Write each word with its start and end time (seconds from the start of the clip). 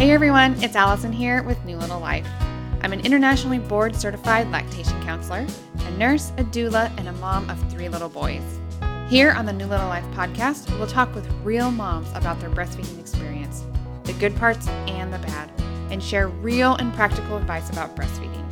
Hey 0.00 0.12
everyone, 0.12 0.54
it's 0.62 0.76
Allison 0.76 1.12
here 1.12 1.42
with 1.42 1.62
New 1.66 1.76
Little 1.76 2.00
Life. 2.00 2.26
I'm 2.80 2.94
an 2.94 3.00
internationally 3.00 3.58
board 3.58 3.94
certified 3.94 4.50
lactation 4.50 4.98
counselor, 5.02 5.46
a 5.84 5.90
nurse, 5.90 6.30
a 6.38 6.44
doula, 6.44 6.90
and 6.96 7.06
a 7.06 7.12
mom 7.12 7.50
of 7.50 7.58
three 7.70 7.90
little 7.90 8.08
boys. 8.08 8.40
Here 9.10 9.32
on 9.32 9.44
the 9.44 9.52
New 9.52 9.66
Little 9.66 9.88
Life 9.88 10.06
podcast, 10.14 10.70
we'll 10.78 10.86
talk 10.86 11.14
with 11.14 11.30
real 11.44 11.70
moms 11.70 12.08
about 12.14 12.40
their 12.40 12.48
breastfeeding 12.48 12.98
experience, 12.98 13.66
the 14.04 14.14
good 14.14 14.34
parts 14.36 14.66
and 14.88 15.12
the 15.12 15.18
bad, 15.18 15.52
and 15.90 16.02
share 16.02 16.28
real 16.28 16.76
and 16.76 16.94
practical 16.94 17.36
advice 17.36 17.68
about 17.68 17.94
breastfeeding. 17.94 18.48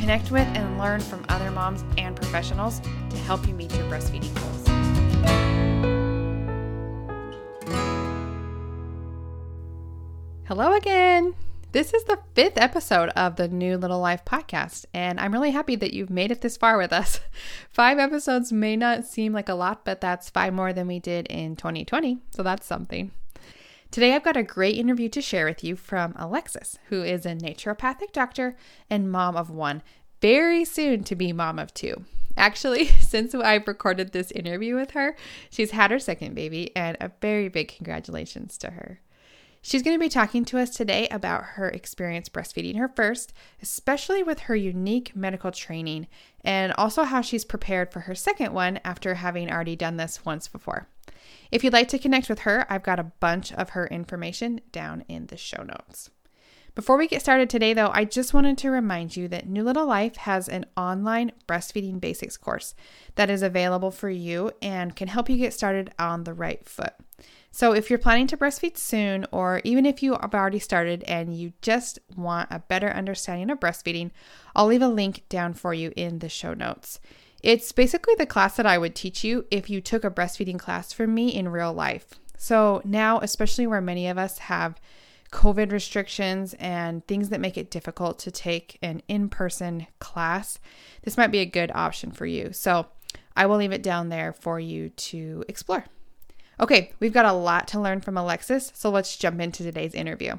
Connect 0.00 0.32
with 0.32 0.48
and 0.48 0.78
learn 0.80 0.98
from 0.98 1.24
other 1.28 1.52
moms 1.52 1.84
and 1.96 2.16
professionals 2.16 2.80
to 2.80 3.16
help 3.18 3.46
you 3.46 3.54
meet 3.54 3.72
your 3.76 3.84
breastfeeding 3.84 4.34
goals. 4.34 4.61
Hello 10.54 10.74
again. 10.74 11.34
This 11.72 11.94
is 11.94 12.04
the 12.04 12.18
fifth 12.34 12.58
episode 12.58 13.08
of 13.16 13.36
the 13.36 13.48
New 13.48 13.78
Little 13.78 14.00
Life 14.00 14.22
podcast, 14.26 14.84
and 14.92 15.18
I'm 15.18 15.32
really 15.32 15.52
happy 15.52 15.76
that 15.76 15.94
you've 15.94 16.10
made 16.10 16.30
it 16.30 16.42
this 16.42 16.58
far 16.58 16.76
with 16.76 16.92
us. 16.92 17.20
Five 17.70 17.98
episodes 17.98 18.52
may 18.52 18.76
not 18.76 19.06
seem 19.06 19.32
like 19.32 19.48
a 19.48 19.54
lot, 19.54 19.82
but 19.86 20.02
that's 20.02 20.28
five 20.28 20.52
more 20.52 20.74
than 20.74 20.86
we 20.86 20.98
did 20.98 21.26
in 21.28 21.56
2020, 21.56 22.18
so 22.28 22.42
that's 22.42 22.66
something. 22.66 23.12
Today, 23.90 24.14
I've 24.14 24.24
got 24.24 24.36
a 24.36 24.42
great 24.42 24.76
interview 24.76 25.08
to 25.08 25.22
share 25.22 25.46
with 25.46 25.64
you 25.64 25.74
from 25.74 26.12
Alexis, 26.16 26.78
who 26.90 27.02
is 27.02 27.24
a 27.24 27.34
naturopathic 27.34 28.12
doctor 28.12 28.54
and 28.90 29.10
mom 29.10 29.36
of 29.36 29.48
one, 29.48 29.82
very 30.20 30.66
soon 30.66 31.02
to 31.04 31.16
be 31.16 31.32
mom 31.32 31.58
of 31.58 31.72
two. 31.72 32.04
Actually, 32.36 32.84
since 33.00 33.34
I've 33.34 33.66
recorded 33.66 34.12
this 34.12 34.30
interview 34.32 34.74
with 34.74 34.90
her, 34.90 35.16
she's 35.48 35.70
had 35.70 35.90
her 35.90 35.98
second 35.98 36.34
baby, 36.34 36.76
and 36.76 36.98
a 37.00 37.10
very 37.22 37.48
big 37.48 37.68
congratulations 37.68 38.58
to 38.58 38.72
her. 38.72 39.00
She's 39.64 39.82
going 39.82 39.94
to 39.96 40.04
be 40.04 40.08
talking 40.08 40.44
to 40.46 40.58
us 40.58 40.70
today 40.70 41.06
about 41.12 41.44
her 41.44 41.68
experience 41.68 42.28
breastfeeding 42.28 42.78
her 42.78 42.88
first, 42.88 43.32
especially 43.62 44.24
with 44.24 44.40
her 44.40 44.56
unique 44.56 45.14
medical 45.14 45.52
training, 45.52 46.08
and 46.44 46.72
also 46.72 47.04
how 47.04 47.20
she's 47.20 47.44
prepared 47.44 47.92
for 47.92 48.00
her 48.00 48.14
second 48.16 48.52
one 48.52 48.80
after 48.84 49.14
having 49.14 49.52
already 49.52 49.76
done 49.76 49.98
this 49.98 50.24
once 50.24 50.48
before. 50.48 50.88
If 51.52 51.62
you'd 51.62 51.72
like 51.72 51.86
to 51.88 51.98
connect 52.00 52.28
with 52.28 52.40
her, 52.40 52.66
I've 52.68 52.82
got 52.82 52.98
a 52.98 53.12
bunch 53.20 53.52
of 53.52 53.70
her 53.70 53.86
information 53.86 54.60
down 54.72 55.04
in 55.06 55.26
the 55.26 55.36
show 55.36 55.62
notes. 55.62 56.10
Before 56.74 56.96
we 56.96 57.06
get 57.06 57.20
started 57.20 57.48
today, 57.48 57.72
though, 57.72 57.90
I 57.92 58.04
just 58.04 58.34
wanted 58.34 58.58
to 58.58 58.70
remind 58.70 59.16
you 59.16 59.28
that 59.28 59.46
New 59.46 59.62
Little 59.62 59.86
Life 59.86 60.16
has 60.16 60.48
an 60.48 60.66
online 60.76 61.30
breastfeeding 61.46 62.00
basics 62.00 62.36
course 62.36 62.74
that 63.14 63.30
is 63.30 63.42
available 63.42 63.92
for 63.92 64.10
you 64.10 64.50
and 64.60 64.96
can 64.96 65.06
help 65.06 65.28
you 65.28 65.36
get 65.36 65.54
started 65.54 65.92
on 66.00 66.24
the 66.24 66.34
right 66.34 66.66
foot. 66.66 66.94
So, 67.54 67.74
if 67.74 67.90
you're 67.90 67.98
planning 67.98 68.26
to 68.28 68.36
breastfeed 68.38 68.78
soon, 68.78 69.26
or 69.30 69.60
even 69.62 69.84
if 69.84 70.02
you 70.02 70.12
have 70.12 70.34
already 70.34 70.58
started 70.58 71.04
and 71.04 71.36
you 71.36 71.52
just 71.60 71.98
want 72.16 72.48
a 72.50 72.60
better 72.60 72.88
understanding 72.88 73.50
of 73.50 73.60
breastfeeding, 73.60 74.10
I'll 74.56 74.66
leave 74.66 74.80
a 74.80 74.88
link 74.88 75.24
down 75.28 75.52
for 75.52 75.74
you 75.74 75.92
in 75.94 76.20
the 76.20 76.30
show 76.30 76.54
notes. 76.54 76.98
It's 77.42 77.70
basically 77.70 78.14
the 78.14 78.24
class 78.24 78.56
that 78.56 78.64
I 78.64 78.78
would 78.78 78.94
teach 78.94 79.22
you 79.22 79.44
if 79.50 79.68
you 79.68 79.82
took 79.82 80.02
a 80.02 80.10
breastfeeding 80.10 80.58
class 80.58 80.94
from 80.94 81.14
me 81.14 81.28
in 81.28 81.50
real 81.50 81.74
life. 81.74 82.14
So, 82.38 82.80
now, 82.86 83.18
especially 83.20 83.66
where 83.66 83.82
many 83.82 84.08
of 84.08 84.16
us 84.16 84.38
have 84.38 84.80
COVID 85.30 85.72
restrictions 85.72 86.54
and 86.54 87.06
things 87.06 87.28
that 87.28 87.40
make 87.40 87.58
it 87.58 87.70
difficult 87.70 88.18
to 88.20 88.30
take 88.30 88.78
an 88.80 89.02
in 89.08 89.28
person 89.28 89.88
class, 89.98 90.58
this 91.02 91.18
might 91.18 91.30
be 91.30 91.40
a 91.40 91.46
good 91.46 91.70
option 91.74 92.12
for 92.12 92.24
you. 92.24 92.54
So, 92.54 92.86
I 93.36 93.44
will 93.44 93.58
leave 93.58 93.72
it 93.72 93.82
down 93.82 94.08
there 94.08 94.32
for 94.32 94.58
you 94.58 94.88
to 94.88 95.44
explore. 95.48 95.84
Okay, 96.62 96.92
we've 97.00 97.12
got 97.12 97.24
a 97.24 97.32
lot 97.32 97.66
to 97.68 97.80
learn 97.80 98.00
from 98.00 98.16
Alexis, 98.16 98.70
so 98.72 98.88
let's 98.88 99.16
jump 99.16 99.40
into 99.40 99.64
today's 99.64 99.94
interview. 99.94 100.36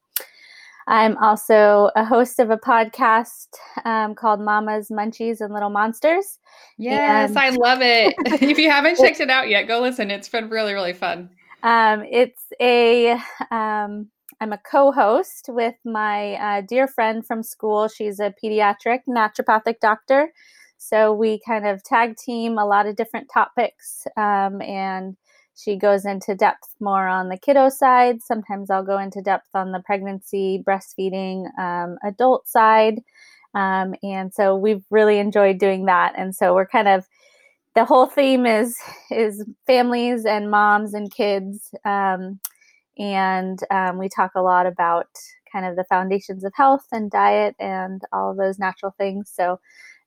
I'm 0.87 1.17
also 1.17 1.91
a 1.95 2.03
host 2.03 2.39
of 2.39 2.49
a 2.49 2.57
podcast 2.57 3.47
um, 3.85 4.15
called 4.15 4.41
Mama's 4.41 4.89
Munchies 4.89 5.39
and 5.39 5.53
Little 5.53 5.69
Monsters. 5.69 6.39
Yes, 6.77 7.29
and- 7.29 7.37
I 7.37 7.49
love 7.49 7.81
it. 7.81 8.15
if 8.41 8.57
you 8.57 8.71
haven't 8.71 8.97
checked 8.97 9.19
it 9.19 9.29
out 9.29 9.49
yet, 9.49 9.67
go 9.67 9.81
listen. 9.81 10.09
It's 10.09 10.29
been 10.29 10.49
really, 10.49 10.73
really 10.73 10.93
fun. 10.93 11.29
Um, 11.61 12.03
it's 12.09 12.41
a 12.59 13.19
um, 13.51 14.09
I'm 14.41 14.53
a 14.53 14.57
co-host 14.57 15.49
with 15.49 15.75
my 15.83 16.35
uh, 16.35 16.61
dear 16.61 16.87
friend 16.87 17.25
from 17.25 17.43
school. 17.43 17.89
She's 17.89 18.21
a 18.21 18.33
pediatric 18.41 18.99
naturopathic 19.07 19.79
doctor, 19.81 20.31
so 20.77 21.11
we 21.11 21.41
kind 21.45 21.67
of 21.67 21.83
tag 21.83 22.15
team 22.15 22.57
a 22.57 22.65
lot 22.65 22.87
of 22.87 22.95
different 22.95 23.29
topics, 23.33 24.07
um, 24.15 24.61
and 24.61 25.17
she 25.55 25.75
goes 25.75 26.05
into 26.05 26.35
depth 26.35 26.73
more 26.79 27.05
on 27.05 27.27
the 27.27 27.37
kiddo 27.37 27.67
side. 27.67 28.21
Sometimes 28.21 28.69
I'll 28.69 28.83
go 28.83 28.97
into 28.97 29.21
depth 29.21 29.49
on 29.53 29.73
the 29.73 29.81
pregnancy, 29.85 30.63
breastfeeding, 30.65 31.47
um, 31.59 31.97
adult 32.05 32.47
side, 32.47 33.01
um, 33.55 33.93
and 34.03 34.33
so 34.33 34.55
we've 34.55 34.85
really 34.89 35.17
enjoyed 35.19 35.57
doing 35.57 35.85
that. 35.87 36.13
And 36.17 36.33
so 36.33 36.55
we're 36.55 36.65
kind 36.67 36.87
of 36.87 37.05
the 37.75 37.83
whole 37.83 38.05
theme 38.05 38.45
is 38.45 38.77
is 39.11 39.43
families 39.67 40.25
and 40.25 40.49
moms 40.49 40.93
and 40.93 41.13
kids 41.13 41.71
um, 41.83 42.39
and 42.99 43.59
um, 43.71 43.97
we 43.97 44.09
talk 44.09 44.31
a 44.35 44.41
lot 44.41 44.65
about 44.65 45.07
kind 45.51 45.65
of 45.65 45.75
the 45.75 45.85
foundations 45.85 46.43
of 46.43 46.53
health 46.55 46.85
and 46.91 47.09
diet 47.09 47.55
and 47.59 48.01
all 48.13 48.31
of 48.31 48.37
those 48.37 48.59
natural 48.59 48.93
things. 48.97 49.31
So 49.33 49.59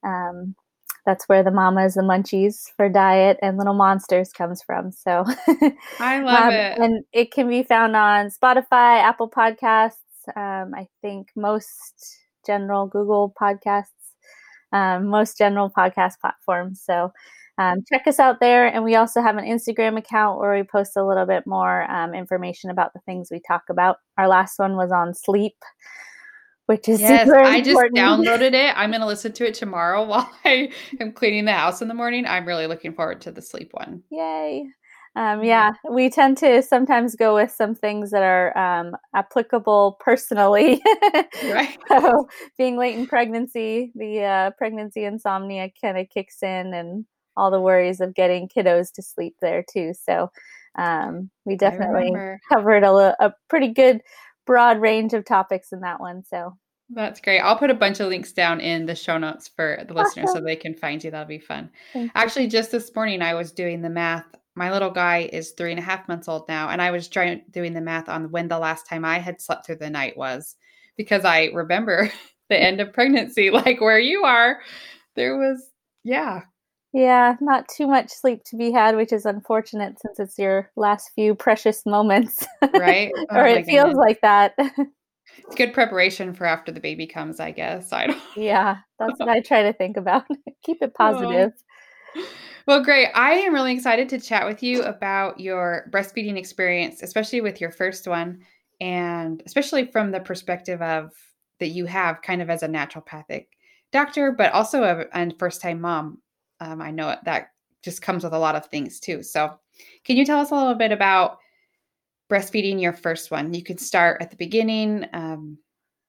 um, 0.04 0.54
that's 1.04 1.28
where 1.28 1.42
the 1.42 1.50
mamas, 1.50 1.94
the 1.94 2.02
munchies 2.02 2.70
for 2.76 2.88
diet 2.88 3.38
and 3.42 3.56
little 3.56 3.74
monsters 3.74 4.30
comes 4.30 4.62
from. 4.62 4.92
So 4.92 5.24
I 5.98 6.20
love 6.20 6.44
um, 6.44 6.52
it. 6.52 6.78
And 6.78 7.04
it 7.12 7.32
can 7.32 7.48
be 7.48 7.62
found 7.62 7.96
on 7.96 8.28
Spotify, 8.28 9.02
Apple 9.02 9.30
Podcasts, 9.30 9.96
um, 10.36 10.74
I 10.74 10.86
think 11.00 11.28
most 11.34 12.18
general 12.46 12.86
Google 12.86 13.34
podcasts, 13.40 13.86
um, 14.72 15.06
most 15.06 15.38
general 15.38 15.70
podcast 15.70 16.20
platforms. 16.20 16.80
So 16.84 17.12
um, 17.58 17.84
check 17.88 18.06
us 18.06 18.18
out 18.18 18.40
there. 18.40 18.66
And 18.66 18.84
we 18.84 18.96
also 18.96 19.20
have 19.20 19.36
an 19.36 19.44
Instagram 19.44 19.98
account 19.98 20.38
where 20.38 20.54
we 20.54 20.62
post 20.62 20.96
a 20.96 21.04
little 21.04 21.26
bit 21.26 21.46
more 21.46 21.90
um, 21.90 22.14
information 22.14 22.70
about 22.70 22.92
the 22.94 23.00
things 23.00 23.28
we 23.30 23.40
talk 23.40 23.62
about. 23.68 23.96
Our 24.18 24.28
last 24.28 24.58
one 24.58 24.76
was 24.76 24.90
on 24.90 25.14
sleep, 25.14 25.56
which 26.66 26.88
is 26.88 27.00
yes, 27.00 27.28
I 27.28 27.60
just 27.60 27.80
downloaded 27.94 28.54
it. 28.54 28.76
I'm 28.76 28.90
going 28.90 29.02
to 29.02 29.06
listen 29.06 29.32
to 29.32 29.46
it 29.46 29.54
tomorrow 29.54 30.04
while 30.06 30.30
I 30.44 30.72
am 31.00 31.12
cleaning 31.12 31.44
the 31.44 31.52
house 31.52 31.82
in 31.82 31.88
the 31.88 31.94
morning. 31.94 32.26
I'm 32.26 32.46
really 32.46 32.66
looking 32.66 32.94
forward 32.94 33.20
to 33.22 33.30
the 33.30 33.42
sleep 33.42 33.70
one. 33.72 34.02
Yay. 34.10 34.66
Um, 35.14 35.44
yeah, 35.44 35.72
we 35.90 36.08
tend 36.08 36.38
to 36.38 36.62
sometimes 36.62 37.16
go 37.16 37.34
with 37.34 37.50
some 37.50 37.74
things 37.74 38.10
that 38.12 38.22
are 38.22 38.56
um, 38.56 38.96
applicable 39.14 39.98
personally. 40.00 40.82
right. 41.44 41.78
So, 41.88 42.26
being 42.56 42.78
late 42.78 42.96
in 42.96 43.06
pregnancy, 43.06 43.92
the 43.94 44.22
uh, 44.22 44.50
pregnancy 44.56 45.04
insomnia 45.04 45.68
kind 45.82 45.98
of 45.98 46.08
kicks 46.08 46.42
in, 46.42 46.72
and 46.72 47.04
all 47.36 47.50
the 47.50 47.60
worries 47.60 48.00
of 48.00 48.14
getting 48.14 48.48
kiddos 48.48 48.92
to 48.94 49.02
sleep 49.02 49.36
there 49.40 49.64
too. 49.72 49.92
So 50.00 50.30
um, 50.76 51.30
we 51.44 51.56
definitely 51.56 52.12
covered 52.48 52.84
a, 52.84 53.24
a 53.24 53.34
pretty 53.48 53.68
good 53.68 54.00
broad 54.46 54.80
range 54.80 55.12
of 55.12 55.24
topics 55.24 55.72
in 55.72 55.80
that 55.80 56.00
one. 56.00 56.24
So 56.24 56.56
that's 56.90 57.20
great. 57.20 57.40
I'll 57.40 57.58
put 57.58 57.70
a 57.70 57.74
bunch 57.74 58.00
of 58.00 58.08
links 58.08 58.32
down 58.32 58.60
in 58.60 58.86
the 58.86 58.94
show 58.94 59.16
notes 59.16 59.48
for 59.48 59.84
the 59.86 59.94
listeners 59.94 60.30
awesome. 60.30 60.42
so 60.42 60.44
they 60.44 60.56
can 60.56 60.74
find 60.74 61.02
you. 61.02 61.10
That'll 61.10 61.26
be 61.26 61.38
fun. 61.38 61.70
Actually, 62.14 62.48
just 62.48 62.70
this 62.70 62.94
morning 62.94 63.22
I 63.22 63.34
was 63.34 63.52
doing 63.52 63.80
the 63.80 63.90
math 63.90 64.26
my 64.54 64.70
little 64.70 64.90
guy 64.90 65.28
is 65.32 65.52
three 65.52 65.70
and 65.70 65.78
a 65.78 65.82
half 65.82 66.08
months 66.08 66.28
old 66.28 66.46
now, 66.48 66.68
and 66.68 66.82
I 66.82 66.90
was 66.90 67.08
trying 67.08 67.42
doing 67.50 67.72
the 67.72 67.80
math 67.80 68.08
on 68.08 68.30
when 68.30 68.48
the 68.48 68.58
last 68.58 68.86
time 68.86 69.04
I 69.04 69.18
had 69.18 69.40
slept 69.40 69.66
through 69.66 69.76
the 69.76 69.90
night 69.90 70.16
was 70.16 70.56
because 70.96 71.24
I 71.24 71.46
remember 71.46 72.12
the 72.48 72.60
end 72.60 72.80
of 72.80 72.92
pregnancy, 72.92 73.50
like 73.50 73.80
where 73.80 73.98
you 73.98 74.24
are, 74.24 74.60
there 75.16 75.36
was, 75.36 75.62
yeah. 76.04 76.42
Yeah, 76.92 77.36
not 77.40 77.68
too 77.68 77.86
much 77.86 78.10
sleep 78.10 78.42
to 78.44 78.56
be 78.56 78.70
had, 78.70 78.96
which 78.96 79.12
is 79.12 79.24
unfortunate 79.24 79.98
since 80.00 80.20
it's 80.20 80.38
your 80.38 80.70
last 80.76 81.10
few 81.14 81.34
precious 81.34 81.86
moments. 81.86 82.46
Right. 82.74 83.10
Oh, 83.30 83.40
or 83.40 83.46
it 83.46 83.64
feels 83.64 83.94
like 83.94 84.20
that. 84.20 84.54
It's 84.58 85.54
good 85.56 85.72
preparation 85.72 86.34
for 86.34 86.44
after 86.44 86.72
the 86.72 86.80
baby 86.80 87.06
comes, 87.06 87.40
I 87.40 87.50
guess. 87.50 87.92
I 87.92 88.08
don't 88.08 88.22
Yeah, 88.36 88.78
that's 88.98 89.18
what 89.18 89.28
I 89.28 89.40
try 89.40 89.62
to 89.62 89.72
think 89.72 89.96
about. 89.96 90.24
Keep 90.64 90.82
it 90.82 90.94
positive. 90.94 91.52
Oh. 92.16 92.26
Well, 92.66 92.84
great. 92.84 93.08
I 93.14 93.32
am 93.32 93.54
really 93.54 93.72
excited 93.72 94.08
to 94.10 94.20
chat 94.20 94.46
with 94.46 94.62
you 94.62 94.82
about 94.82 95.40
your 95.40 95.88
breastfeeding 95.90 96.36
experience, 96.36 97.02
especially 97.02 97.40
with 97.40 97.60
your 97.60 97.70
first 97.70 98.06
one, 98.06 98.40
and 98.80 99.42
especially 99.46 99.86
from 99.86 100.10
the 100.10 100.20
perspective 100.20 100.80
of 100.82 101.10
that 101.58 101.68
you 101.68 101.86
have 101.86 102.22
kind 102.22 102.42
of 102.42 102.50
as 102.50 102.62
a 102.62 102.68
naturopathic 102.68 103.46
doctor, 103.92 104.32
but 104.32 104.52
also 104.52 104.82
a, 104.82 105.04
a 105.14 105.30
first 105.38 105.60
time 105.60 105.80
mom. 105.80 106.18
Um, 106.62 106.80
I 106.80 106.90
know 106.90 107.16
that 107.24 107.48
just 107.82 108.02
comes 108.02 108.22
with 108.22 108.32
a 108.32 108.38
lot 108.38 108.54
of 108.54 108.66
things 108.66 109.00
too. 109.00 109.22
So, 109.22 109.58
can 110.04 110.16
you 110.16 110.24
tell 110.24 110.38
us 110.38 110.50
a 110.50 110.54
little 110.54 110.74
bit 110.74 110.92
about 110.92 111.38
breastfeeding 112.30 112.80
your 112.80 112.92
first 112.92 113.30
one? 113.30 113.52
You 113.52 113.64
can 113.64 113.78
start 113.78 114.22
at 114.22 114.30
the 114.30 114.36
beginning, 114.36 115.06
um, 115.12 115.58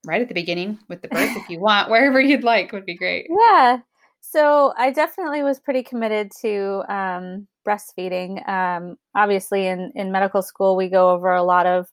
right 0.06 0.22
at 0.22 0.28
the 0.28 0.34
beginning 0.34 0.78
with 0.90 1.02
the 1.02 1.08
birth 1.08 1.36
if 1.36 1.50
you 1.50 1.60
want, 1.62 1.90
wherever 1.90 2.22
you'd 2.22 2.44
like 2.44 2.72
would 2.72 2.86
be 2.86 2.96
great. 2.96 3.28
Yeah. 3.30 3.80
So 4.22 4.74
I 4.78 4.92
definitely 4.92 5.44
was 5.44 5.60
pretty 5.60 5.84
committed 5.84 6.32
to 6.42 6.84
um, 6.88 7.48
breastfeeding. 7.68 8.48
Um, 8.48 8.98
obviously, 9.16 9.68
in, 9.68 9.92
in 9.96 10.12
medical 10.12 10.42
school, 10.42 10.76
we 10.76 10.88
go 10.88 11.10
over 11.10 11.34
a 11.34 11.44
lot 11.44 11.66
of 11.66 11.88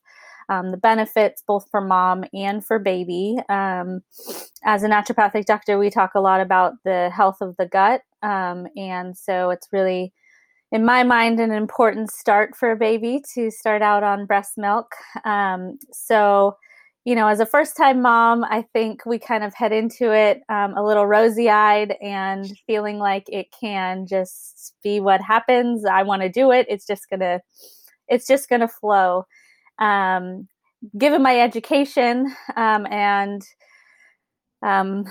um, 0.49 0.71
the 0.71 0.77
benefits 0.77 1.43
both 1.45 1.67
for 1.71 1.81
mom 1.81 2.25
and 2.33 2.63
for 2.65 2.77
baby. 2.77 3.37
Um, 3.49 4.01
as 4.63 4.83
a 4.83 4.87
naturopathic 4.87 5.45
doctor, 5.45 5.79
we 5.79 5.89
talk 5.89 6.11
a 6.13 6.21
lot 6.21 6.41
about 6.41 6.73
the 6.83 7.09
health 7.09 7.37
of 7.41 7.55
the 7.57 7.65
gut. 7.65 8.01
Um, 8.23 8.67
and 8.77 9.17
so 9.17 9.49
it's 9.49 9.67
really, 9.71 10.13
in 10.71 10.85
my 10.85 11.03
mind, 11.03 11.39
an 11.39 11.51
important 11.51 12.11
start 12.11 12.55
for 12.55 12.71
a 12.71 12.77
baby 12.77 13.21
to 13.33 13.51
start 13.51 13.81
out 13.81 14.03
on 14.03 14.25
breast 14.25 14.57
milk. 14.57 14.93
Um, 15.25 15.77
so 15.91 16.55
you 17.03 17.15
know, 17.15 17.27
as 17.27 17.39
a 17.39 17.45
first 17.45 17.75
time 17.75 18.01
mom, 18.01 18.43
I 18.43 18.63
think 18.73 19.05
we 19.05 19.17
kind 19.17 19.43
of 19.43 19.55
head 19.55 19.71
into 19.71 20.13
it 20.13 20.41
um, 20.49 20.77
a 20.77 20.85
little 20.85 21.07
rosy 21.07 21.49
eyed 21.49 21.95
and 22.01 22.45
feeling 22.67 22.99
like 22.99 23.25
it 23.27 23.47
can 23.59 24.05
just 24.05 24.75
be 24.83 24.99
what 24.99 25.19
happens. 25.19 25.83
I 25.83 26.03
want 26.03 26.21
to 26.21 26.29
do 26.29 26.51
it. 26.51 26.67
It's 26.69 26.85
just 26.85 27.09
going 27.09 27.21
to, 27.21 27.41
it's 28.07 28.27
just 28.27 28.49
going 28.49 28.61
to 28.61 28.67
flow. 28.67 29.25
Um, 29.79 30.47
given 30.97 31.23
my 31.23 31.39
education 31.39 32.35
um, 32.55 32.85
and 32.87 33.41
um, 34.61 35.05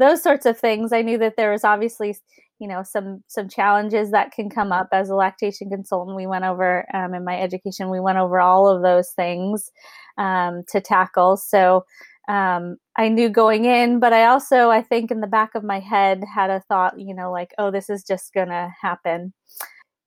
those 0.00 0.22
sorts 0.22 0.46
of 0.46 0.58
things, 0.58 0.92
I 0.92 1.02
knew 1.02 1.18
that 1.18 1.36
there 1.36 1.52
was 1.52 1.62
obviously, 1.62 2.16
you 2.58 2.66
know, 2.66 2.82
some 2.82 3.22
some 3.28 3.48
challenges 3.48 4.10
that 4.10 4.32
can 4.32 4.50
come 4.50 4.72
up 4.72 4.88
as 4.92 5.10
a 5.10 5.14
lactation 5.14 5.70
consultant. 5.70 6.16
We 6.16 6.26
went 6.26 6.44
over 6.44 6.86
um, 6.94 7.14
in 7.14 7.24
my 7.24 7.40
education, 7.40 7.90
we 7.90 8.00
went 8.00 8.18
over 8.18 8.40
all 8.40 8.68
of 8.68 8.82
those 8.82 9.10
things 9.10 9.70
um, 10.18 10.62
to 10.68 10.80
tackle. 10.80 11.36
So 11.36 11.84
um, 12.28 12.76
I 12.96 13.08
knew 13.08 13.28
going 13.28 13.64
in, 13.64 14.00
but 14.00 14.12
I 14.12 14.26
also, 14.26 14.70
I 14.70 14.82
think, 14.82 15.10
in 15.10 15.20
the 15.20 15.26
back 15.26 15.54
of 15.54 15.64
my 15.64 15.80
head, 15.80 16.22
had 16.32 16.50
a 16.50 16.60
thought, 16.68 16.98
you 16.98 17.14
know, 17.14 17.30
like, 17.30 17.52
oh, 17.58 17.70
this 17.70 17.90
is 17.90 18.02
just 18.04 18.32
gonna 18.32 18.72
happen. 18.80 19.32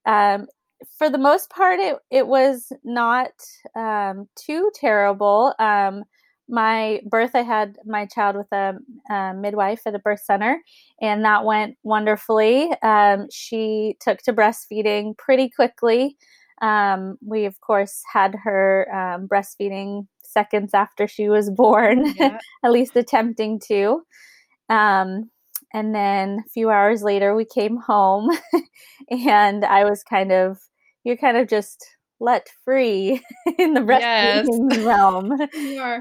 Um, 0.06 0.48
for 0.98 1.10
the 1.10 1.18
most 1.18 1.50
part, 1.50 1.80
it 1.80 1.98
it 2.12 2.28
was 2.28 2.72
not 2.84 3.32
um, 3.76 4.28
too 4.36 4.72
terrible. 4.76 5.54
Um, 5.60 6.04
my 6.50 7.02
birth, 7.06 7.32
I 7.34 7.42
had 7.42 7.78
my 7.86 8.06
child 8.06 8.36
with 8.36 8.52
a, 8.52 8.76
a, 9.10 9.34
midwife 9.34 9.82
at 9.86 9.96
a 9.96 10.00
birth 10.00 10.22
center, 10.24 10.60
and 11.02 11.24
that 11.24 11.46
went 11.46 11.78
wonderfully. 11.84 12.72
Um, 12.82 13.28
she 13.32 13.96
took 14.00 14.20
to 14.24 14.34
breastfeeding 14.34 15.18
pretty 15.18 15.50
quickly. 15.50 16.18
Um, 16.62 17.18
we, 17.26 17.46
of 17.46 17.60
course, 17.62 18.02
had 18.12 18.36
her 18.44 18.88
um, 18.94 19.28
breastfeeding 19.28 20.08
seconds 20.22 20.74
after 20.74 21.08
she 21.08 21.30
was 21.30 21.50
born, 21.50 22.14
yeah. 22.18 22.40
at 22.64 22.72
least 22.72 22.96
attempting 22.96 23.60
to. 23.68 24.02
Um, 24.70 25.30
and 25.74 25.96
then 25.96 26.44
a 26.46 26.50
few 26.50 26.70
hours 26.70 27.04
later, 27.04 27.36
we 27.36 27.46
came 27.46 27.78
home, 27.78 28.30
and 29.10 29.66
I 29.66 29.86
was 29.86 30.04
kind 30.04 30.32
of, 30.32 30.60
you're 31.04 31.18
kind 31.18 31.38
of 31.38 31.48
just 31.48 31.86
let 32.24 32.48
free 32.64 33.22
in 33.60 33.74
the 33.74 33.82
breastfeeding 33.82 34.72
yes. 34.72 34.80
realm. 34.86 35.32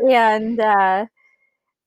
and, 0.08 0.60
uh, 0.60 1.06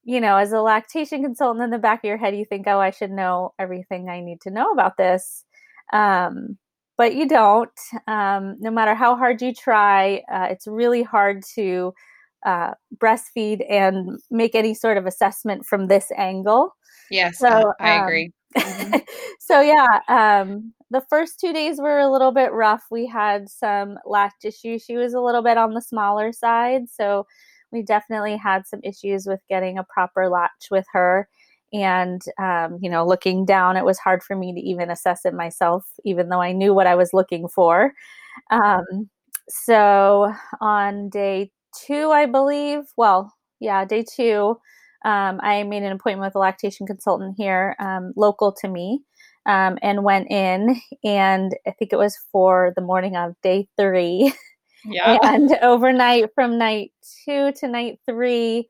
you 0.04 0.22
know, 0.22 0.38
as 0.38 0.52
a 0.52 0.62
lactation 0.62 1.24
consultant 1.24 1.64
in 1.64 1.70
the 1.72 1.80
back 1.80 2.04
of 2.04 2.08
your 2.08 2.18
head, 2.18 2.36
you 2.36 2.46
think, 2.46 2.68
oh, 2.68 2.80
I 2.80 2.92
should 2.92 3.12
know 3.12 3.54
everything 3.58 4.10
I 4.10 4.20
need 4.20 4.42
to 4.42 4.52
know 4.52 4.72
about 4.72 4.98
this. 4.98 5.46
Um, 5.92 6.58
but 6.98 7.16
you 7.16 7.28
don't. 7.28 7.72
Um, 8.08 8.58
no 8.60 8.72
matter 8.72 8.94
how 8.94 9.16
hard 9.16 9.42
you 9.42 9.54
try, 9.54 10.22
uh, 10.32 10.48
it's 10.50 10.68
really 10.68 11.04
hard 11.04 11.44
to 11.56 11.94
uh, 12.46 12.72
breastfeed 12.98 13.66
and 13.70 14.20
make 14.30 14.56
any 14.56 14.74
sort 14.74 14.98
of 14.98 15.06
assessment 15.06 15.66
from 15.66 15.88
this 15.88 16.12
angle. 16.16 16.76
Yes, 17.10 17.40
so, 17.40 17.74
I 17.80 17.98
um, 17.98 18.04
agree. 18.04 18.32
Mm-hmm. 18.58 18.98
so 19.40 19.62
yeah, 19.62 20.00
um, 20.08 20.74
the 20.96 21.06
first 21.10 21.42
two 21.42 21.52
days 21.52 21.78
were 21.78 22.00
a 22.00 22.10
little 22.10 22.32
bit 22.32 22.54
rough. 22.54 22.86
We 22.90 23.06
had 23.06 23.50
some 23.50 23.98
latch 24.06 24.46
issues. 24.46 24.84
She 24.84 24.96
was 24.96 25.14
a 25.14 25.20
little 25.20 25.44
bit 25.44 25.58
on 25.58 25.74
the 25.74 25.82
smaller 25.82 26.32
side, 26.32 26.84
so 26.90 27.28
we 27.74 27.82
definitely 27.82 28.38
had 28.38 28.66
some 28.66 28.80
issues 28.82 29.28
with 29.28 29.42
getting 29.50 29.78
a 29.78 29.84
proper 29.84 30.30
latch 30.30 30.68
with 30.72 30.86
her 30.94 31.28
and 31.74 32.22
um, 32.40 32.80
you 32.82 32.90
know 32.90 33.06
looking 33.06 33.44
down 33.44 33.76
it 33.76 33.84
was 33.84 34.00
hard 34.00 34.24
for 34.24 34.36
me 34.36 34.54
to 34.54 34.60
even 34.62 34.90
assess 34.90 35.26
it 35.26 35.34
myself 35.34 35.84
even 36.06 36.30
though 36.30 36.42
i 36.42 36.52
knew 36.52 36.74
what 36.74 36.88
i 36.88 36.96
was 36.96 37.12
looking 37.12 37.48
for 37.48 37.92
um, 38.52 39.10
so 39.50 40.32
on 40.62 41.10
day 41.10 41.52
two 41.86 42.12
i 42.12 42.26
believe 42.26 42.84
well 42.96 43.34
yeah 43.60 43.84
day 43.84 44.06
two 44.16 44.58
um, 45.04 45.40
i 45.42 45.64
made 45.64 45.84
an 45.84 45.92
appointment 45.92 46.30
with 46.30 46.36
a 46.36 46.40
lactation 46.40 46.88
consultant 46.88 47.36
here 47.36 47.76
um, 47.80 48.14
local 48.16 48.52
to 48.52 48.68
me 48.68 49.02
um, 49.46 49.78
and 49.82 50.04
went 50.04 50.30
in 50.32 50.80
and 51.04 51.56
i 51.68 51.72
think 51.72 51.94
it 51.94 52.00
was 52.00 52.18
for 52.32 52.74
the 52.76 52.82
morning 52.82 53.16
of 53.16 53.36
day 53.42 53.68
three 53.78 54.34
yeah. 54.86 55.18
and 55.24 55.52
overnight 55.62 56.30
from 56.34 56.58
night 56.58 56.92
two 57.26 57.52
to 57.54 57.68
night 57.68 58.00
three 58.06 58.68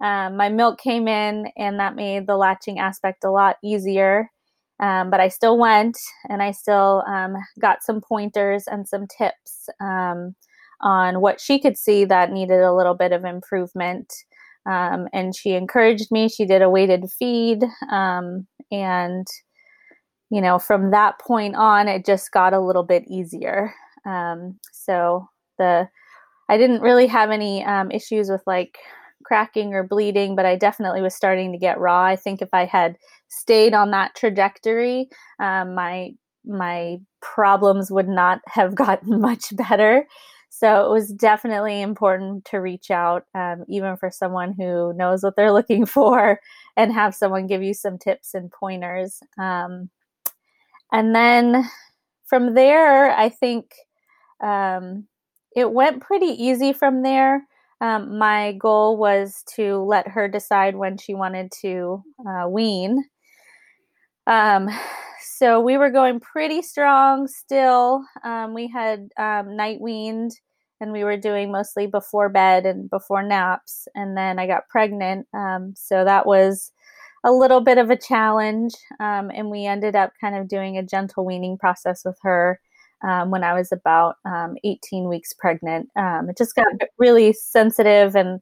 um, 0.00 0.36
my 0.36 0.48
milk 0.48 0.78
came 0.80 1.08
in, 1.08 1.50
and 1.56 1.78
that 1.78 1.96
made 1.96 2.26
the 2.26 2.36
latching 2.36 2.78
aspect 2.78 3.24
a 3.24 3.30
lot 3.30 3.56
easier. 3.62 4.30
Um, 4.80 5.08
but 5.08 5.20
I 5.20 5.28
still 5.28 5.56
went 5.56 5.96
and 6.28 6.42
I 6.42 6.50
still 6.50 7.04
um, 7.06 7.36
got 7.60 7.84
some 7.84 8.00
pointers 8.00 8.64
and 8.66 8.88
some 8.88 9.06
tips 9.06 9.68
um, 9.80 10.34
on 10.80 11.20
what 11.20 11.40
she 11.40 11.60
could 11.60 11.78
see 11.78 12.04
that 12.06 12.32
needed 12.32 12.60
a 12.60 12.74
little 12.74 12.94
bit 12.94 13.12
of 13.12 13.24
improvement. 13.24 14.12
Um, 14.66 15.08
and 15.12 15.34
she 15.34 15.52
encouraged 15.52 16.10
me. 16.10 16.28
She 16.28 16.44
did 16.44 16.60
a 16.60 16.68
weighted 16.68 17.04
feed. 17.18 17.62
Um, 17.90 18.48
and, 18.72 19.26
you 20.30 20.40
know, 20.40 20.58
from 20.58 20.90
that 20.90 21.18
point 21.18 21.54
on, 21.56 21.88
it 21.88 22.04
just 22.04 22.32
got 22.32 22.52
a 22.52 22.60
little 22.60 22.82
bit 22.82 23.04
easier. 23.08 23.74
so 24.72 25.28
the 25.58 25.88
I 26.48 26.58
didn't 26.58 26.82
really 26.82 27.06
have 27.06 27.30
any 27.30 27.64
issues 27.90 28.28
with 28.28 28.42
like 28.46 28.78
cracking 29.24 29.74
or 29.74 29.82
bleeding, 29.82 30.36
but 30.36 30.46
I 30.46 30.56
definitely 30.56 31.00
was 31.00 31.14
starting 31.14 31.52
to 31.52 31.58
get 31.58 31.80
raw. 31.80 32.04
I 32.04 32.16
think 32.16 32.42
if 32.42 32.50
I 32.52 32.66
had 32.66 32.96
stayed 33.28 33.74
on 33.74 33.90
that 33.90 34.14
trajectory, 34.14 35.08
um, 35.40 35.74
my 35.74 36.12
my 36.46 36.98
problems 37.22 37.90
would 37.90 38.08
not 38.08 38.40
have 38.46 38.74
gotten 38.74 39.20
much 39.20 39.56
better. 39.56 40.06
So 40.50 40.86
it 40.86 40.90
was 40.92 41.12
definitely 41.12 41.82
important 41.82 42.44
to 42.46 42.58
reach 42.58 42.90
out, 42.90 43.24
um, 43.34 43.64
even 43.68 43.96
for 43.96 44.08
someone 44.10 44.54
who 44.56 44.92
knows 44.92 45.24
what 45.24 45.34
they're 45.34 45.52
looking 45.52 45.84
for, 45.96 46.40
and 46.76 46.92
have 46.92 47.14
someone 47.14 47.46
give 47.46 47.62
you 47.62 47.74
some 47.74 47.98
tips 47.98 48.34
and 48.34 48.50
pointers. 48.52 49.20
Um, 49.38 49.90
and 50.94 51.14
then 51.14 51.68
from 52.24 52.54
there, 52.54 53.10
I 53.10 53.28
think 53.28 53.74
um, 54.42 55.06
it 55.56 55.72
went 55.72 56.02
pretty 56.02 56.26
easy 56.26 56.72
from 56.72 57.02
there. 57.02 57.46
Um, 57.80 58.16
my 58.18 58.52
goal 58.52 58.96
was 58.96 59.42
to 59.56 59.78
let 59.78 60.06
her 60.08 60.28
decide 60.28 60.76
when 60.76 60.96
she 60.96 61.14
wanted 61.14 61.52
to 61.62 62.02
uh, 62.26 62.48
wean. 62.48 63.04
Um, 64.28 64.68
so 65.36 65.60
we 65.60 65.76
were 65.76 65.90
going 65.90 66.20
pretty 66.20 66.62
strong 66.62 67.26
still. 67.26 68.04
Um, 68.22 68.54
we 68.54 68.68
had 68.68 69.08
um, 69.18 69.56
night 69.56 69.80
weaned 69.80 70.30
and 70.80 70.92
we 70.92 71.02
were 71.02 71.16
doing 71.16 71.50
mostly 71.50 71.88
before 71.88 72.28
bed 72.28 72.66
and 72.66 72.88
before 72.88 73.22
naps. 73.24 73.88
And 73.96 74.16
then 74.16 74.38
I 74.38 74.46
got 74.46 74.68
pregnant. 74.68 75.26
Um, 75.34 75.74
so 75.76 76.04
that 76.04 76.24
was 76.24 76.70
a 77.24 77.32
little 77.32 77.60
bit 77.60 77.78
of 77.78 77.90
a 77.90 77.96
challenge. 77.96 78.74
Um, 79.00 79.30
and 79.34 79.50
we 79.50 79.64
ended 79.66 79.96
up 79.96 80.12
kind 80.20 80.36
of 80.36 80.48
doing 80.48 80.76
a 80.76 80.82
gentle 80.82 81.24
weaning 81.24 81.56
process 81.58 82.04
with 82.04 82.18
her 82.22 82.60
um, 83.02 83.30
when 83.30 83.42
I 83.42 83.54
was 83.54 83.72
about 83.72 84.16
um, 84.24 84.56
18 84.62 85.08
weeks 85.08 85.32
pregnant. 85.32 85.88
Um, 85.96 86.28
it 86.28 86.36
just 86.38 86.54
got 86.54 86.66
really 86.98 87.32
sensitive, 87.32 88.14
and 88.14 88.40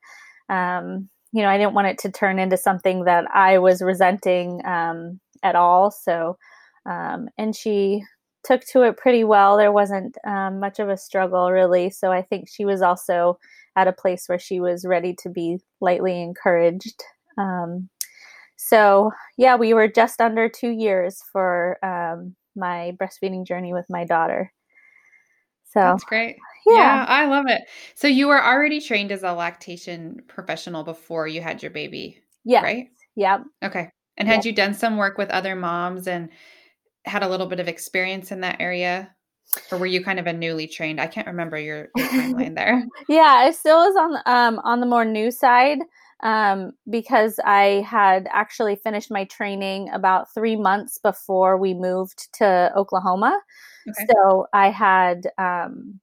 um, 0.49 1.09
you 1.33 1.43
know, 1.43 1.49
I 1.49 1.57
didn't 1.57 1.75
want 1.75 1.89
it 1.89 1.99
to 1.99 2.11
turn 2.11 2.39
into 2.39 2.57
something 2.57 3.05
that 3.05 3.25
I 3.35 3.59
was 3.59 3.83
resenting 3.83 4.61
um, 4.67 5.19
at 5.43 5.57
all. 5.57 5.91
So, 5.91 6.37
and 6.85 7.57
she 7.57 8.03
took 8.45 8.63
to 8.67 8.83
it 8.83 8.97
pretty 8.97 9.25
well. 9.25 9.57
There 9.57 9.73
wasn't 9.73 10.17
much 10.25 10.79
of 10.79 10.89
a 10.89 10.97
struggle, 10.97 11.51
really. 11.51 11.91
So, 11.91 12.13
I 12.13 12.23
think 12.23 12.49
she 12.49 12.65
was 12.65 12.83
also 12.83 13.39
at 13.77 13.89
a 13.89 13.93
place 13.93 14.29
where 14.29 14.39
she 14.39 14.61
was 14.61 14.85
ready 14.85 15.15
to 15.23 15.31
be 15.31 15.59
lightly 15.81 16.21
encouraged. 16.21 17.03
Um, 17.39 17.89
so, 18.69 19.11
yeah, 19.37 19.57
we 19.57 19.75
were 19.75 19.89
just 19.89 20.21
under 20.21 20.49
two 20.49 20.71
years 20.71 21.21
for 21.33 21.85
um, 21.85 22.37
my 22.55 22.97
breastfeeding 23.01 23.45
journey 23.45 23.73
with 23.73 23.87
my 23.89 24.05
daughter. 24.05 24.53
So 25.65 25.81
that's 25.81 26.05
great. 26.05 26.37
Yeah. 26.67 26.77
yeah. 26.77 27.05
I 27.09 27.27
love 27.27 27.47
it. 27.49 27.63
So, 27.97 28.07
you 28.07 28.29
were 28.29 28.43
already 28.43 28.81
trained 28.81 29.11
as 29.11 29.25
a 29.25 29.33
lactation 29.33 30.23
professional 30.29 30.85
before 30.85 31.27
you 31.27 31.41
had 31.41 31.63
your 31.63 31.73
baby. 31.73 32.23
Yeah. 32.45 32.63
Right? 32.63 32.89
Yeah. 33.17 33.39
Okay. 33.65 33.91
And 34.17 34.29
had 34.29 34.45
you 34.45 34.53
done 34.53 34.75
some 34.75 34.97
work 34.97 35.19
with 35.19 35.31
other 35.31 35.57
moms 35.57 36.07
and 36.07 36.29
had 37.05 37.23
a 37.23 37.29
little 37.29 37.47
bit 37.47 37.61
of 37.61 37.69
experience 37.69 38.31
in 38.31 38.43
that 38.43 38.61
area? 38.61 39.13
or 39.71 39.77
were 39.77 39.87
you 39.87 40.03
kind 40.03 40.19
of 40.19 40.27
a 40.27 40.33
newly 40.33 40.67
trained? 40.67 41.01
I 41.01 41.07
can't 41.07 41.27
remember 41.27 41.59
your, 41.59 41.89
your 41.97 42.07
timeline 42.09 42.55
there. 42.55 42.87
yeah, 43.09 43.35
I 43.39 43.51
still 43.51 43.79
was 43.79 43.97
on 43.97 44.23
um, 44.27 44.61
on 44.65 44.81
the 44.81 44.87
more 44.87 45.05
new 45.05 45.31
side 45.31 45.81
um, 46.23 46.73
because 46.89 47.41
I 47.45 47.85
had 47.89 48.29
actually 48.31 48.77
finished 48.77 49.11
my 49.11 49.25
training 49.25 49.91
about 49.91 50.33
three 50.33 50.57
months 50.57 50.99
before 50.99 51.57
we 51.57 51.75
moved 51.75 52.33
to 52.35 52.73
Oklahoma. 52.77 53.41
Okay. 53.89 54.07
So 54.11 54.47
I 54.53 54.71
had 54.71 55.29
um, 55.39 56.01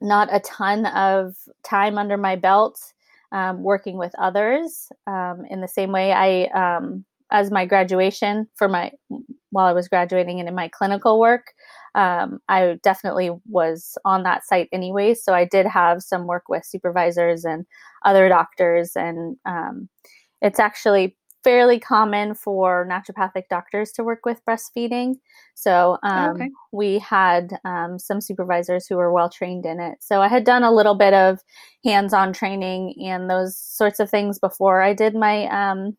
not 0.00 0.28
a 0.32 0.40
ton 0.40 0.86
of 0.86 1.34
time 1.64 1.96
under 1.96 2.16
my 2.16 2.36
belt 2.36 2.78
um, 3.32 3.62
working 3.62 3.96
with 3.96 4.14
others. 4.18 4.90
Um, 5.06 5.44
in 5.50 5.60
the 5.60 5.68
same 5.68 5.90
way, 5.90 6.12
I 6.12 6.76
um, 6.76 7.04
as 7.30 7.50
my 7.50 7.64
graduation 7.64 8.46
for 8.54 8.68
my 8.68 8.92
while 9.50 9.66
I 9.66 9.72
was 9.72 9.88
graduating 9.88 10.40
and 10.40 10.48
in 10.48 10.54
my 10.54 10.68
clinical 10.68 11.18
work, 11.18 11.52
um, 11.94 12.40
I 12.48 12.78
definitely 12.82 13.30
was 13.48 13.96
on 14.04 14.22
that 14.24 14.44
site 14.44 14.68
anyway. 14.72 15.14
So 15.14 15.34
I 15.34 15.44
did 15.44 15.66
have 15.66 16.02
some 16.02 16.26
work 16.26 16.48
with 16.48 16.64
supervisors 16.64 17.44
and 17.44 17.66
other 18.04 18.28
doctors, 18.28 18.96
and 18.96 19.36
um, 19.46 19.88
it's 20.42 20.58
actually 20.58 21.16
fairly 21.44 21.78
common 21.78 22.34
for 22.34 22.88
naturopathic 22.90 23.44
doctors 23.50 23.92
to 23.92 24.02
work 24.02 24.24
with 24.24 24.40
breastfeeding. 24.48 25.16
So 25.54 25.98
um, 26.02 26.36
okay. 26.36 26.50
we 26.72 26.98
had 26.98 27.58
um, 27.66 27.98
some 27.98 28.22
supervisors 28.22 28.86
who 28.86 28.96
were 28.96 29.12
well 29.12 29.28
trained 29.28 29.66
in 29.66 29.78
it. 29.78 29.98
So 30.00 30.22
I 30.22 30.28
had 30.28 30.44
done 30.44 30.62
a 30.62 30.72
little 30.72 30.94
bit 30.94 31.12
of 31.12 31.40
hands 31.84 32.14
on 32.14 32.32
training 32.32 32.94
and 33.04 33.28
those 33.28 33.56
sorts 33.56 34.00
of 34.00 34.08
things 34.08 34.38
before 34.38 34.80
I 34.80 34.94
did 34.94 35.14
my 35.14 35.46
um, 35.48 35.96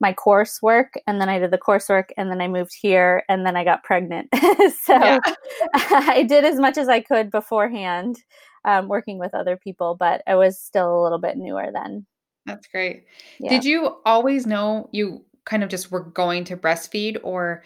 my 0.00 0.14
coursework 0.14 0.88
and 1.06 1.20
then 1.20 1.28
I 1.28 1.38
did 1.38 1.50
the 1.50 1.58
coursework 1.58 2.10
and 2.16 2.30
then 2.30 2.40
I 2.40 2.48
moved 2.48 2.72
here 2.80 3.22
and 3.28 3.44
then 3.44 3.56
I 3.56 3.64
got 3.64 3.84
pregnant. 3.84 4.28
so. 4.82 4.96
I 5.74 6.24
did 6.26 6.44
as 6.44 6.58
much 6.58 6.78
as 6.78 6.88
I 6.88 7.00
could 7.00 7.30
beforehand 7.30 8.16
um, 8.64 8.88
working 8.88 9.18
with 9.18 9.34
other 9.34 9.56
people, 9.56 9.96
but 9.98 10.22
I 10.26 10.34
was 10.36 10.58
still 10.58 11.00
a 11.00 11.02
little 11.02 11.18
bit 11.18 11.36
newer 11.36 11.68
then. 11.72 12.06
That's 12.46 12.66
great. 12.66 13.04
Yeah. 13.38 13.50
Did 13.50 13.64
you 13.64 13.96
always 14.04 14.46
know 14.46 14.88
you 14.92 15.24
kind 15.44 15.62
of 15.62 15.68
just 15.68 15.90
were 15.90 16.04
going 16.04 16.44
to 16.44 16.56
breastfeed 16.56 17.18
or 17.22 17.62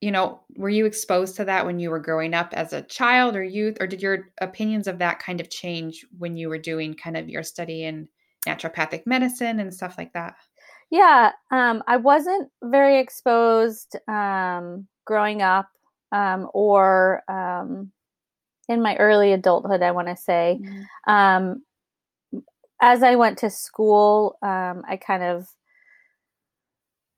you 0.00 0.10
know, 0.10 0.40
were 0.56 0.70
you 0.70 0.86
exposed 0.86 1.36
to 1.36 1.44
that 1.44 1.66
when 1.66 1.78
you 1.78 1.90
were 1.90 1.98
growing 1.98 2.32
up 2.32 2.54
as 2.54 2.72
a 2.72 2.80
child 2.82 3.36
or 3.36 3.44
youth 3.44 3.76
or 3.80 3.86
did 3.86 4.00
your 4.00 4.30
opinions 4.40 4.86
of 4.86 4.98
that 4.98 5.18
kind 5.18 5.40
of 5.40 5.50
change 5.50 6.06
when 6.16 6.36
you 6.38 6.48
were 6.48 6.56
doing 6.56 6.94
kind 6.94 7.18
of 7.18 7.28
your 7.28 7.42
study 7.42 7.84
in 7.84 8.08
naturopathic 8.48 9.02
medicine 9.04 9.60
and 9.60 9.74
stuff 9.74 9.96
like 9.98 10.12
that? 10.14 10.36
Yeah, 10.90 11.32
um, 11.52 11.82
I 11.86 11.96
wasn't 11.98 12.50
very 12.62 12.98
exposed 12.98 13.96
um, 14.08 14.88
growing 15.04 15.40
up 15.40 15.68
um, 16.10 16.48
or 16.52 17.22
um, 17.28 17.92
in 18.68 18.82
my 18.82 18.96
early 18.96 19.32
adulthood, 19.32 19.82
I 19.82 19.92
want 19.92 20.08
to 20.08 20.16
say. 20.16 20.60
Mm-hmm. 20.60 21.12
Um, 21.12 21.62
as 22.82 23.02
I 23.02 23.14
went 23.14 23.38
to 23.38 23.50
school, 23.50 24.36
um, 24.42 24.82
I 24.88 24.96
kind 24.96 25.22
of 25.22 25.46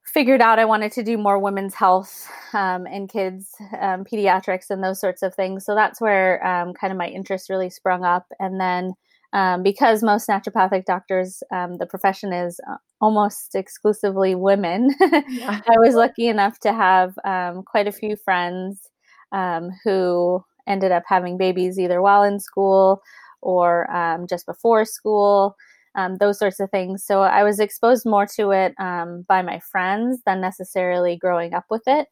figured 0.05 0.43
out 0.43 0.59
I 0.59 0.67
wanted 0.67 0.93
to 0.93 1.03
do 1.03 1.17
more 1.17 1.39
women's 1.39 1.75
health 1.75 2.29
and 2.53 3.09
kids, 3.09 3.55
pediatrics, 3.73 4.69
and 4.69 4.85
those 4.85 5.01
sorts 5.01 5.23
of 5.23 5.35
things. 5.35 5.65
So 5.65 5.75
that's 5.75 6.01
where 6.01 6.41
kind 6.79 6.93
of 6.93 6.99
my 6.99 7.07
interest 7.07 7.49
really 7.49 7.71
sprung 7.71 8.05
up. 8.05 8.27
And 8.39 8.61
then 8.61 8.93
um, 9.33 9.63
because 9.63 10.03
most 10.03 10.29
naturopathic 10.29 10.85
doctors, 10.85 11.43
um, 11.53 11.79
the 11.79 11.87
profession 11.87 12.33
is 12.33 12.61
uh, 12.71 12.77
almost 13.01 13.55
exclusively 13.55 14.35
women. 14.35 14.95
Yeah. 15.29 15.61
I 15.67 15.79
was 15.79 15.95
lucky 15.95 16.29
enough 16.29 16.59
to 16.61 16.73
have 16.73 17.15
um, 17.25 17.63
quite 17.63 17.87
a 17.87 17.93
few 17.93 18.17
friends 18.17 18.91
um, 19.33 19.71
who 19.85 20.45
ended 20.67 20.93
up 20.93 21.05
having 21.07 21.39
babies 21.39 21.79
either 21.79 22.03
while 22.03 22.23
in 22.23 22.39
school 22.39 23.01
or 23.41 23.91
um, 23.95 24.27
just 24.27 24.47
before 24.47 24.85
school. 24.85 25.57
Um, 25.95 26.17
those 26.17 26.39
sorts 26.39 26.59
of 26.61 26.71
things. 26.71 27.05
So 27.05 27.21
I 27.23 27.43
was 27.43 27.61
exposed 27.61 28.07
more 28.07 28.27
to 28.37 28.51
it 28.51 28.75
by 28.79 29.43
my 29.43 29.61
friends 29.71 30.21
than 30.25 30.41
necessarily 30.41 31.17
growing 31.17 31.53
up 31.53 31.67
with 31.69 31.83
it. 31.87 32.09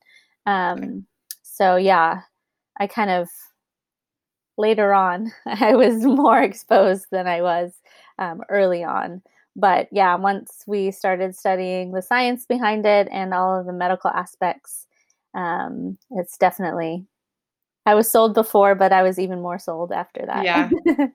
So 1.60 1.76
yeah, 1.76 2.22
I 2.78 2.86
kind 2.86 3.10
of 3.10 3.28
later 4.60 4.92
on, 4.92 5.32
I 5.46 5.74
was 5.74 6.04
more 6.04 6.42
exposed 6.42 7.06
than 7.10 7.26
I 7.26 7.42
was 7.42 7.72
um, 8.18 8.42
early 8.48 8.84
on. 8.84 9.22
But 9.56 9.88
yeah, 9.90 10.14
once 10.14 10.62
we 10.66 10.90
started 10.92 11.34
studying 11.34 11.92
the 11.92 12.02
science 12.02 12.46
behind 12.46 12.86
it 12.86 13.08
and 13.10 13.34
all 13.34 13.58
of 13.58 13.66
the 13.66 13.72
medical 13.72 14.10
aspects, 14.10 14.86
um, 15.34 15.98
it's 16.10 16.36
definitely, 16.38 17.04
I 17.84 17.94
was 17.94 18.10
sold 18.10 18.34
before, 18.34 18.74
but 18.74 18.92
I 18.92 19.02
was 19.02 19.18
even 19.18 19.40
more 19.40 19.58
sold 19.58 19.90
after 19.90 20.24
that. 20.26 20.44
Yeah. 20.44 20.70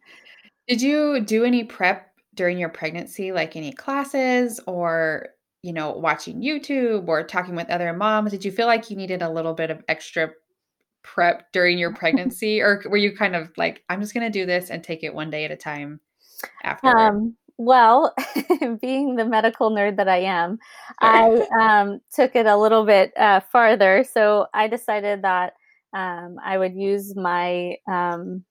Did 0.68 0.82
you 0.82 1.22
do 1.22 1.46
any 1.46 1.64
prep 1.64 2.12
during 2.34 2.58
your 2.58 2.70
pregnancy, 2.70 3.32
like 3.32 3.56
any 3.56 3.72
classes 3.72 4.60
or, 4.68 5.30
you 5.62 5.72
know, 5.72 5.92
watching 5.92 6.42
YouTube 6.42 7.08
or 7.08 7.24
talking 7.24 7.56
with 7.56 7.70
other 7.70 7.94
moms? 7.94 8.32
Did 8.32 8.44
you 8.44 8.52
feel 8.52 8.68
like 8.68 8.90
you 8.90 8.98
needed 8.98 9.22
a 9.22 9.30
little 9.30 9.54
bit 9.54 9.70
of 9.70 9.84
extra 9.88 10.32
prep 11.06 11.52
during 11.52 11.78
your 11.78 11.94
pregnancy 12.02 12.62
or 12.62 12.82
were 12.88 12.98
you 12.98 13.16
kind 13.16 13.36
of 13.36 13.50
like 13.58 13.84
i'm 13.90 14.02
just 14.02 14.14
going 14.14 14.26
to 14.26 14.40
do 14.40 14.46
this 14.46 14.70
and 14.70 14.84
take 14.84 15.04
it 15.04 15.14
one 15.14 15.30
day 15.30 15.46
at 15.46 15.52
a 15.52 15.56
time 15.56 16.00
after 16.64 16.88
um, 16.88 17.36
well 17.58 18.14
being 18.82 19.16
the 19.16 19.26
medical 19.26 19.72
nerd 19.72 19.96
that 19.98 20.10
i 20.10 20.18
am 20.18 20.58
i 21.00 21.46
um, 21.62 22.02
took 22.14 22.36
it 22.36 22.46
a 22.46 22.58
little 22.58 22.86
bit 22.86 23.16
uh, 23.18 23.40
farther. 23.52 24.04
So 24.04 24.48
i 24.54 24.68
decided 24.68 25.22
that 25.22 25.54
um, 25.94 26.38
i 26.44 26.58
would 26.58 26.76
use 26.76 27.16
my 27.16 27.78
um, 27.88 28.44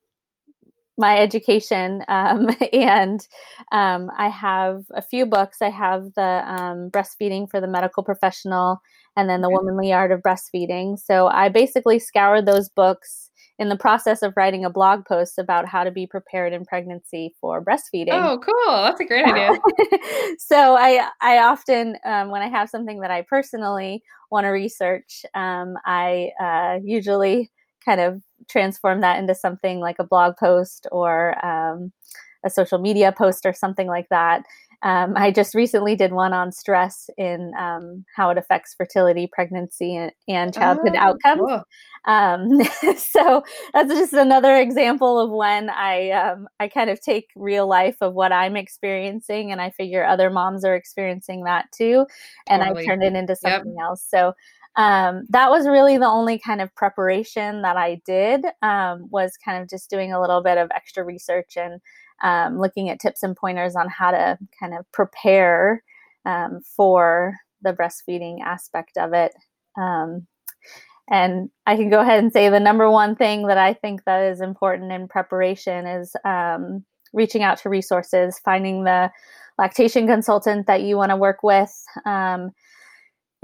my 0.96 1.18
education 1.18 2.04
um, 2.06 2.48
and 2.72 3.26
um, 3.72 4.10
i 4.16 4.28
have 4.28 4.84
a 4.94 5.02
few 5.02 5.26
books. 5.26 5.60
I 5.60 5.70
have 5.70 6.14
the 6.14 6.42
um, 6.46 6.90
breastfeeding 6.90 7.50
for 7.50 7.60
the 7.60 7.66
medical 7.66 8.04
professional 8.04 8.80
and 9.16 9.28
then 9.28 9.42
the 9.42 9.50
womanly 9.50 9.92
art 9.92 10.12
of 10.12 10.20
breastfeeding. 10.20 10.98
So 10.98 11.28
i 11.28 11.48
basically 11.48 11.98
scoured 11.98 12.46
those 12.46 12.68
books 12.68 13.30
in 13.58 13.68
the 13.68 13.76
process 13.76 14.22
of 14.22 14.32
writing 14.36 14.64
a 14.64 14.70
blog 14.70 15.04
post 15.04 15.38
about 15.38 15.66
how 15.66 15.84
to 15.84 15.90
be 15.90 16.06
prepared 16.06 16.52
in 16.52 16.64
pregnancy 16.64 17.34
for 17.40 17.64
breastfeeding. 17.64 18.10
Oh 18.10 18.38
cool. 18.38 18.82
That's 18.82 19.00
a 19.00 19.04
great 19.04 19.24
idea. 19.24 19.50
So 20.38 20.76
i 20.76 21.08
i 21.20 21.38
often 21.38 21.96
um, 22.04 22.30
when 22.30 22.42
i 22.42 22.48
have 22.48 22.68
something 22.68 23.00
that 23.00 23.10
i 23.10 23.22
personally 23.22 24.02
want 24.30 24.44
to 24.44 24.48
research 24.48 25.24
um, 25.34 25.76
i 25.86 26.30
uh, 26.40 26.80
usually 26.82 27.50
kind 27.84 28.00
of 28.00 28.22
transform 28.48 29.00
that 29.00 29.18
into 29.18 29.34
something 29.34 29.80
like 29.80 29.96
a 29.98 30.04
blog 30.04 30.36
post 30.36 30.86
or 30.90 31.34
um, 31.44 31.92
a 32.44 32.50
social 32.50 32.78
media 32.78 33.12
post 33.12 33.46
or 33.46 33.52
something 33.52 33.86
like 33.86 34.08
that. 34.10 34.44
Um, 34.84 35.14
I 35.16 35.30
just 35.30 35.54
recently 35.54 35.96
did 35.96 36.12
one 36.12 36.34
on 36.34 36.52
stress 36.52 37.08
in 37.16 37.52
um, 37.58 38.04
how 38.14 38.28
it 38.28 38.36
affects 38.36 38.74
fertility, 38.74 39.26
pregnancy, 39.32 39.96
and, 39.96 40.12
and 40.28 40.52
childhood 40.52 40.92
oh, 40.94 40.98
outcomes. 40.98 41.64
Um, 42.04 42.62
so 42.98 43.42
that's 43.72 43.94
just 43.94 44.12
another 44.12 44.54
example 44.54 45.18
of 45.18 45.30
when 45.30 45.70
I 45.70 46.10
um, 46.10 46.48
I 46.60 46.68
kind 46.68 46.90
of 46.90 47.00
take 47.00 47.30
real 47.34 47.66
life 47.66 47.96
of 48.02 48.12
what 48.12 48.30
I'm 48.30 48.56
experiencing, 48.56 49.50
and 49.50 49.60
I 49.60 49.70
figure 49.70 50.04
other 50.04 50.28
moms 50.28 50.66
are 50.66 50.76
experiencing 50.76 51.44
that 51.44 51.72
too, 51.72 52.06
and 52.46 52.62
totally. 52.62 52.82
I 52.82 52.86
turn 52.86 53.02
it 53.02 53.14
into 53.14 53.34
something 53.36 53.74
yep. 53.78 53.84
else. 53.84 54.06
So 54.06 54.34
um, 54.76 55.24
that 55.28 55.50
was 55.50 55.66
really 55.68 55.98
the 55.98 56.06
only 56.06 56.38
kind 56.38 56.60
of 56.60 56.74
preparation 56.74 57.62
that 57.62 57.76
I 57.76 58.00
did 58.04 58.44
um, 58.62 59.08
was 59.10 59.36
kind 59.36 59.62
of 59.62 59.68
just 59.68 59.88
doing 59.88 60.12
a 60.12 60.20
little 60.20 60.42
bit 60.42 60.58
of 60.58 60.70
extra 60.74 61.04
research 61.04 61.56
and 61.56 61.80
um, 62.22 62.58
looking 62.58 62.88
at 62.90 63.00
tips 63.00 63.22
and 63.22 63.36
pointers 63.36 63.76
on 63.76 63.88
how 63.88 64.10
to 64.10 64.38
kind 64.58 64.74
of 64.74 64.90
prepare 64.92 65.82
um, 66.26 66.60
for 66.76 67.36
the 67.62 67.72
breastfeeding 67.72 68.40
aspect 68.42 68.96
of 68.96 69.12
it. 69.12 69.32
Um, 69.76 70.26
and 71.10 71.50
I 71.66 71.76
can 71.76 71.90
go 71.90 72.00
ahead 72.00 72.22
and 72.22 72.32
say 72.32 72.48
the 72.48 72.60
number 72.60 72.90
one 72.90 73.14
thing 73.14 73.46
that 73.46 73.58
I 73.58 73.74
think 73.74 74.04
that 74.04 74.22
is 74.22 74.40
important 74.40 74.90
in 74.90 75.06
preparation 75.06 75.86
is 75.86 76.16
um, 76.24 76.84
reaching 77.12 77.42
out 77.42 77.58
to 77.58 77.68
resources, 77.68 78.40
finding 78.44 78.84
the 78.84 79.10
lactation 79.58 80.06
consultant 80.06 80.66
that 80.66 80.82
you 80.82 80.96
want 80.96 81.10
to 81.10 81.16
work 81.16 81.42
with. 81.42 81.72
Um, 82.06 82.50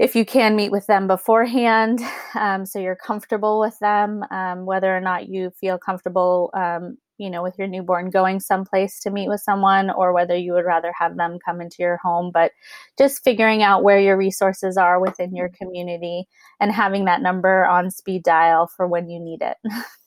if 0.01 0.15
you 0.15 0.25
can 0.25 0.55
meet 0.55 0.71
with 0.71 0.87
them 0.87 1.05
beforehand, 1.05 2.01
um, 2.35 2.65
so 2.65 2.79
you're 2.79 2.95
comfortable 2.95 3.59
with 3.59 3.77
them, 3.79 4.23
um, 4.31 4.65
whether 4.65 4.95
or 4.95 4.99
not 4.99 5.29
you 5.29 5.51
feel 5.51 5.77
comfortable, 5.77 6.49
um, 6.55 6.97
you 7.19 7.29
know, 7.29 7.43
with 7.43 7.55
your 7.59 7.67
newborn 7.67 8.09
going 8.09 8.39
someplace 8.39 8.99
to 9.01 9.11
meet 9.11 9.29
with 9.29 9.41
someone, 9.41 9.91
or 9.91 10.11
whether 10.11 10.35
you 10.35 10.53
would 10.53 10.65
rather 10.65 10.91
have 10.97 11.17
them 11.17 11.37
come 11.45 11.61
into 11.61 11.75
your 11.77 11.97
home. 11.97 12.31
But 12.33 12.51
just 12.97 13.23
figuring 13.23 13.61
out 13.61 13.83
where 13.83 13.99
your 13.99 14.17
resources 14.17 14.75
are 14.75 14.99
within 14.99 15.35
your 15.35 15.49
community 15.49 16.25
and 16.59 16.71
having 16.71 17.05
that 17.05 17.21
number 17.21 17.63
on 17.65 17.91
speed 17.91 18.23
dial 18.23 18.71
for 18.75 18.87
when 18.87 19.07
you 19.07 19.19
need 19.19 19.43
it. 19.43 19.57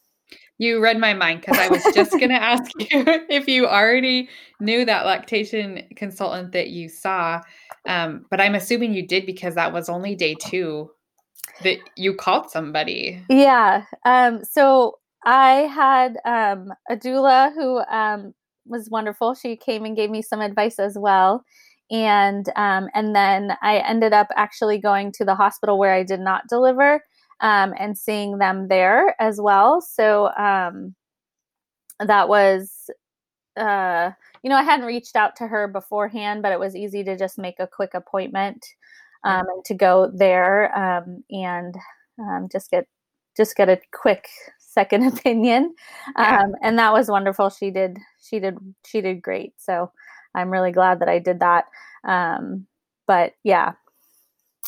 You 0.57 0.81
read 0.81 0.97
my 0.97 1.13
mind 1.13 1.41
because 1.41 1.57
I 1.57 1.67
was 1.67 1.83
just 1.93 2.11
going 2.19 2.29
to 2.29 2.41
ask 2.41 2.71
you 2.79 3.03
if 3.29 3.47
you 3.47 3.67
already 3.67 4.29
knew 4.59 4.85
that 4.85 5.05
lactation 5.05 5.83
consultant 5.95 6.51
that 6.53 6.69
you 6.69 6.89
saw. 6.89 7.41
Um, 7.87 8.25
but 8.29 8.41
I'm 8.41 8.55
assuming 8.55 8.93
you 8.93 9.05
did 9.05 9.25
because 9.25 9.55
that 9.55 9.73
was 9.73 9.89
only 9.89 10.15
day 10.15 10.35
two 10.39 10.91
that 11.63 11.77
you 11.95 12.13
called 12.13 12.49
somebody. 12.49 13.21
Yeah. 13.29 13.83
Um, 14.05 14.43
so 14.43 14.97
I 15.25 15.51
had 15.73 16.17
um, 16.25 16.73
a 16.89 16.95
doula 16.95 17.53
who 17.53 17.79
um, 17.79 18.33
was 18.65 18.89
wonderful. 18.89 19.35
She 19.35 19.55
came 19.55 19.85
and 19.85 19.95
gave 19.95 20.09
me 20.09 20.21
some 20.21 20.41
advice 20.41 20.79
as 20.79 20.97
well. 20.97 21.43
And 21.91 22.47
um, 22.55 22.89
and 22.95 23.15
then 23.15 23.55
I 23.61 23.77
ended 23.77 24.11
up 24.11 24.27
actually 24.35 24.79
going 24.79 25.11
to 25.13 25.25
the 25.25 25.35
hospital 25.35 25.77
where 25.77 25.93
I 25.93 26.03
did 26.03 26.19
not 26.19 26.43
deliver 26.49 27.01
um, 27.41 27.73
and 27.77 27.97
seeing 27.97 28.37
them 28.37 28.67
there 28.67 29.15
as 29.19 29.39
well. 29.39 29.81
So 29.81 30.31
um, 30.35 30.95
that 31.99 32.29
was, 32.29 32.89
uh, 33.57 34.11
you 34.43 34.49
know, 34.49 34.55
I 34.55 34.63
hadn't 34.63 34.85
reached 34.85 35.15
out 35.15 35.35
to 35.37 35.47
her 35.47 35.67
beforehand, 35.67 36.41
but 36.41 36.51
it 36.51 36.59
was 36.59 36.75
easy 36.75 37.03
to 37.03 37.17
just 37.17 37.37
make 37.37 37.59
a 37.59 37.67
quick 37.67 37.93
appointment 37.93 38.65
um, 39.23 39.45
and 39.49 39.65
to 39.65 39.73
go 39.73 40.11
there 40.13 40.77
um, 40.77 41.23
and 41.29 41.75
um, 42.19 42.47
just 42.51 42.71
get 42.71 42.87
just 43.35 43.55
get 43.57 43.69
a 43.69 43.79
quick 43.91 44.27
second 44.59 45.07
opinion. 45.17 45.73
Um, 46.15 46.53
and 46.61 46.77
that 46.79 46.93
was 46.93 47.09
wonderful. 47.09 47.49
She 47.49 47.71
did 47.71 47.97
she 48.21 48.39
did 48.39 48.57
she 48.85 49.01
did 49.01 49.21
great. 49.21 49.53
So 49.57 49.91
I'm 50.33 50.49
really 50.49 50.71
glad 50.71 50.99
that 50.99 51.09
I 51.09 51.19
did 51.19 51.39
that. 51.39 51.65
Um, 52.03 52.67
but 53.07 53.33
yeah, 53.43 53.73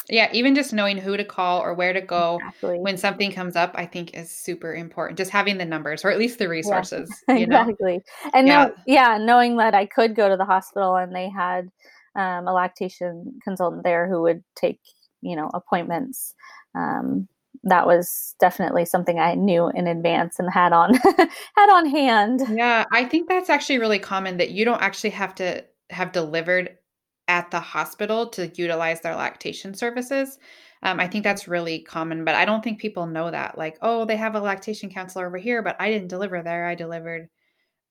yeah, 0.09 0.29
even 0.31 0.55
just 0.55 0.73
knowing 0.73 0.97
who 0.97 1.17
to 1.17 1.25
call 1.25 1.61
or 1.61 1.73
where 1.73 1.93
to 1.93 2.01
go 2.01 2.37
exactly. 2.37 2.79
when 2.79 2.97
something 2.97 3.31
comes 3.31 3.55
up, 3.55 3.71
I 3.75 3.85
think 3.85 4.13
is 4.13 4.31
super 4.31 4.73
important. 4.73 5.17
Just 5.17 5.31
having 5.31 5.57
the 5.57 5.65
numbers 5.65 6.05
or 6.05 6.11
at 6.11 6.19
least 6.19 6.39
the 6.39 6.47
resources. 6.47 7.09
Yeah. 7.27 7.35
exactly. 7.37 8.01
And 8.33 8.47
yeah. 8.47 8.65
Know, 8.65 8.73
yeah, 8.85 9.17
knowing 9.17 9.57
that 9.57 9.75
I 9.75 9.85
could 9.85 10.15
go 10.15 10.29
to 10.29 10.37
the 10.37 10.45
hospital 10.45 10.95
and 10.95 11.13
they 11.13 11.29
had 11.29 11.69
um, 12.15 12.47
a 12.47 12.53
lactation 12.53 13.39
consultant 13.43 13.83
there 13.83 14.07
who 14.09 14.21
would 14.23 14.43
take, 14.55 14.79
you 15.21 15.35
know, 15.35 15.49
appointments. 15.53 16.33
Um, 16.73 17.27
that 17.63 17.85
was 17.85 18.35
definitely 18.39 18.85
something 18.85 19.19
I 19.19 19.35
knew 19.35 19.69
in 19.69 19.87
advance 19.87 20.39
and 20.39 20.51
had 20.51 20.73
on 20.73 20.93
had 21.57 21.69
on 21.69 21.89
hand. 21.89 22.41
Yeah, 22.49 22.85
I 22.91 23.05
think 23.05 23.27
that's 23.27 23.49
actually 23.49 23.79
really 23.79 23.99
common 23.99 24.37
that 24.37 24.51
you 24.51 24.63
don't 24.63 24.81
actually 24.81 25.09
have 25.11 25.35
to 25.35 25.65
have 25.89 26.11
delivered 26.11 26.77
at 27.27 27.51
the 27.51 27.59
hospital 27.59 28.27
to 28.27 28.51
utilize 28.55 29.01
their 29.01 29.15
lactation 29.15 29.73
services. 29.73 30.39
Um, 30.83 30.99
I 30.99 31.07
think 31.07 31.23
that's 31.23 31.47
really 31.47 31.79
common, 31.79 32.23
but 32.23 32.35
I 32.35 32.45
don't 32.45 32.63
think 32.63 32.79
people 32.79 33.07
know 33.07 33.31
that. 33.31 33.57
Like, 33.57 33.77
oh, 33.81 34.05
they 34.05 34.15
have 34.15 34.35
a 34.35 34.39
lactation 34.39 34.89
counselor 34.89 35.27
over 35.27 35.37
here, 35.37 35.61
but 35.61 35.75
I 35.79 35.89
didn't 35.89 36.07
deliver 36.09 36.41
there. 36.41 36.65
I 36.65 36.75
delivered 36.75 37.29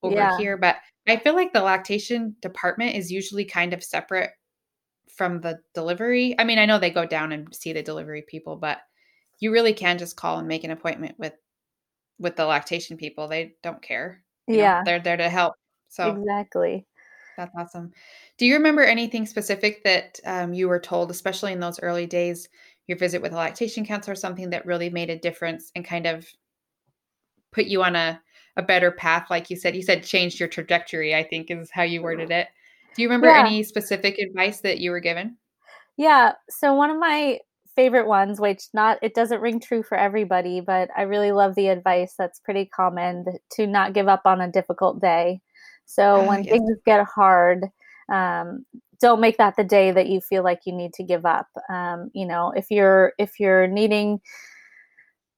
over 0.02 0.14
yeah. 0.14 0.38
here. 0.38 0.56
But 0.56 0.76
I 1.08 1.16
feel 1.16 1.34
like 1.34 1.52
the 1.52 1.62
lactation 1.62 2.36
department 2.40 2.94
is 2.94 3.10
usually 3.10 3.44
kind 3.44 3.72
of 3.72 3.82
separate 3.82 4.30
from 5.16 5.40
the 5.40 5.58
delivery. 5.74 6.34
I 6.38 6.44
mean, 6.44 6.58
I 6.58 6.66
know 6.66 6.78
they 6.78 6.90
go 6.90 7.06
down 7.06 7.32
and 7.32 7.52
see 7.54 7.72
the 7.72 7.82
delivery 7.82 8.22
people, 8.26 8.56
but 8.56 8.78
you 9.40 9.52
really 9.52 9.72
can 9.72 9.98
just 9.98 10.16
call 10.16 10.38
and 10.38 10.48
make 10.48 10.64
an 10.64 10.70
appointment 10.70 11.18
with 11.18 11.34
with 12.18 12.36
the 12.36 12.46
lactation 12.46 12.96
people. 12.96 13.28
They 13.28 13.54
don't 13.62 13.82
care. 13.82 14.22
You 14.46 14.58
yeah, 14.58 14.78
know, 14.78 14.82
they're 14.84 15.00
there 15.00 15.16
to 15.16 15.28
help. 15.28 15.54
So 15.88 16.14
exactly. 16.14 16.86
That's 17.36 17.54
awesome. 17.56 17.92
Do 18.38 18.46
you 18.46 18.54
remember 18.54 18.82
anything 18.82 19.26
specific 19.26 19.84
that 19.84 20.20
um, 20.24 20.54
you 20.54 20.68
were 20.68 20.80
told, 20.80 21.10
especially 21.10 21.52
in 21.52 21.60
those 21.60 21.80
early 21.80 22.06
days, 22.06 22.48
your 22.86 22.98
visit 22.98 23.20
with 23.20 23.32
a 23.32 23.36
lactation 23.36 23.84
counselor, 23.84 24.14
something 24.14 24.50
that 24.50 24.66
really 24.66 24.90
made 24.90 25.10
a 25.10 25.18
difference 25.18 25.70
and 25.74 25.84
kind 25.84 26.06
of 26.06 26.26
put 27.52 27.66
you 27.66 27.82
on 27.82 27.96
a, 27.96 28.20
a 28.56 28.62
better 28.62 28.90
path? 28.90 29.28
Like 29.30 29.50
you 29.50 29.56
said, 29.56 29.76
you 29.76 29.82
said 29.82 30.02
changed 30.02 30.40
your 30.40 30.48
trajectory, 30.48 31.14
I 31.14 31.22
think 31.22 31.50
is 31.50 31.70
how 31.70 31.82
you 31.82 32.02
worded 32.02 32.30
it. 32.30 32.48
Do 32.94 33.02
you 33.02 33.08
remember 33.08 33.28
yeah. 33.28 33.40
any 33.40 33.62
specific 33.62 34.18
advice 34.18 34.60
that 34.60 34.78
you 34.78 34.90
were 34.90 35.00
given? 35.00 35.36
Yeah. 35.98 36.32
So 36.48 36.74
one 36.74 36.90
of 36.90 36.98
my 36.98 37.40
favorite 37.74 38.08
ones, 38.08 38.40
which 38.40 38.64
not 38.72 38.98
it 39.02 39.14
doesn't 39.14 39.42
ring 39.42 39.60
true 39.60 39.82
for 39.82 39.96
everybody, 39.96 40.60
but 40.60 40.88
I 40.96 41.02
really 41.02 41.30
love 41.32 41.54
the 41.54 41.68
advice 41.68 42.14
that's 42.16 42.40
pretty 42.40 42.64
common 42.64 43.26
to 43.52 43.66
not 43.66 43.92
give 43.92 44.08
up 44.08 44.22
on 44.24 44.40
a 44.40 44.50
difficult 44.50 45.00
day. 45.00 45.42
So 45.86 46.22
when 46.28 46.44
yes. 46.44 46.52
things 46.52 46.78
get 46.84 47.04
hard, 47.04 47.66
um, 48.12 48.66
don't 49.00 49.20
make 49.20 49.38
that 49.38 49.56
the 49.56 49.64
day 49.64 49.90
that 49.90 50.08
you 50.08 50.20
feel 50.20 50.42
like 50.42 50.60
you 50.64 50.72
need 50.72 50.92
to 50.94 51.02
give 51.02 51.26
up. 51.26 51.48
Um, 51.68 52.10
you 52.14 52.26
know, 52.26 52.52
if 52.56 52.70
you're 52.70 53.12
if 53.18 53.38
you're 53.40 53.66
needing 53.66 54.20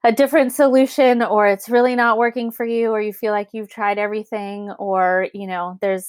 a 0.05 0.13
different 0.13 0.53
solution 0.53 1.23
or 1.23 1.47
it's 1.47 1.69
really 1.69 1.97
not 1.97 2.19
working 2.19 2.53
for 2.53 2.65
you 2.65 2.91
or 2.91 3.01
you 3.01 3.13
feel 3.13 3.33
like 3.33 3.49
you've 3.53 3.69
tried 3.69 3.99
everything 3.99 4.71
or 4.79 5.29
you 5.35 5.47
know 5.47 5.77
there's 5.81 6.09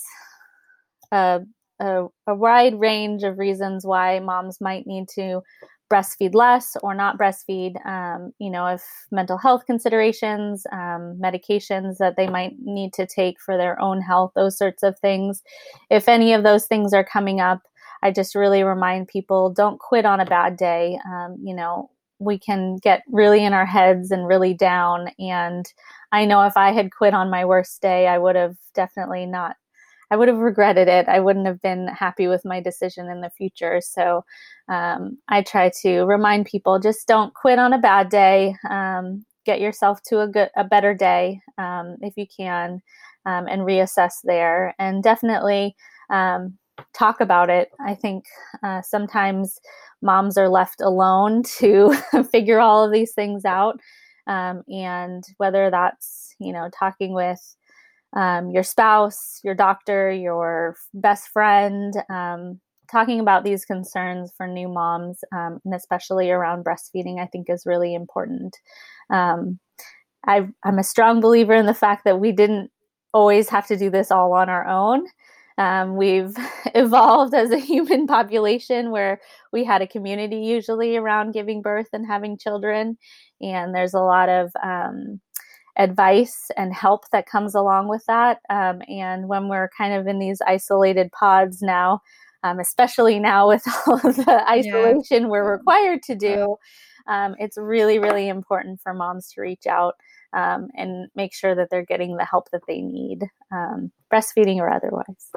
a, 1.11 1.41
a, 1.79 2.05
a 2.27 2.35
wide 2.35 2.79
range 2.79 3.23
of 3.23 3.39
reasons 3.39 3.85
why 3.85 4.19
moms 4.19 4.61
might 4.61 4.85
need 4.85 5.07
to 5.09 5.41
breastfeed 5.89 6.35
less 6.35 6.77
or 6.83 6.93
not 6.93 7.17
breastfeed, 7.17 7.83
um, 7.85 8.31
you 8.39 8.49
know, 8.49 8.67
if 8.67 8.83
mental 9.11 9.37
health 9.37 9.65
considerations, 9.65 10.65
um, 10.71 11.19
medications 11.21 11.97
that 11.97 12.15
they 12.15 12.27
might 12.27 12.53
need 12.59 12.93
to 12.93 13.07
take 13.07 13.39
for 13.41 13.57
their 13.57 13.81
own 13.81 14.01
health, 14.01 14.31
those 14.35 14.57
sorts 14.57 14.83
of 14.83 14.97
things. 14.99 15.41
If 15.89 16.07
any 16.07 16.33
of 16.33 16.43
those 16.43 16.65
things 16.65 16.93
are 16.93 17.03
coming 17.03 17.39
up, 17.39 17.61
I 18.03 18.11
just 18.11 18.35
really 18.35 18.63
remind 18.63 19.07
people 19.07 19.51
don't 19.51 19.79
quit 19.79 20.05
on 20.05 20.19
a 20.19 20.25
bad 20.25 20.57
day. 20.57 20.99
Um, 21.05 21.37
you 21.43 21.55
know, 21.55 21.89
we 22.19 22.37
can 22.37 22.77
get 22.77 23.03
really 23.09 23.43
in 23.43 23.53
our 23.53 23.65
heads 23.65 24.11
and 24.11 24.27
really 24.27 24.53
down. 24.53 25.09
And 25.19 25.65
I 26.11 26.25
know 26.25 26.43
if 26.43 26.55
I 26.57 26.71
had 26.71 26.91
quit 26.91 27.13
on 27.13 27.29
my 27.29 27.45
worst 27.45 27.81
day, 27.81 28.07
I 28.07 28.17
would 28.17 28.35
have 28.35 28.55
definitely 28.73 29.25
not 29.25 29.55
I 30.11 30.15
would 30.15 30.27
have 30.27 30.37
regretted 30.37 30.87
it. 30.87 31.07
I 31.07 31.19
wouldn't 31.19 31.45
have 31.45 31.61
been 31.61 31.87
happy 31.87 32.27
with 32.27 32.45
my 32.45 32.59
decision 32.61 33.09
in 33.09 33.21
the 33.21 33.29
future. 33.29 33.79
So 33.81 34.25
um, 34.67 35.17
I 35.27 35.41
try 35.41 35.71
to 35.81 36.01
remind 36.05 36.45
people 36.45 36.79
just 36.79 37.07
don't 37.07 37.33
quit 37.33 37.59
on 37.59 37.73
a 37.73 37.77
bad 37.79 38.09
day. 38.09 38.55
Um, 38.69 39.25
get 39.45 39.61
yourself 39.61 40.01
to 40.03 40.21
a 40.21 40.27
good, 40.27 40.49
a 40.55 40.63
better 40.63 40.93
day 40.93 41.41
um, 41.57 41.97
if 42.01 42.15
you 42.17 42.25
can, 42.35 42.81
um, 43.25 43.47
and 43.47 43.61
reassess 43.61 44.13
there. 44.23 44.75
And 44.79 45.03
definitely 45.03 45.75
um, 46.09 46.57
talk 46.93 47.21
about 47.21 47.49
it. 47.49 47.69
I 47.85 47.95
think 47.95 48.25
uh, 48.63 48.81
sometimes 48.81 49.59
moms 50.01 50.37
are 50.37 50.49
left 50.49 50.81
alone 50.81 51.43
to 51.59 51.93
figure 52.31 52.59
all 52.59 52.83
of 52.83 52.91
these 52.91 53.13
things 53.13 53.45
out. 53.45 53.79
Um, 54.27 54.63
and 54.69 55.23
whether 55.37 55.71
that's 55.71 56.35
you 56.39 56.53
know 56.53 56.69
talking 56.77 57.13
with 57.13 57.55
um, 58.13 58.49
your 58.49 58.63
spouse, 58.63 59.39
your 59.43 59.55
doctor, 59.55 60.11
your 60.11 60.75
best 60.93 61.29
friend, 61.29 61.93
um, 62.09 62.59
talking 62.91 63.19
about 63.19 63.43
these 63.43 63.65
concerns 63.65 64.33
for 64.35 64.47
new 64.47 64.67
moms, 64.67 65.19
um, 65.31 65.59
and 65.63 65.75
especially 65.75 66.31
around 66.31 66.65
breastfeeding, 66.65 67.19
I 67.19 67.27
think 67.27 67.49
is 67.49 67.65
really 67.65 67.93
important. 67.93 68.57
Um, 69.09 69.59
I, 70.25 70.47
I'm 70.63 70.79
a 70.79 70.83
strong 70.83 71.21
believer 71.21 71.53
in 71.53 71.65
the 71.65 71.73
fact 71.73 72.03
that 72.05 72.19
we 72.19 72.31
didn't 72.31 72.71
always 73.13 73.49
have 73.49 73.67
to 73.67 73.77
do 73.77 73.89
this 73.89 74.11
all 74.11 74.33
on 74.33 74.49
our 74.49 74.67
own. 74.67 75.05
Um, 75.57 75.97
we've 75.97 76.35
evolved 76.75 77.33
as 77.33 77.51
a 77.51 77.59
human 77.59 78.07
population 78.07 78.91
where 78.91 79.19
we 79.51 79.63
had 79.63 79.81
a 79.81 79.87
community 79.87 80.37
usually 80.37 80.95
around 80.95 81.33
giving 81.33 81.61
birth 81.61 81.89
and 81.93 82.07
having 82.07 82.37
children. 82.37 82.97
And 83.41 83.75
there's 83.75 83.93
a 83.93 83.99
lot 83.99 84.29
of 84.29 84.51
um, 84.63 85.19
advice 85.79 86.51
and 86.57 86.73
help 86.73 87.09
that 87.11 87.25
comes 87.25 87.55
along 87.55 87.87
with 87.87 88.05
that. 88.05 88.39
Um, 88.49 88.81
and 88.87 89.27
when 89.27 89.47
we're 89.47 89.69
kind 89.75 89.93
of 89.93 90.07
in 90.07 90.19
these 90.19 90.41
isolated 90.45 91.11
pods 91.13 91.61
now, 91.61 92.01
um, 92.43 92.59
especially 92.59 93.17
now 93.17 93.47
with 93.47 93.63
all 93.87 93.95
of 93.95 94.15
the 94.17 94.45
isolation 94.47 95.23
yeah. 95.23 95.27
we're 95.27 95.51
required 95.51 96.03
to 96.03 96.15
do, 96.15 96.57
um, 97.07 97.35
it's 97.39 97.57
really, 97.57 97.97
really 97.97 98.27
important 98.27 98.81
for 98.81 98.93
moms 98.93 99.31
to 99.31 99.41
reach 99.41 99.65
out 99.67 99.95
um, 100.33 100.67
and 100.75 101.07
make 101.15 101.33
sure 101.33 101.55
that 101.55 101.69
they're 101.71 101.85
getting 101.85 102.17
the 102.17 102.25
help 102.25 102.51
that 102.51 102.61
they 102.67 102.81
need, 102.81 103.23
um, 103.51 103.91
breastfeeding 104.13 104.57
or 104.57 104.69
otherwise. 104.69 105.31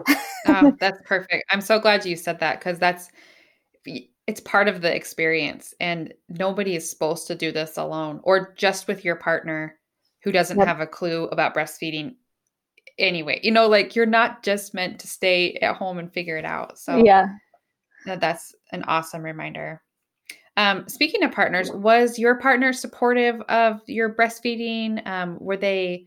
oh, 0.48 0.76
that's 0.80 1.00
perfect. 1.06 1.44
I'm 1.50 1.62
so 1.62 1.78
glad 1.78 2.04
you 2.04 2.16
said 2.16 2.40
that 2.40 2.58
because 2.58 2.78
that's 2.78 3.10
it's 4.26 4.40
part 4.40 4.68
of 4.68 4.82
the 4.82 4.94
experience 4.94 5.74
and 5.80 6.14
nobody 6.28 6.76
is 6.76 6.88
supposed 6.88 7.26
to 7.26 7.34
do 7.34 7.50
this 7.50 7.76
alone 7.76 8.20
or 8.22 8.54
just 8.56 8.86
with 8.86 9.04
your 9.04 9.16
partner 9.16 9.76
who 10.22 10.32
doesn't 10.32 10.58
yep. 10.58 10.66
have 10.66 10.80
a 10.80 10.86
clue 10.86 11.24
about 11.24 11.54
breastfeeding 11.54 12.14
anyway. 12.98 13.40
You 13.42 13.50
know, 13.50 13.68
like 13.68 13.96
you're 13.96 14.06
not 14.06 14.42
just 14.42 14.74
meant 14.74 14.98
to 15.00 15.08
stay 15.08 15.54
at 15.54 15.76
home 15.76 15.98
and 15.98 16.12
figure 16.12 16.36
it 16.36 16.44
out. 16.44 16.78
So 16.78 17.02
yeah, 17.04 17.26
that's 18.04 18.54
an 18.72 18.84
awesome 18.84 19.22
reminder. 19.22 19.82
Um, 20.56 20.86
speaking 20.86 21.22
of 21.22 21.32
partners, 21.32 21.70
was 21.70 22.18
your 22.18 22.38
partner 22.38 22.72
supportive 22.72 23.40
of 23.42 23.80
your 23.86 24.14
breastfeeding? 24.14 25.06
Um, 25.06 25.38
were 25.40 25.56
they? 25.56 26.06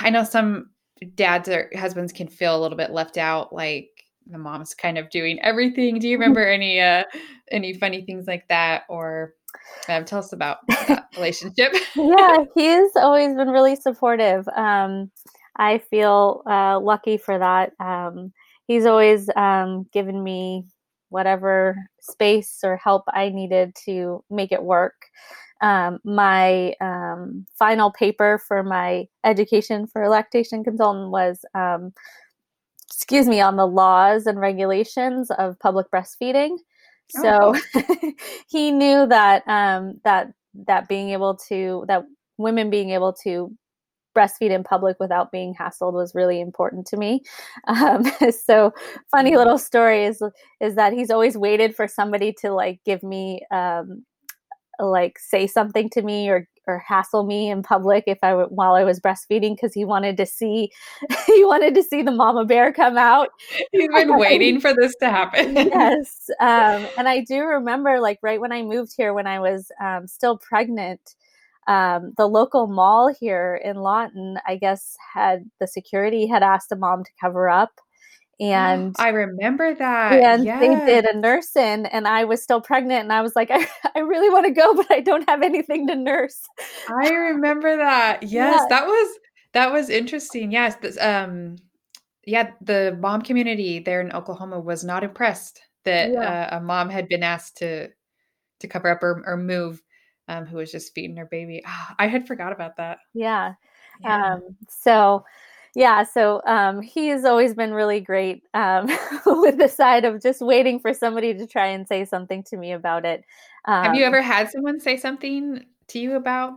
I 0.00 0.10
know 0.10 0.24
some 0.24 0.70
dads 1.14 1.48
or 1.48 1.70
husbands 1.74 2.12
can 2.12 2.28
feel 2.28 2.56
a 2.56 2.60
little 2.60 2.76
bit 2.76 2.90
left 2.90 3.16
out, 3.16 3.52
like 3.52 3.88
the 4.26 4.38
mom's 4.38 4.74
kind 4.74 4.98
of 4.98 5.10
doing 5.10 5.40
everything. 5.40 5.98
Do 5.98 6.08
you 6.08 6.18
remember 6.18 6.46
any 6.46 6.80
uh, 6.80 7.04
any 7.50 7.72
funny 7.72 8.02
things 8.02 8.26
like 8.26 8.46
that, 8.48 8.82
or 8.88 9.34
um, 9.88 10.04
tell 10.04 10.18
us 10.18 10.32
about 10.32 10.58
that 10.68 11.08
relationship? 11.16 11.74
yeah, 11.96 12.44
he's 12.54 12.90
always 12.96 13.34
been 13.34 13.48
really 13.48 13.76
supportive. 13.76 14.46
Um, 14.48 15.10
I 15.56 15.78
feel 15.78 16.42
uh, 16.46 16.80
lucky 16.80 17.16
for 17.16 17.38
that. 17.38 17.72
Um, 17.80 18.32
he's 18.66 18.86
always 18.86 19.28
um, 19.36 19.86
given 19.92 20.22
me 20.22 20.64
whatever 21.10 21.76
space 22.00 22.60
or 22.64 22.76
help 22.76 23.04
I 23.08 23.28
needed 23.28 23.74
to 23.84 24.24
make 24.30 24.50
it 24.50 24.62
work. 24.62 24.94
Um, 25.60 26.00
my 26.04 26.74
um, 26.80 27.46
final 27.56 27.92
paper 27.92 28.40
for 28.48 28.64
my 28.64 29.06
education 29.24 29.86
for 29.86 30.08
lactation 30.08 30.64
consultant 30.64 31.10
was, 31.10 31.44
um, 31.54 31.92
excuse 32.90 33.28
me, 33.28 33.40
on 33.40 33.56
the 33.56 33.66
laws 33.66 34.26
and 34.26 34.40
regulations 34.40 35.30
of 35.30 35.58
public 35.60 35.86
breastfeeding. 35.90 36.56
So 37.20 37.54
oh. 37.74 38.12
he 38.48 38.70
knew 38.70 39.06
that 39.06 39.46
um, 39.46 40.00
that 40.04 40.32
that 40.66 40.88
being 40.88 41.10
able 41.10 41.36
to 41.48 41.84
that 41.88 42.04
women 42.38 42.70
being 42.70 42.90
able 42.90 43.12
to 43.24 43.52
breastfeed 44.16 44.50
in 44.50 44.62
public 44.62 44.98
without 45.00 45.32
being 45.32 45.54
hassled 45.54 45.94
was 45.94 46.14
really 46.14 46.40
important 46.40 46.86
to 46.88 46.96
me. 46.96 47.22
Um, 47.68 48.04
so 48.44 48.72
funny 49.10 49.30
mm-hmm. 49.30 49.38
little 49.38 49.58
story 49.58 50.04
is 50.04 50.22
is 50.60 50.74
that 50.74 50.92
he's 50.92 51.10
always 51.10 51.36
waited 51.36 51.76
for 51.76 51.86
somebody 51.86 52.32
to 52.40 52.52
like 52.52 52.80
give 52.84 53.02
me 53.02 53.40
um, 53.50 54.04
like 54.78 55.18
say 55.18 55.46
something 55.46 55.88
to 55.90 56.02
me 56.02 56.28
or 56.28 56.48
or 56.66 56.78
hassle 56.78 57.24
me 57.24 57.50
in 57.50 57.62
public 57.62 58.04
if 58.06 58.18
I 58.22 58.32
while 58.34 58.74
I 58.74 58.84
was 58.84 59.00
breastfeeding 59.00 59.56
because 59.56 59.74
he 59.74 59.84
wanted 59.84 60.16
to 60.16 60.26
see 60.26 60.70
he 61.26 61.44
wanted 61.44 61.74
to 61.74 61.82
see 61.82 62.02
the 62.02 62.10
mama 62.10 62.44
bear 62.44 62.72
come 62.72 62.96
out. 62.96 63.28
He's 63.72 63.88
been 63.88 64.18
waiting 64.18 64.60
for 64.60 64.74
this 64.74 64.94
to 65.00 65.10
happen. 65.10 65.56
yes, 65.56 66.30
um, 66.40 66.86
and 66.96 67.08
I 67.08 67.20
do 67.20 67.42
remember 67.42 68.00
like 68.00 68.18
right 68.22 68.40
when 68.40 68.52
I 68.52 68.62
moved 68.62 68.92
here 68.96 69.14
when 69.14 69.26
I 69.26 69.40
was 69.40 69.70
um, 69.80 70.06
still 70.06 70.38
pregnant 70.38 71.14
um, 71.66 72.12
the 72.16 72.26
local 72.26 72.66
mall 72.66 73.14
here 73.14 73.60
in 73.62 73.76
Lawton, 73.76 74.38
I 74.46 74.56
guess, 74.56 74.96
had 75.14 75.48
the 75.60 75.66
security 75.66 76.26
had 76.26 76.42
asked 76.42 76.72
a 76.72 76.76
mom 76.76 77.04
to 77.04 77.10
cover 77.20 77.48
up. 77.48 77.80
And 78.42 78.96
I 78.98 79.08
remember 79.08 79.74
that. 79.74 80.12
And 80.12 80.44
yes. 80.44 80.60
they 80.60 80.86
did 80.86 81.04
a 81.04 81.16
nurse 81.16 81.54
in, 81.54 81.86
and 81.86 82.08
I 82.08 82.24
was 82.24 82.42
still 82.42 82.60
pregnant. 82.60 83.02
And 83.02 83.12
I 83.12 83.22
was 83.22 83.36
like, 83.36 83.50
I, 83.52 83.66
I 83.94 84.00
really 84.00 84.30
want 84.30 84.46
to 84.46 84.52
go, 84.52 84.74
but 84.74 84.90
I 84.90 85.00
don't 85.00 85.28
have 85.28 85.42
anything 85.42 85.86
to 85.88 85.94
nurse. 85.94 86.40
I 86.88 87.10
remember 87.10 87.76
that. 87.76 88.22
Yes, 88.32 88.60
yeah. 88.62 88.66
that 88.68 88.86
was 88.86 89.18
that 89.52 89.72
was 89.72 89.90
interesting. 89.90 90.52
Yes, 90.52 90.76
this, 90.76 90.98
um, 91.00 91.56
yeah, 92.24 92.52
the 92.60 92.96
mom 93.00 93.22
community 93.22 93.78
there 93.78 94.00
in 94.00 94.12
Oklahoma 94.12 94.58
was 94.58 94.84
not 94.84 95.04
impressed 95.04 95.60
that 95.84 96.12
yeah. 96.12 96.48
uh, 96.50 96.58
a 96.58 96.60
mom 96.60 96.88
had 96.88 97.08
been 97.08 97.22
asked 97.22 97.58
to 97.58 97.88
to 98.60 98.68
cover 98.68 98.88
up 98.88 99.02
or, 99.02 99.22
or 99.26 99.36
move 99.36 99.82
um, 100.28 100.46
who 100.46 100.56
was 100.56 100.72
just 100.72 100.94
feeding 100.94 101.16
her 101.16 101.26
baby. 101.26 101.62
Oh, 101.66 101.86
I 101.98 102.06
had 102.06 102.26
forgot 102.26 102.52
about 102.52 102.76
that. 102.76 102.98
Yeah. 103.12 103.54
yeah. 104.00 104.34
Um, 104.34 104.56
so, 104.68 105.24
yeah, 105.74 106.04
so 106.04 106.42
um, 106.46 106.82
he's 106.82 107.24
always 107.24 107.54
been 107.54 107.72
really 107.72 108.00
great 108.00 108.44
um, 108.54 108.86
with 109.26 109.58
the 109.58 109.68
side 109.68 110.04
of 110.04 110.22
just 110.22 110.40
waiting 110.40 110.78
for 110.78 110.92
somebody 110.92 111.34
to 111.34 111.46
try 111.46 111.66
and 111.66 111.88
say 111.88 112.04
something 112.04 112.42
to 112.44 112.56
me 112.56 112.72
about 112.72 113.04
it. 113.04 113.24
Have 113.66 113.94
you 113.94 114.04
um, 114.04 114.14
ever 114.14 114.22
had 114.22 114.50
someone 114.50 114.80
say 114.80 114.96
something 114.96 115.64
to 115.88 115.98
you 115.98 116.16
about 116.16 116.52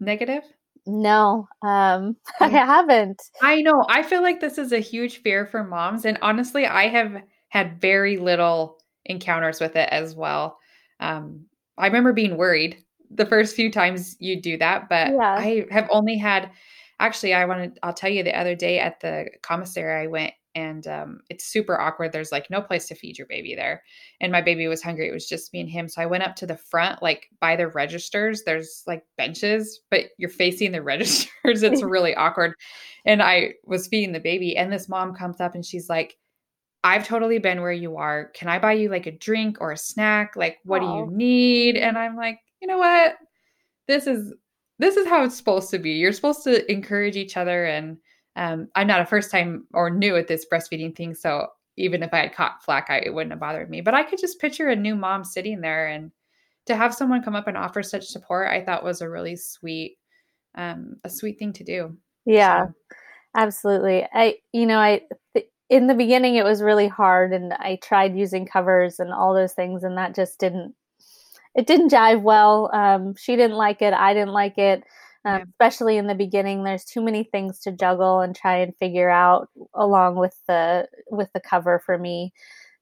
negative? 0.00 0.42
No, 0.86 1.48
um, 1.62 2.16
I 2.40 2.48
haven't. 2.48 3.22
I 3.42 3.62
know. 3.62 3.84
I 3.88 4.02
feel 4.02 4.22
like 4.22 4.40
this 4.40 4.58
is 4.58 4.72
a 4.72 4.78
huge 4.78 5.18
fear 5.22 5.46
for 5.46 5.64
moms. 5.64 6.04
And 6.04 6.18
honestly, 6.22 6.66
I 6.66 6.88
have 6.88 7.22
had 7.48 7.80
very 7.80 8.16
little 8.16 8.78
encounters 9.04 9.60
with 9.60 9.76
it 9.76 9.88
as 9.90 10.14
well. 10.14 10.58
Um, 11.00 11.46
I 11.78 11.86
remember 11.86 12.12
being 12.12 12.36
worried 12.36 12.78
the 13.10 13.26
first 13.26 13.54
few 13.54 13.70
times 13.70 14.16
you 14.18 14.40
do 14.40 14.56
that, 14.58 14.88
but 14.88 15.12
yeah. 15.12 15.36
I 15.38 15.66
have 15.70 15.88
only 15.90 16.16
had 16.16 16.50
actually 17.00 17.34
I 17.34 17.44
wanted 17.44 17.78
I'll 17.82 17.92
tell 17.92 18.10
you 18.10 18.22
the 18.22 18.38
other 18.38 18.54
day 18.54 18.78
at 18.78 19.00
the 19.00 19.28
commissary 19.42 20.02
I 20.02 20.06
went 20.06 20.32
and 20.56 20.86
um, 20.86 21.20
it's 21.28 21.44
super 21.44 21.78
awkward. 21.78 22.12
There's 22.12 22.32
like 22.32 22.48
no 22.48 22.62
place 22.62 22.88
to 22.88 22.94
feed 22.94 23.18
your 23.18 23.26
baby 23.26 23.54
there. 23.54 23.82
And 24.22 24.32
my 24.32 24.40
baby 24.40 24.66
was 24.68 24.82
hungry. 24.82 25.06
It 25.06 25.12
was 25.12 25.28
just 25.28 25.52
me 25.52 25.60
and 25.60 25.68
him. 25.68 25.86
So 25.86 26.00
I 26.00 26.06
went 26.06 26.22
up 26.22 26.34
to 26.36 26.46
the 26.46 26.56
front, 26.56 27.02
like 27.02 27.28
by 27.42 27.56
the 27.56 27.68
registers. 27.68 28.42
There's 28.42 28.82
like 28.86 29.04
benches, 29.18 29.80
but 29.90 30.06
you're 30.16 30.30
facing 30.30 30.72
the 30.72 30.80
registers. 30.82 31.62
It's 31.62 31.82
really 31.84 32.14
awkward. 32.14 32.54
And 33.04 33.22
I 33.22 33.52
was 33.64 33.86
feeding 33.86 34.12
the 34.12 34.18
baby, 34.18 34.56
and 34.56 34.72
this 34.72 34.88
mom 34.88 35.14
comes 35.14 35.40
up 35.40 35.54
and 35.54 35.64
she's 35.64 35.90
like, 35.90 36.16
I've 36.82 37.06
totally 37.06 37.38
been 37.38 37.60
where 37.60 37.72
you 37.72 37.98
are. 37.98 38.30
Can 38.34 38.48
I 38.48 38.58
buy 38.58 38.72
you 38.72 38.88
like 38.88 39.06
a 39.06 39.12
drink 39.12 39.58
or 39.60 39.72
a 39.72 39.76
snack? 39.76 40.36
Like, 40.36 40.58
what 40.64 40.80
do 40.80 40.86
you 40.86 41.08
need? 41.10 41.76
And 41.76 41.98
I'm 41.98 42.16
like, 42.16 42.38
you 42.62 42.68
know 42.68 42.78
what? 42.78 43.16
This 43.88 44.06
is 44.06 44.32
this 44.78 44.96
is 44.96 45.06
how 45.06 45.24
it's 45.24 45.36
supposed 45.36 45.70
to 45.70 45.78
be. 45.78 45.92
You're 45.92 46.12
supposed 46.12 46.44
to 46.44 46.70
encourage 46.70 47.16
each 47.16 47.36
other. 47.36 47.64
And 47.66 47.98
um, 48.36 48.68
I'm 48.74 48.86
not 48.86 49.00
a 49.00 49.06
first 49.06 49.30
time 49.30 49.66
or 49.72 49.90
new 49.90 50.16
at 50.16 50.28
this 50.28 50.46
breastfeeding 50.50 50.94
thing, 50.94 51.14
so 51.14 51.48
even 51.78 52.02
if 52.02 52.12
I 52.12 52.18
had 52.18 52.34
caught 52.34 52.62
flack, 52.62 52.86
I, 52.88 52.98
it 52.98 53.12
wouldn't 53.12 53.32
have 53.32 53.40
bothered 53.40 53.68
me. 53.68 53.80
But 53.80 53.94
I 53.94 54.02
could 54.02 54.18
just 54.18 54.40
picture 54.40 54.68
a 54.68 54.76
new 54.76 54.94
mom 54.94 55.24
sitting 55.24 55.60
there, 55.60 55.88
and 55.88 56.10
to 56.66 56.76
have 56.76 56.94
someone 56.94 57.22
come 57.22 57.36
up 57.36 57.48
and 57.48 57.56
offer 57.56 57.82
such 57.82 58.06
support, 58.06 58.50
I 58.50 58.62
thought 58.62 58.84
was 58.84 59.00
a 59.00 59.08
really 59.08 59.36
sweet, 59.36 59.98
um, 60.54 60.96
a 61.04 61.10
sweet 61.10 61.38
thing 61.38 61.52
to 61.54 61.64
do. 61.64 61.96
Yeah, 62.24 62.66
so. 62.66 62.74
absolutely. 63.34 64.06
I, 64.12 64.36
you 64.52 64.66
know, 64.66 64.78
I. 64.78 65.02
Th- 65.34 65.46
in 65.68 65.88
the 65.88 65.94
beginning 65.94 66.36
it 66.36 66.44
was 66.44 66.62
really 66.62 66.86
hard 66.86 67.32
and 67.32 67.52
i 67.54 67.76
tried 67.82 68.16
using 68.16 68.46
covers 68.46 69.00
and 69.00 69.12
all 69.12 69.34
those 69.34 69.52
things 69.52 69.82
and 69.82 69.98
that 69.98 70.14
just 70.14 70.38
didn't 70.38 70.72
it 71.56 71.66
didn't 71.66 71.90
jive 71.90 72.22
well. 72.22 72.70
Um, 72.72 73.14
she 73.16 73.34
didn't 73.34 73.56
like 73.56 73.82
it. 73.82 73.94
I 73.94 74.12
didn't 74.14 74.34
like 74.34 74.58
it. 74.58 74.84
Um, 75.24 75.38
yeah. 75.38 75.44
Especially 75.50 75.96
in 75.96 76.06
the 76.06 76.14
beginning, 76.14 76.62
there's 76.62 76.84
too 76.84 77.00
many 77.02 77.24
things 77.24 77.58
to 77.60 77.72
juggle 77.72 78.20
and 78.20 78.36
try 78.36 78.58
and 78.58 78.76
figure 78.76 79.10
out 79.10 79.48
along 79.74 80.16
with 80.16 80.38
the 80.46 80.86
with 81.10 81.32
the 81.32 81.40
cover 81.40 81.82
for 81.84 81.98
me. 81.98 82.32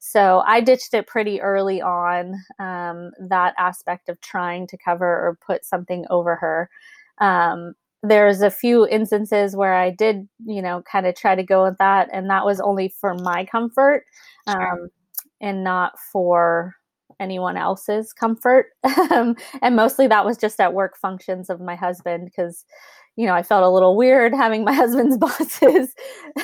So 0.00 0.42
I 0.46 0.60
ditched 0.60 0.92
it 0.92 1.06
pretty 1.06 1.40
early 1.40 1.80
on. 1.80 2.34
Um, 2.58 3.12
that 3.18 3.54
aspect 3.56 4.08
of 4.10 4.20
trying 4.20 4.66
to 4.66 4.76
cover 4.76 5.06
or 5.06 5.38
put 5.46 5.64
something 5.64 6.04
over 6.10 6.36
her. 6.36 6.68
Um, 7.18 7.74
there's 8.02 8.42
a 8.42 8.50
few 8.50 8.86
instances 8.86 9.56
where 9.56 9.72
I 9.74 9.88
did, 9.88 10.28
you 10.44 10.60
know, 10.60 10.82
kind 10.82 11.06
of 11.06 11.14
try 11.14 11.34
to 11.34 11.42
go 11.42 11.64
with 11.64 11.78
that, 11.78 12.10
and 12.12 12.28
that 12.28 12.44
was 12.44 12.60
only 12.60 12.90
for 13.00 13.14
my 13.14 13.46
comfort. 13.46 14.04
Um, 14.46 14.90
and 15.40 15.64
not 15.64 15.98
for 16.12 16.74
anyone 17.20 17.56
else's 17.56 18.12
comfort. 18.12 18.66
Um, 19.10 19.36
and 19.62 19.76
mostly 19.76 20.06
that 20.08 20.24
was 20.24 20.36
just 20.36 20.58
at 20.60 20.72
work 20.72 20.96
functions 20.96 21.50
of 21.50 21.60
my 21.60 21.74
husband 21.74 22.24
because, 22.24 22.64
you 23.16 23.26
know, 23.26 23.34
I 23.34 23.42
felt 23.42 23.62
a 23.62 23.68
little 23.68 23.96
weird 23.96 24.32
having 24.32 24.64
my 24.64 24.72
husband's 24.82 25.18
bosses 25.18 25.94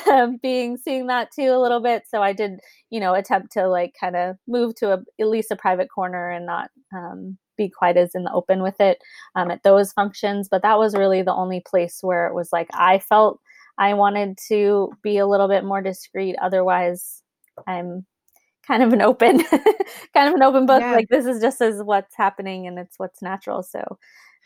um, 0.09 0.37
being 0.41 0.77
seeing 0.77 1.07
that 1.07 1.31
too 1.33 1.49
a 1.51 1.59
little 1.59 1.81
bit. 1.81 2.03
So 2.07 2.21
I 2.21 2.33
did, 2.33 2.59
you 2.91 2.99
know, 2.99 3.13
attempt 3.13 3.51
to 3.53 3.67
like 3.67 3.95
kind 3.99 4.15
of 4.15 4.37
move 4.47 4.75
to 4.75 4.93
a, 4.93 5.03
at 5.19 5.27
least 5.27 5.51
a 5.51 5.55
private 5.55 5.89
corner 5.89 6.29
and 6.29 6.45
not 6.45 6.69
um, 6.95 7.37
be 7.57 7.67
quite 7.67 7.97
as 7.97 8.15
in 8.15 8.23
the 8.23 8.31
open 8.31 8.61
with 8.61 8.79
it 8.79 8.99
um, 9.35 9.49
at 9.51 9.63
those 9.63 9.91
functions. 9.91 10.47
But 10.49 10.61
that 10.61 10.77
was 10.77 10.95
really 10.95 11.23
the 11.23 11.33
only 11.33 11.61
place 11.65 11.99
where 12.01 12.27
it 12.27 12.35
was 12.35 12.49
like 12.53 12.69
I 12.73 12.99
felt 12.99 13.39
I 13.77 13.93
wanted 13.95 14.37
to 14.49 14.91
be 15.01 15.17
a 15.17 15.27
little 15.27 15.47
bit 15.47 15.63
more 15.63 15.81
discreet. 15.81 16.35
Otherwise, 16.41 17.23
I'm 17.67 18.05
kind 18.71 18.83
of 18.83 18.93
an 18.93 19.01
open 19.01 19.43
kind 20.13 20.29
of 20.29 20.33
an 20.33 20.41
open 20.41 20.65
book 20.65 20.79
yeah. 20.79 20.93
like 20.93 21.09
this 21.09 21.25
is 21.25 21.41
just 21.41 21.59
as 21.59 21.83
what's 21.83 22.15
happening 22.15 22.67
and 22.67 22.79
it's 22.79 22.97
what's 22.97 23.21
natural 23.21 23.61
so 23.61 23.83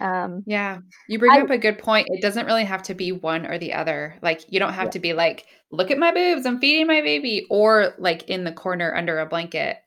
um 0.01 0.41
yeah 0.47 0.79
you 1.07 1.19
bring 1.19 1.31
I, 1.31 1.41
up 1.41 1.51
a 1.51 1.59
good 1.59 1.77
point 1.77 2.07
it 2.09 2.23
doesn't 2.23 2.47
really 2.47 2.63
have 2.63 2.81
to 2.83 2.95
be 2.95 3.11
one 3.11 3.45
or 3.45 3.59
the 3.59 3.73
other 3.73 4.15
like 4.23 4.41
you 4.49 4.59
don't 4.59 4.73
have 4.73 4.85
yeah. 4.85 4.91
to 4.91 4.99
be 4.99 5.13
like 5.13 5.45
look 5.71 5.91
at 5.91 5.99
my 5.99 6.11
boobs 6.11 6.47
i'm 6.47 6.59
feeding 6.59 6.87
my 6.87 7.01
baby 7.01 7.45
or 7.51 7.93
like 7.99 8.27
in 8.27 8.45
the 8.45 8.51
corner 8.51 8.95
under 8.95 9.19
a 9.19 9.27
blanket 9.27 9.77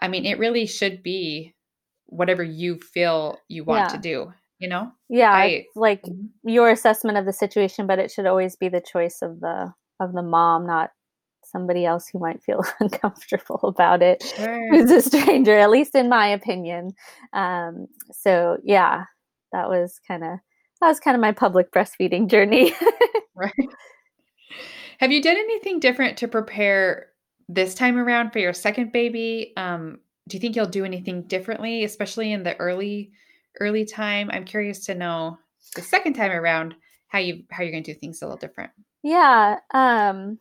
i 0.00 0.08
mean 0.08 0.26
it 0.26 0.40
really 0.40 0.66
should 0.66 1.00
be 1.04 1.54
whatever 2.06 2.42
you 2.42 2.80
feel 2.80 3.38
you 3.46 3.62
want 3.62 3.82
yeah. 3.82 3.96
to 3.96 3.98
do 3.98 4.32
you 4.58 4.68
know 4.68 4.90
yeah 5.08 5.32
I, 5.32 5.66
like 5.76 6.02
mm-hmm. 6.02 6.48
your 6.48 6.68
assessment 6.68 7.16
of 7.16 7.26
the 7.26 7.32
situation 7.32 7.86
but 7.86 8.00
it 8.00 8.10
should 8.10 8.26
always 8.26 8.56
be 8.56 8.68
the 8.68 8.82
choice 8.82 9.22
of 9.22 9.38
the 9.38 9.72
of 10.00 10.12
the 10.12 10.22
mom 10.22 10.66
not 10.66 10.90
somebody 11.54 11.84
else 11.86 12.08
who 12.08 12.18
might 12.18 12.42
feel 12.42 12.62
uncomfortable 12.80 13.60
about 13.62 14.02
it 14.02 14.22
Sure. 14.36 14.68
who's 14.70 14.90
a 14.90 15.00
stranger 15.00 15.56
at 15.58 15.70
least 15.70 15.94
in 15.94 16.08
my 16.08 16.26
opinion 16.26 16.92
um, 17.32 17.86
so 18.12 18.58
yeah 18.64 19.04
that 19.52 19.68
was 19.68 20.00
kind 20.08 20.24
of 20.24 20.38
that 20.80 20.88
was 20.88 20.98
kind 21.00 21.14
of 21.14 21.20
my 21.20 21.32
public 21.32 21.70
breastfeeding 21.72 22.28
journey 22.28 22.72
Right. 23.36 23.52
Have 25.00 25.10
you 25.10 25.20
done 25.20 25.36
anything 25.36 25.80
different 25.80 26.18
to 26.18 26.28
prepare 26.28 27.06
this 27.48 27.74
time 27.74 27.98
around 27.98 28.30
for 28.32 28.38
your 28.38 28.52
second 28.52 28.92
baby? 28.92 29.52
Um, 29.56 29.98
do 30.28 30.36
you 30.36 30.40
think 30.40 30.54
you'll 30.56 30.66
do 30.66 30.84
anything 30.84 31.22
differently, 31.22 31.84
especially 31.84 32.32
in 32.32 32.42
the 32.44 32.56
early 32.56 33.10
early 33.60 33.84
time? 33.84 34.30
I'm 34.32 34.44
curious 34.44 34.86
to 34.86 34.94
know 34.94 35.38
the 35.74 35.82
second 35.82 36.14
time 36.14 36.30
around 36.30 36.74
how 37.08 37.18
you 37.18 37.42
how 37.50 37.62
you're 37.64 37.72
going 37.72 37.82
to 37.84 37.92
do 37.92 37.98
things 37.98 38.22
a 38.22 38.26
little 38.26 38.38
different. 38.38 38.70
Yeah. 39.02 39.58
Um, 39.72 40.38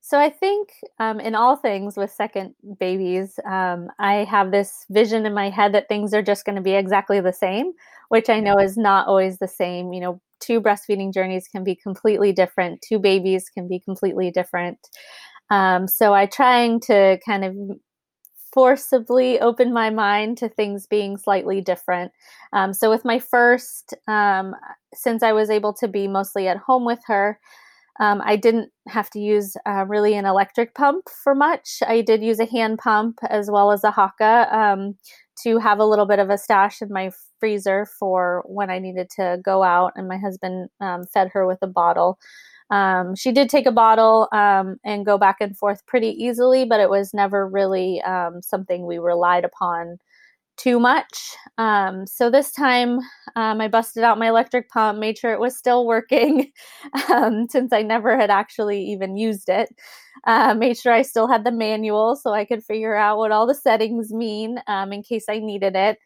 so 0.00 0.18
I 0.18 0.30
think 0.30 0.70
um, 0.98 1.20
in 1.20 1.34
all 1.34 1.56
things 1.56 1.96
with 1.96 2.10
second 2.10 2.54
babies, 2.78 3.38
um, 3.44 3.88
I 3.98 4.24
have 4.24 4.50
this 4.50 4.86
vision 4.90 5.26
in 5.26 5.34
my 5.34 5.50
head 5.50 5.74
that 5.74 5.88
things 5.88 6.14
are 6.14 6.22
just 6.22 6.44
going 6.44 6.56
to 6.56 6.62
be 6.62 6.72
exactly 6.72 7.20
the 7.20 7.32
same, 7.32 7.72
which 8.08 8.30
I 8.30 8.40
know 8.40 8.56
is 8.58 8.76
not 8.76 9.06
always 9.06 9.38
the 9.38 9.48
same. 9.48 9.92
You 9.92 10.00
know, 10.00 10.20
two 10.40 10.60
breastfeeding 10.60 11.12
journeys 11.12 11.48
can 11.48 11.64
be 11.64 11.74
completely 11.74 12.32
different. 12.32 12.80
Two 12.80 12.98
babies 12.98 13.50
can 13.52 13.68
be 13.68 13.80
completely 13.80 14.30
different. 14.30 14.78
Um, 15.50 15.88
so 15.88 16.14
I 16.14 16.26
trying 16.26 16.80
to 16.80 17.18
kind 17.26 17.44
of 17.44 17.56
forcibly 18.52 19.38
open 19.40 19.72
my 19.72 19.90
mind 19.90 20.38
to 20.38 20.48
things 20.48 20.86
being 20.86 21.16
slightly 21.18 21.60
different. 21.60 22.12
Um, 22.52 22.72
so 22.72 22.90
with 22.90 23.04
my 23.04 23.18
first, 23.18 23.94
um, 24.06 24.54
since 24.94 25.22
I 25.22 25.32
was 25.32 25.50
able 25.50 25.72
to 25.74 25.88
be 25.88 26.08
mostly 26.08 26.48
at 26.48 26.56
home 26.56 26.84
with 26.84 27.00
her, 27.06 27.38
um, 28.00 28.22
I 28.24 28.36
didn't 28.36 28.70
have 28.88 29.10
to 29.10 29.18
use 29.18 29.56
uh, 29.66 29.84
really 29.86 30.14
an 30.14 30.24
electric 30.24 30.74
pump 30.74 31.08
for 31.08 31.34
much. 31.34 31.78
I 31.86 32.00
did 32.00 32.22
use 32.22 32.38
a 32.38 32.46
hand 32.46 32.78
pump 32.78 33.18
as 33.28 33.50
well 33.50 33.72
as 33.72 33.82
a 33.84 33.90
Haakaa 33.90 34.52
um, 34.52 34.96
to 35.42 35.58
have 35.58 35.78
a 35.78 35.84
little 35.84 36.06
bit 36.06 36.18
of 36.18 36.30
a 36.30 36.38
stash 36.38 36.80
in 36.80 36.92
my 36.92 37.10
freezer 37.40 37.86
for 37.98 38.44
when 38.46 38.70
I 38.70 38.78
needed 38.78 39.10
to 39.16 39.38
go 39.44 39.62
out. 39.62 39.92
And 39.96 40.08
my 40.08 40.16
husband 40.18 40.68
um, 40.80 41.06
fed 41.06 41.30
her 41.32 41.46
with 41.46 41.58
a 41.62 41.66
bottle. 41.66 42.18
Um, 42.70 43.16
she 43.16 43.32
did 43.32 43.48
take 43.48 43.66
a 43.66 43.72
bottle 43.72 44.28
um, 44.32 44.76
and 44.84 45.06
go 45.06 45.16
back 45.16 45.36
and 45.40 45.56
forth 45.56 45.84
pretty 45.86 46.10
easily, 46.10 46.64
but 46.64 46.80
it 46.80 46.90
was 46.90 47.14
never 47.14 47.48
really 47.48 48.00
um, 48.02 48.42
something 48.42 48.86
we 48.86 48.98
relied 48.98 49.44
upon 49.44 49.98
too 50.58 50.80
much. 50.80 51.36
Um, 51.56 52.06
so 52.06 52.30
this 52.30 52.50
time 52.52 52.98
um, 53.36 53.60
I 53.60 53.68
busted 53.68 54.02
out 54.02 54.18
my 54.18 54.28
electric 54.28 54.68
pump, 54.70 54.98
made 54.98 55.16
sure 55.18 55.32
it 55.32 55.40
was 55.40 55.56
still 55.56 55.86
working 55.86 56.52
um, 57.10 57.46
since 57.48 57.72
I 57.72 57.82
never 57.82 58.18
had 58.18 58.30
actually 58.30 58.82
even 58.86 59.16
used 59.16 59.48
it. 59.48 59.68
Uh, 60.26 60.54
made 60.54 60.76
sure 60.76 60.92
I 60.92 61.02
still 61.02 61.28
had 61.28 61.44
the 61.44 61.52
manual 61.52 62.16
so 62.16 62.32
I 62.32 62.44
could 62.44 62.64
figure 62.64 62.96
out 62.96 63.18
what 63.18 63.30
all 63.30 63.46
the 63.46 63.54
settings 63.54 64.12
mean 64.12 64.60
um, 64.66 64.92
in 64.92 65.02
case 65.02 65.26
I 65.28 65.38
needed 65.38 65.76
it. 65.76 65.98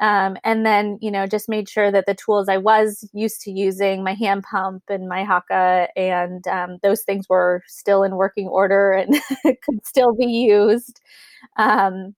Um, 0.00 0.36
and 0.44 0.64
then, 0.64 0.98
you 1.02 1.10
know, 1.10 1.26
just 1.26 1.48
made 1.48 1.68
sure 1.68 1.90
that 1.90 2.06
the 2.06 2.14
tools 2.14 2.48
I 2.48 2.58
was 2.58 3.08
used 3.12 3.40
to 3.42 3.50
using, 3.50 4.04
my 4.04 4.14
hand 4.14 4.44
pump 4.44 4.84
and 4.88 5.08
my 5.08 5.24
Haakaa, 5.24 5.88
and 5.96 6.46
um, 6.46 6.78
those 6.84 7.02
things 7.02 7.28
were 7.28 7.62
still 7.66 8.04
in 8.04 8.14
working 8.16 8.46
order 8.46 8.92
and 8.92 9.20
could 9.62 9.84
still 9.84 10.14
be 10.14 10.26
used. 10.26 11.00
Um, 11.56 12.14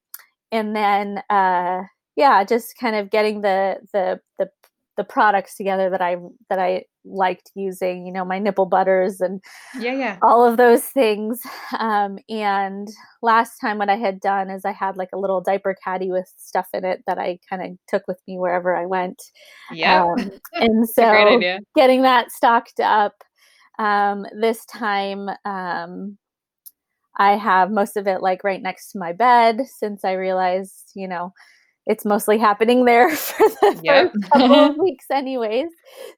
and 0.53 0.75
then 0.75 1.23
uh, 1.31 1.83
yeah, 2.17 2.45
just 2.45 2.75
kind 2.79 2.97
of 2.97 3.11
getting 3.11 3.41
the 3.41 3.77
the 3.93 4.21
the 4.39 4.49
the 4.97 5.05
products 5.05 5.57
together 5.57 5.89
that 5.89 6.03
I 6.03 6.17
that 6.51 6.59
I 6.59 6.85
liked 7.05 7.51
using, 7.55 8.07
you 8.07 8.13
know, 8.13 8.25
my 8.25 8.39
nipple 8.39 8.67
butters 8.67 9.21
and 9.21 9.41
Yeah, 9.79 9.95
yeah. 9.95 10.17
all 10.21 10.47
of 10.47 10.59
those 10.59 10.85
things. 10.85 11.41
Um, 11.79 12.19
and 12.29 12.89
last 13.23 13.59
time, 13.59 13.79
what 13.79 13.89
I 13.89 13.97
had 13.97 14.21
done 14.21 14.51
is 14.51 14.65
I 14.67 14.73
had 14.73 14.97
like 14.99 15.09
a 15.15 15.19
little 15.19 15.41
diaper 15.41 15.75
caddy 15.83 16.11
with 16.11 16.31
stuff 16.37 16.67
in 16.75 16.85
it 16.85 17.03
that 17.07 17.19
I 17.19 17.39
kind 17.49 17.63
of 17.63 17.79
took 17.89 18.07
with 18.07 18.19
me 18.29 18.39
wherever 18.39 18.77
I 18.77 18.85
went. 18.85 19.23
Yeah. 19.73 20.05
Um, 20.05 20.19
and 20.55 20.85
It's 20.85 20.99
a 20.99 21.11
great 21.11 21.43
so 21.43 21.59
getting 21.75 22.03
that 22.03 22.31
stocked 22.31 22.81
up 22.81 23.15
um, 23.79 24.27
this 24.39 24.67
time. 24.67 25.31
Um, 25.47 26.19
I 27.21 27.37
have 27.39 27.71
most 27.73 27.97
of 27.99 28.09
it 28.09 28.23
like 28.23 28.45
right 28.45 28.63
next 28.63 28.93
to 28.93 28.99
my 29.01 29.13
bed 29.13 29.63
since 29.69 30.05
I 30.05 30.15
realized, 30.15 30.93
you 30.97 31.09
know, 31.09 31.35
it's 31.87 32.05
mostly 32.07 32.39
happening 32.39 32.85
there 32.87 33.11
for 33.17 33.49
the 33.49 33.77
Yep. 33.83 34.13
first 34.13 34.15
couple 34.33 34.63
of 34.63 34.73
weeks, 34.79 35.07
anyways. 35.13 35.71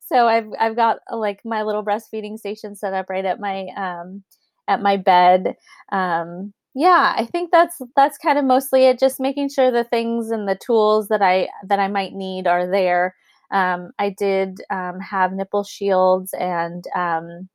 So 0.07 0.29
I've 0.29 0.49
I've 0.61 0.77
got 0.77 0.99
like 1.12 1.41
my 1.45 1.62
little 1.62 1.85
breastfeeding 1.85 2.38
station 2.38 2.77
set 2.77 2.95
up 2.95 3.07
right 3.11 3.25
at 3.25 3.41
my 3.41 3.67
um, 3.77 4.25
at 4.69 4.83
my 4.83 4.97
bed. 4.97 5.57
Um, 5.93 6.53
yeah, 6.75 7.15
I 7.17 7.27
think 7.27 7.51
that's 7.53 7.81
that's 7.97 8.19
kind 8.19 8.38
of 8.38 8.45
mostly 8.45 8.85
it. 8.87 8.99
Just 9.01 9.21
making 9.21 9.51
sure 9.51 9.71
the 9.73 9.85
things 9.85 10.31
and 10.31 10.49
the 10.49 10.57
tools 10.65 11.09
that 11.09 11.23
I 11.23 11.49
that 11.69 11.81
I 11.81 11.88
might 11.88 12.15
need 12.15 12.47
are 12.47 12.67
there. 12.71 13.15
Um, 13.53 13.93
I 13.99 14.11
did 14.11 14.61
um, 14.71 15.01
have 15.01 15.33
nipple 15.33 15.65
shields 15.65 16.33
and 16.35 16.85
um, 16.97 17.49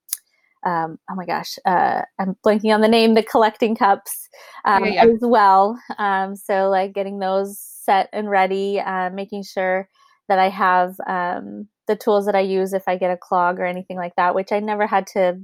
um, 0.67 0.99
oh 1.10 1.15
my 1.15 1.25
gosh, 1.25 1.58
uh, 1.65 2.01
I'm 2.19 2.36
blanking 2.45 2.73
on 2.73 2.82
the 2.82 2.89
name, 2.89 3.13
the 3.13 3.23
collecting 3.23 3.73
cups 3.75 4.27
um, 4.65 4.84
Yeah, 4.84 4.91
yeah. 4.91 5.06
as 5.06 5.19
well. 5.21 5.80
Um, 5.97 6.36
so, 6.36 6.69
like 6.69 6.93
getting 6.93 7.19
those 7.19 7.58
set 7.58 8.10
and 8.12 8.30
ready, 8.30 8.80
uh, 8.80 9.10
making 9.10 9.43
sure 9.43 9.88
that 10.27 10.39
I 10.39 10.49
have 10.49 10.97
um, 11.08 11.69
the 11.88 11.95
tools 11.95 12.25
that 12.25 12.36
I 12.36 12.41
use 12.41 12.73
if 12.73 12.84
I 12.86 12.97
get 12.97 13.12
a 13.12 13.17
clog 13.17 13.60
or 13.60 13.65
anything 13.65 13.95
like 13.95 14.13
that, 14.17 14.36
which 14.36 14.51
I 14.51 14.60
never 14.60 14.86
had 14.86 15.08
to 15.13 15.39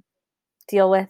deal 0.68 0.90
with 0.92 1.10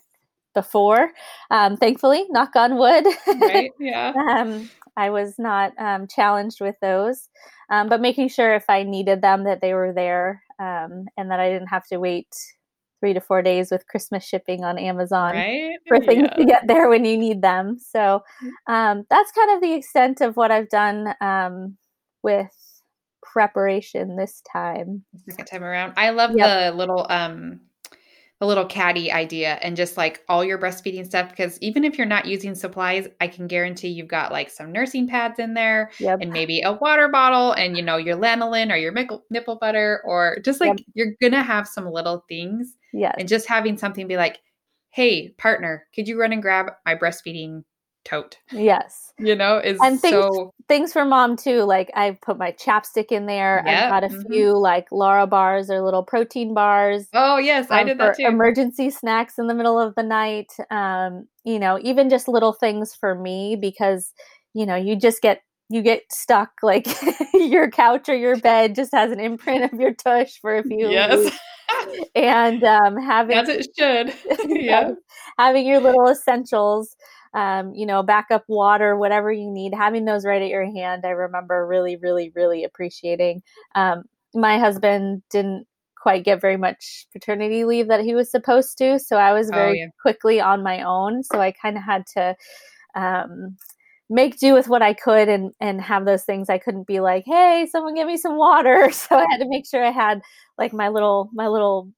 before. 0.53 1.11
Um, 1.49 1.75
thankfully, 1.75 2.25
knock 2.29 2.55
on 2.55 2.77
wood. 2.77 3.05
Right? 3.27 3.71
Yeah. 3.79 4.13
um, 4.15 4.69
I 4.95 5.09
was 5.09 5.39
not 5.39 5.73
um, 5.79 6.07
challenged 6.07 6.61
with 6.61 6.75
those, 6.83 7.29
um, 7.71 7.89
but 7.89 7.99
making 7.99 8.29
sure 8.29 8.53
if 8.53 8.65
I 8.69 8.83
needed 8.83 9.23
them 9.23 9.45
that 9.45 9.59
they 9.59 9.73
were 9.73 9.91
there 9.91 10.43
um, 10.59 11.07
and 11.17 11.31
that 11.31 11.39
I 11.39 11.49
didn't 11.49 11.69
have 11.69 11.87
to 11.87 11.97
wait 11.97 12.27
three 13.03 13.13
to 13.13 13.19
four 13.19 13.41
days 13.41 13.69
with 13.69 13.85
Christmas 13.87 14.23
shipping 14.23 14.63
on 14.63 14.77
Amazon 14.77 15.35
Right? 15.35 15.77
for 15.89 15.99
things 15.99 16.29
Yeah. 16.31 16.35
to 16.35 16.45
get 16.45 16.67
there 16.67 16.87
when 16.87 17.03
you 17.03 17.17
need 17.17 17.41
them. 17.41 17.77
So 17.77 18.23
um, 18.67 19.05
that's 19.09 19.29
kind 19.33 19.51
of 19.51 19.59
the 19.61 19.73
extent 19.73 20.21
of 20.21 20.37
what 20.37 20.51
I've 20.51 20.69
done 20.69 21.13
um, 21.19 21.75
with 22.21 22.47
preparation 23.21 24.15
this 24.15 24.41
time. 24.49 25.03
second 25.29 25.47
time 25.47 25.63
around. 25.65 25.93
I 25.97 26.11
love 26.11 26.31
Yep. 26.33 26.47
the 26.71 26.77
little 26.77 27.05
um 27.09 27.59
the 28.43 28.47
little 28.47 28.65
caddy 28.65 29.09
idea 29.09 29.53
and 29.61 29.77
just 29.77 29.95
like 29.95 30.21
all 30.27 30.43
your 30.43 30.57
breastfeeding 30.57 31.05
stuff 31.05 31.29
because 31.29 31.57
even 31.61 31.85
if 31.85 31.97
you're 31.97 32.05
not 32.05 32.25
using 32.25 32.53
supplies, 32.53 33.07
I 33.21 33.27
can 33.29 33.47
guarantee 33.47 33.87
you've 33.87 34.09
got 34.09 34.33
like 34.33 34.49
some 34.49 34.69
nursing 34.69 35.07
pads 35.07 35.39
in 35.39 35.53
there 35.53 35.91
Yep. 36.01 36.19
and 36.21 36.33
maybe 36.33 36.61
a 36.61 36.73
water 36.73 37.07
bottle 37.07 37.53
and 37.53 37.77
you 37.77 37.83
know 37.83 37.95
your 37.95 38.17
lanolin 38.17 38.69
or 38.69 38.75
your 38.75 38.91
nipple, 38.91 39.23
nipple 39.29 39.55
butter 39.55 40.01
or 40.03 40.39
just 40.43 40.59
like 40.59 40.71
Yep. 40.71 40.79
you're 40.93 41.13
gonna 41.21 41.41
have 41.41 41.69
some 41.69 41.89
little 41.89 42.25
things 42.27 42.75
Yes. 42.91 43.15
and 43.17 43.29
just 43.29 43.47
having 43.47 43.77
something 43.77 44.09
be 44.09 44.17
like, 44.17 44.39
"Hey, 44.89 45.29
partner, 45.37 45.87
could 45.95 46.09
you 46.09 46.19
run 46.19 46.33
and 46.33 46.41
grab 46.41 46.69
my 46.85 46.95
breastfeeding 46.95 47.63
tote?" 48.03 48.37
Yes. 48.51 49.13
You 49.19 49.35
know, 49.35 49.57
is 49.57 49.79
And 49.81 49.99
things 49.99 50.13
so 50.13 50.53
things 50.67 50.91
for 50.91 51.05
mom 51.05 51.37
too. 51.37 51.63
Like 51.63 51.91
I 51.95 52.17
put 52.21 52.37
my 52.37 52.51
chapstick 52.53 53.11
in 53.11 53.25
there. 53.25 53.63
Yep, 53.65 53.83
I've 53.83 53.89
got 53.89 54.03
a 54.03 54.15
mhm. 54.15 54.27
few 54.27 54.57
like 54.57 54.87
Lara 54.91 55.27
bars 55.27 55.69
or 55.69 55.81
little 55.81 56.03
protein 56.03 56.53
bars. 56.53 57.07
Oh, 57.13 57.37
yes, 57.37 57.69
I 57.69 57.81
um, 57.81 57.87
did 57.87 57.99
that 57.99 58.17
too. 58.17 58.25
emergency 58.25 58.89
snacks 58.89 59.37
in 59.37 59.47
the 59.47 59.53
middle 59.53 59.79
of 59.79 59.95
the 59.95 60.03
night. 60.03 60.51
Um, 60.71 61.27
you 61.43 61.59
know, 61.59 61.79
even 61.81 62.09
just 62.09 62.27
little 62.27 62.53
things 62.53 62.95
for 62.95 63.15
me 63.15 63.55
because 63.55 64.13
you 64.53 64.65
know 64.65 64.75
you 64.75 64.95
just 64.95 65.21
get 65.21 65.41
you 65.69 65.81
get 65.81 66.03
stuck 66.11 66.51
like 66.63 66.87
your 67.33 67.69
couch 67.69 68.09
or 68.09 68.15
your 68.15 68.37
bed 68.37 68.75
just 68.75 68.91
has 68.93 69.11
an 69.11 69.19
imprint 69.19 69.71
of 69.71 69.79
your 69.79 69.93
tush 69.93 70.39
for 70.39 70.57
a 70.57 70.63
few 70.67 70.89
yes. 70.89 71.17
weeks. 71.17 71.37
and 72.15 72.63
um, 72.63 72.97
having 72.97 73.37
As 73.37 73.49
it 73.49 73.67
should. 73.77 74.13
yeah. 74.47 74.91
Having 75.37 75.65
your 75.65 75.79
little 75.79 76.07
essentials 76.07 76.95
um, 77.33 77.73
you 77.73 77.85
know 77.85 78.03
backup 78.03 78.43
water 78.47 78.95
whatever 78.97 79.31
you 79.31 79.49
need 79.49 79.73
having 79.73 80.05
those 80.05 80.25
right 80.25 80.41
at 80.41 80.49
your 80.49 80.65
hand 80.65 81.03
i 81.05 81.09
remember 81.09 81.65
really 81.67 81.95
really 81.97 82.31
really 82.35 82.63
appreciating. 82.63 83.41
Um, 83.75 84.03
my 84.35 84.57
husband 84.59 85.23
didn't 85.29 85.65
quite 85.97 86.25
get 86.25 86.41
very 86.41 86.57
much 86.57 87.07
paternity 87.13 87.63
leave 87.65 87.87
that 87.87 88.01
he 88.03 88.13
was 88.15 88.29
supposed 88.29 88.77
to 88.77 88.99
so 88.99 89.17
i 89.17 89.31
was 89.33 89.49
Oh, 89.51 89.55
very 89.55 89.79
yeah. 89.79 89.87
quickly 90.01 90.41
on 90.41 90.61
my 90.63 90.81
own 90.83 91.23
so 91.23 91.39
i 91.39 91.51
kind 91.51 91.77
of 91.77 91.83
had 91.83 92.05
to 92.15 92.35
um, 92.95 93.55
make 94.09 94.37
do 94.39 94.53
with 94.53 94.67
what 94.67 94.81
i 94.81 94.93
could 94.93 95.29
and 95.29 95.51
and 95.61 95.81
have 95.81 96.05
those 96.05 96.23
things. 96.23 96.49
I 96.49 96.57
couldn't 96.59 96.87
be 96.87 96.99
like 96.99 97.23
hey 97.25 97.67
someone 97.71 97.95
give 97.95 98.07
me 98.07 98.17
some 98.17 98.37
water. 98.37 98.91
So 98.93 99.17
i 99.17 99.25
had 99.31 99.39
to 99.39 99.47
make 99.49 99.65
sure 99.67 99.83
i 99.83 99.91
had 99.91 100.21
like 100.57 100.73
my 100.73 100.89
little 100.89 101.29
my 101.33 101.47
little 101.47 101.89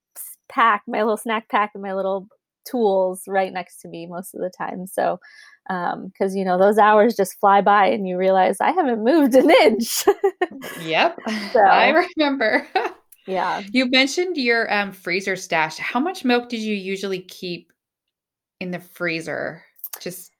pack 0.48 0.82
my 0.86 1.02
little 1.02 1.16
snack 1.16 1.48
pack 1.50 1.72
and 1.74 1.82
my 1.82 1.92
little 1.94 2.28
tools 2.68 3.22
right 3.26 3.52
next 3.52 3.80
to 3.80 3.88
me 3.88 4.06
most 4.06 4.34
of 4.34 4.40
the 4.40 4.50
time 4.50 4.86
so 4.86 5.18
because 5.66 6.34
you 6.36 6.44
know 6.44 6.58
those 6.58 6.78
hours 6.78 7.16
just 7.16 7.38
fly 7.40 7.60
by 7.60 7.86
and 7.86 8.06
you 8.06 8.16
realize 8.16 8.60
i 8.60 8.70
haven't 8.70 9.02
moved 9.02 9.34
an 9.34 9.50
inch 9.50 10.04
Yep. 10.80 11.18
So- 11.52 11.60
I 11.66 12.06
remember. 12.16 12.66
yeah 13.26 13.62
you 13.72 13.90
mentioned 13.90 14.36
your 14.36 14.72
um, 14.72 14.92
freezer 14.92 15.36
stash. 15.36 15.78
How 15.78 16.00
much 16.00 16.24
milk 16.24 16.48
did 16.48 16.60
you 16.60 16.74
usually 16.74 17.20
keep 17.20 17.72
in 18.60 18.70
the 18.70 18.78
freezer? 18.78 19.64
Just 20.00 20.32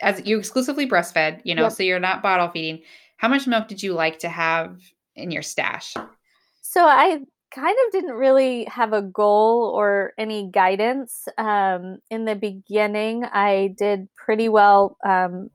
as 0.00 0.26
you 0.26 0.38
exclusively 0.38 0.86
breastfed, 0.88 1.40
you 1.44 1.54
know, 1.54 1.64
yep. 1.64 1.72
so 1.72 1.82
you're 1.82 2.00
not 2.00 2.22
bottle 2.22 2.48
feeding. 2.48 2.82
How 3.16 3.28
much 3.28 3.46
milk 3.46 3.68
did 3.68 3.82
you 3.82 3.94
like 3.94 4.18
to 4.20 4.28
have 4.28 4.78
in 5.16 5.30
your 5.30 5.42
stash? 5.42 5.94
So 6.60 6.84
I 6.84 7.20
kind 7.54 7.76
of 7.86 7.92
didn't 7.92 8.14
really 8.14 8.64
have 8.64 8.92
a 8.92 9.02
goal 9.02 9.72
or 9.74 10.12
any 10.18 10.50
guidance. 10.50 11.28
Um, 11.38 11.98
in 12.10 12.24
the 12.24 12.34
beginning, 12.34 13.24
I 13.24 13.74
did 13.78 14.08
pretty 14.16 14.48
well 14.48 14.96
um, 15.06 15.50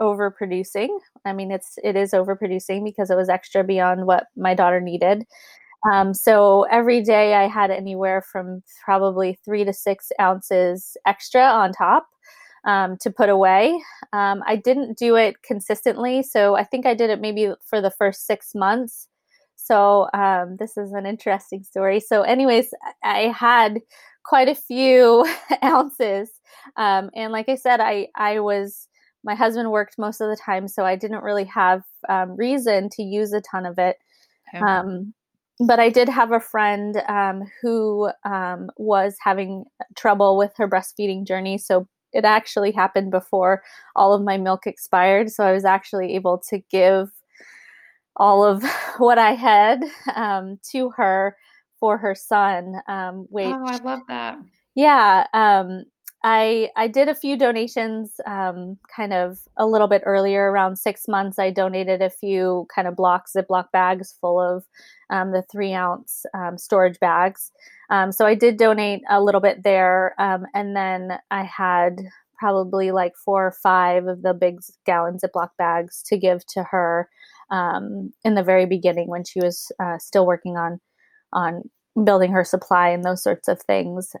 overproducing. 0.00 0.88
I 1.24 1.32
mean, 1.32 1.50
it's 1.50 1.78
it 1.82 1.96
is 1.96 2.12
overproducing 2.12 2.84
because 2.84 3.10
it 3.10 3.16
was 3.16 3.28
extra 3.28 3.64
beyond 3.64 4.06
what 4.06 4.26
my 4.36 4.54
daughter 4.54 4.80
needed. 4.80 5.24
Um, 5.90 6.14
so 6.14 6.64
every 6.70 7.02
day 7.02 7.34
I 7.34 7.46
had 7.46 7.70
anywhere 7.70 8.22
from 8.22 8.62
probably 8.84 9.38
three 9.44 9.64
to 9.64 9.72
six 9.72 10.10
ounces 10.20 10.96
extra 11.06 11.42
on 11.42 11.72
top 11.72 12.06
um, 12.64 12.96
to 12.98 13.10
put 13.10 13.28
away. 13.28 13.78
Um, 14.12 14.42
I 14.46 14.56
didn't 14.56 14.96
do 14.98 15.16
it 15.16 15.42
consistently, 15.42 16.22
so 16.22 16.54
I 16.54 16.64
think 16.64 16.86
I 16.86 16.94
did 16.94 17.10
it 17.10 17.20
maybe 17.20 17.52
for 17.66 17.80
the 17.80 17.90
first 17.90 18.26
six 18.26 18.54
months. 18.54 19.08
So 19.64 20.08
um, 20.12 20.56
this 20.58 20.76
is 20.76 20.92
an 20.92 21.06
interesting 21.06 21.62
story. 21.62 21.98
So, 21.98 22.20
anyways, 22.20 22.74
I 23.02 23.32
had 23.34 23.80
quite 24.22 24.48
a 24.48 24.54
few 24.54 25.26
ounces, 25.64 26.30
um, 26.76 27.10
and 27.14 27.32
like 27.32 27.48
I 27.48 27.54
said, 27.54 27.80
I 27.80 28.08
I 28.14 28.40
was 28.40 28.88
my 29.24 29.34
husband 29.34 29.70
worked 29.70 29.98
most 29.98 30.20
of 30.20 30.28
the 30.28 30.36
time, 30.36 30.68
so 30.68 30.84
I 30.84 30.96
didn't 30.96 31.22
really 31.22 31.44
have 31.44 31.82
um, 32.10 32.36
reason 32.36 32.90
to 32.90 33.02
use 33.02 33.32
a 33.32 33.40
ton 33.40 33.64
of 33.64 33.78
it. 33.78 33.96
Okay. 34.54 34.62
Um, 34.62 35.14
but 35.60 35.80
I 35.80 35.88
did 35.88 36.10
have 36.10 36.32
a 36.32 36.40
friend 36.40 37.00
um, 37.08 37.44
who 37.62 38.10
um, 38.24 38.70
was 38.76 39.16
having 39.20 39.64
trouble 39.96 40.36
with 40.36 40.52
her 40.56 40.68
breastfeeding 40.68 41.26
journey. 41.26 41.56
So 41.56 41.88
it 42.12 42.24
actually 42.24 42.72
happened 42.72 43.10
before 43.10 43.62
all 43.96 44.12
of 44.12 44.22
my 44.22 44.36
milk 44.36 44.66
expired. 44.66 45.30
So 45.30 45.44
I 45.44 45.52
was 45.52 45.64
actually 45.64 46.14
able 46.16 46.38
to 46.50 46.58
give 46.70 47.08
all 48.16 48.44
of 48.44 48.64
what 48.98 49.18
I 49.18 49.32
had 49.34 49.84
um, 50.14 50.58
to 50.70 50.90
her 50.90 51.36
for 51.80 51.98
her 51.98 52.14
son. 52.14 52.74
Um, 52.88 53.26
which, 53.30 53.46
oh, 53.46 53.64
I 53.66 53.76
love 53.78 54.00
that. 54.08 54.38
Yeah. 54.74 55.26
Um, 55.32 55.84
I 56.26 56.70
I 56.74 56.88
did 56.88 57.10
a 57.10 57.14
few 57.14 57.36
donations, 57.36 58.18
um, 58.26 58.78
kind 58.94 59.12
of 59.12 59.40
a 59.58 59.66
little 59.66 59.88
bit 59.88 60.02
earlier, 60.06 60.50
around 60.50 60.76
six 60.76 61.06
months. 61.06 61.38
I 61.38 61.50
donated 61.50 62.00
a 62.00 62.08
few 62.08 62.66
kind 62.74 62.88
of 62.88 62.96
block 62.96 63.26
Ziploc 63.28 63.70
bags 63.72 64.14
full 64.18 64.40
of 64.40 64.64
um, 65.10 65.32
the 65.32 65.42
three 65.42 65.74
ounce 65.74 66.24
um, 66.32 66.56
storage 66.56 66.98
bags. 66.98 67.52
Um, 67.90 68.10
so 68.10 68.24
I 68.24 68.34
did 68.34 68.56
donate 68.56 69.02
a 69.10 69.22
little 69.22 69.42
bit 69.42 69.64
there, 69.64 70.14
um, 70.18 70.46
and 70.54 70.74
then 70.74 71.18
I 71.30 71.44
had 71.44 72.00
probably 72.38 72.90
like 72.90 73.16
four 73.16 73.46
or 73.46 73.52
five 73.62 74.06
of 74.06 74.22
the 74.22 74.32
big 74.32 74.60
gallon 74.86 75.18
Ziploc 75.18 75.50
bags 75.58 76.02
to 76.06 76.16
give 76.16 76.46
to 76.46 76.62
her 76.62 77.10
um, 77.50 78.12
in 78.24 78.34
the 78.34 78.42
very 78.42 78.66
beginning 78.66 79.08
when 79.08 79.24
she 79.24 79.40
was 79.40 79.70
uh, 79.80 79.98
still 79.98 80.26
working 80.26 80.56
on 80.56 80.80
on 81.32 81.62
building 82.04 82.32
her 82.32 82.44
supply 82.44 82.88
and 82.88 83.04
those 83.04 83.22
sorts 83.22 83.48
of 83.48 83.60
things, 83.62 84.14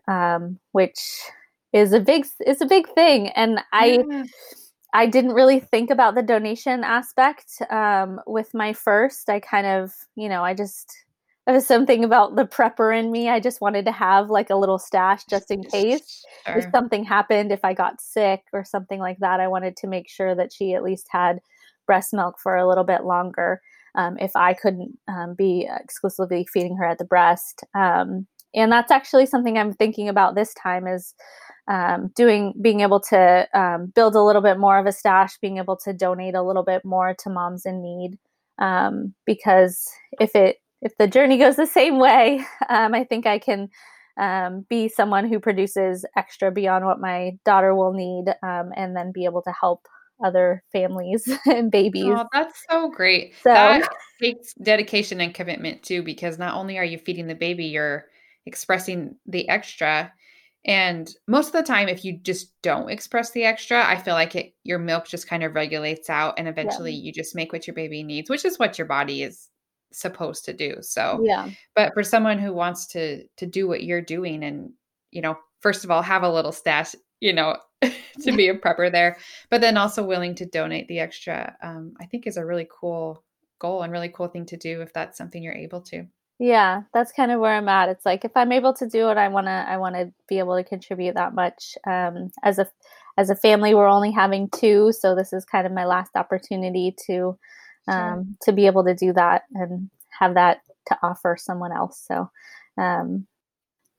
which 0.72 0.98
is 1.74 1.92
a 1.92 2.00
big 2.00 2.24
is 2.46 2.62
a 2.62 2.66
big 2.66 2.88
thing 2.94 3.28
and 3.30 3.60
i 3.72 4.02
yeah. 4.08 4.22
i 4.94 5.06
didn't 5.06 5.32
really 5.32 5.58
think 5.58 5.90
about 5.90 6.14
the 6.14 6.22
donation 6.22 6.84
aspect 6.84 7.60
um, 7.68 8.20
with 8.26 8.54
my 8.54 8.72
first 8.72 9.28
i 9.28 9.38
kind 9.40 9.66
of 9.66 9.92
you 10.14 10.28
know 10.28 10.42
i 10.42 10.54
just 10.54 10.96
there 11.46 11.54
was 11.54 11.66
something 11.66 12.04
about 12.04 12.36
the 12.36 12.46
prepper 12.46 12.96
in 12.96 13.10
me 13.10 13.28
i 13.28 13.40
just 13.40 13.60
wanted 13.60 13.84
to 13.84 13.92
have 13.92 14.30
like 14.30 14.50
a 14.50 14.56
little 14.56 14.78
stash 14.78 15.24
just 15.28 15.50
in 15.50 15.62
case 15.64 16.24
sure. 16.46 16.58
if 16.58 16.70
something 16.70 17.04
happened 17.04 17.50
if 17.50 17.64
i 17.64 17.74
got 17.74 18.00
sick 18.00 18.44
or 18.52 18.64
something 18.64 19.00
like 19.00 19.18
that 19.18 19.40
i 19.40 19.48
wanted 19.48 19.76
to 19.76 19.88
make 19.88 20.08
sure 20.08 20.34
that 20.34 20.52
she 20.52 20.74
at 20.74 20.84
least 20.84 21.08
had 21.10 21.40
breast 21.86 22.12
milk 22.12 22.36
for 22.42 22.56
a 22.56 22.68
little 22.68 22.84
bit 22.84 23.04
longer 23.04 23.60
um, 23.96 24.16
if 24.18 24.32
i 24.36 24.52
couldn't 24.54 24.96
um, 25.08 25.34
be 25.34 25.68
exclusively 25.80 26.46
feeding 26.52 26.76
her 26.76 26.84
at 26.84 26.98
the 26.98 27.04
breast. 27.04 27.64
Um, 27.74 28.26
and 28.54 28.70
that's 28.70 28.90
actually 28.90 29.26
something 29.26 29.58
i'm 29.58 29.72
thinking 29.72 30.08
about 30.08 30.34
this 30.34 30.54
time 30.54 30.86
is 30.86 31.14
um, 31.66 32.10
doing 32.14 32.52
being 32.60 32.80
able 32.80 33.00
to 33.00 33.48
um, 33.58 33.86
build 33.94 34.14
a 34.14 34.22
little 34.22 34.42
bit 34.42 34.58
more 34.58 34.78
of 34.78 34.86
a 34.86 34.92
stash 34.92 35.38
being 35.38 35.58
able 35.58 35.76
to 35.78 35.92
donate 35.92 36.34
a 36.34 36.42
little 36.42 36.62
bit 36.62 36.84
more 36.84 37.14
to 37.20 37.30
moms 37.30 37.64
in 37.64 37.82
need 37.82 38.18
um, 38.58 39.14
because 39.26 39.88
if 40.20 40.34
it 40.34 40.58
if 40.82 40.96
the 40.98 41.08
journey 41.08 41.38
goes 41.38 41.56
the 41.56 41.66
same 41.66 41.98
way 41.98 42.44
i 42.68 43.04
think 43.04 43.26
i 43.26 43.38
can 43.38 43.68
um, 44.16 44.64
be 44.68 44.88
someone 44.88 45.28
who 45.28 45.40
produces 45.40 46.04
extra 46.16 46.52
beyond 46.52 46.84
what 46.84 47.00
my 47.00 47.32
daughter 47.44 47.74
will 47.74 47.92
need 47.92 48.26
um, 48.42 48.70
and 48.76 48.96
then 48.96 49.10
be 49.12 49.24
able 49.24 49.42
to 49.42 49.52
help 49.58 49.88
other 50.24 50.62
families 50.72 51.28
and 51.46 51.70
babies. 51.70 52.04
Oh, 52.08 52.26
that's 52.32 52.62
so 52.68 52.90
great. 52.90 53.34
So, 53.42 53.52
that 53.52 53.88
takes 54.22 54.54
dedication 54.54 55.20
and 55.20 55.34
commitment 55.34 55.82
too, 55.82 56.02
because 56.02 56.38
not 56.38 56.54
only 56.54 56.78
are 56.78 56.84
you 56.84 56.98
feeding 56.98 57.26
the 57.26 57.34
baby, 57.34 57.66
you're 57.66 58.06
expressing 58.46 59.16
the 59.26 59.48
extra 59.48 60.12
and 60.66 61.14
most 61.28 61.48
of 61.48 61.52
the 61.52 61.62
time, 61.62 61.88
if 61.88 62.04
you 62.04 62.16
just 62.16 62.50
don't 62.62 62.90
express 62.90 63.32
the 63.32 63.44
extra, 63.44 63.84
I 63.86 63.96
feel 63.96 64.14
like 64.14 64.34
it 64.34 64.54
your 64.64 64.78
milk 64.78 65.06
just 65.06 65.28
kind 65.28 65.42
of 65.42 65.54
regulates 65.54 66.08
out 66.08 66.34
and 66.38 66.48
eventually 66.48 66.92
yeah. 66.92 67.02
you 67.02 67.12
just 67.12 67.34
make 67.34 67.52
what 67.52 67.66
your 67.66 67.74
baby 67.74 68.02
needs, 68.02 68.30
which 68.30 68.46
is 68.46 68.58
what 68.58 68.78
your 68.78 68.86
body 68.86 69.22
is 69.22 69.50
supposed 69.92 70.44
to 70.46 70.54
do. 70.54 70.76
So 70.80 71.20
yeah. 71.22 71.50
But 71.76 71.92
for 71.92 72.02
someone 72.02 72.38
who 72.38 72.54
wants 72.54 72.86
to 72.88 73.24
to 73.36 73.46
do 73.46 73.68
what 73.68 73.84
you're 73.84 74.00
doing 74.00 74.42
and, 74.42 74.72
you 75.10 75.20
know, 75.20 75.36
first 75.60 75.84
of 75.84 75.90
all, 75.90 76.00
have 76.00 76.22
a 76.22 76.32
little 76.32 76.52
stash, 76.52 76.94
you 77.20 77.34
know, 77.34 77.58
to 78.22 78.32
be 78.32 78.48
a 78.48 78.54
prepper 78.54 78.90
there, 78.90 79.16
but 79.50 79.60
then 79.60 79.76
also 79.76 80.04
willing 80.04 80.34
to 80.36 80.46
donate 80.46 80.88
the 80.88 81.00
extra, 81.00 81.56
um, 81.62 81.94
I 82.00 82.06
think 82.06 82.26
is 82.26 82.36
a 82.36 82.44
really 82.44 82.68
cool 82.70 83.22
goal 83.58 83.82
and 83.82 83.92
really 83.92 84.08
cool 84.08 84.28
thing 84.28 84.46
to 84.46 84.56
do 84.56 84.82
if 84.82 84.92
that's 84.92 85.16
something 85.16 85.42
you're 85.42 85.54
able 85.54 85.80
to. 85.80 86.06
Yeah, 86.38 86.82
that's 86.92 87.12
kind 87.12 87.30
of 87.30 87.40
where 87.40 87.56
I'm 87.56 87.68
at. 87.68 87.88
It's 87.88 88.04
like 88.04 88.24
if 88.24 88.32
I'm 88.34 88.50
able 88.50 88.74
to 88.74 88.88
do 88.88 89.08
it, 89.10 89.16
I 89.16 89.28
want 89.28 89.46
to 89.46 89.52
I 89.52 89.76
want 89.76 89.94
to 89.94 90.12
be 90.28 90.40
able 90.40 90.56
to 90.56 90.64
contribute 90.64 91.14
that 91.14 91.34
much. 91.34 91.76
Um, 91.86 92.30
as 92.42 92.58
a 92.58 92.66
as 93.16 93.30
a 93.30 93.36
family, 93.36 93.74
we're 93.74 93.88
only 93.88 94.10
having 94.10 94.48
two, 94.50 94.90
so 94.92 95.14
this 95.14 95.32
is 95.32 95.44
kind 95.44 95.66
of 95.66 95.72
my 95.72 95.84
last 95.84 96.16
opportunity 96.16 96.94
to 97.06 97.38
um, 97.86 97.96
sure. 97.96 98.24
to 98.42 98.52
be 98.52 98.66
able 98.66 98.84
to 98.84 98.94
do 98.94 99.12
that 99.12 99.42
and 99.54 99.88
have 100.18 100.34
that 100.34 100.62
to 100.88 100.98
offer 101.02 101.36
someone 101.38 101.72
else. 101.72 102.04
So, 102.06 102.28
um, 102.78 103.26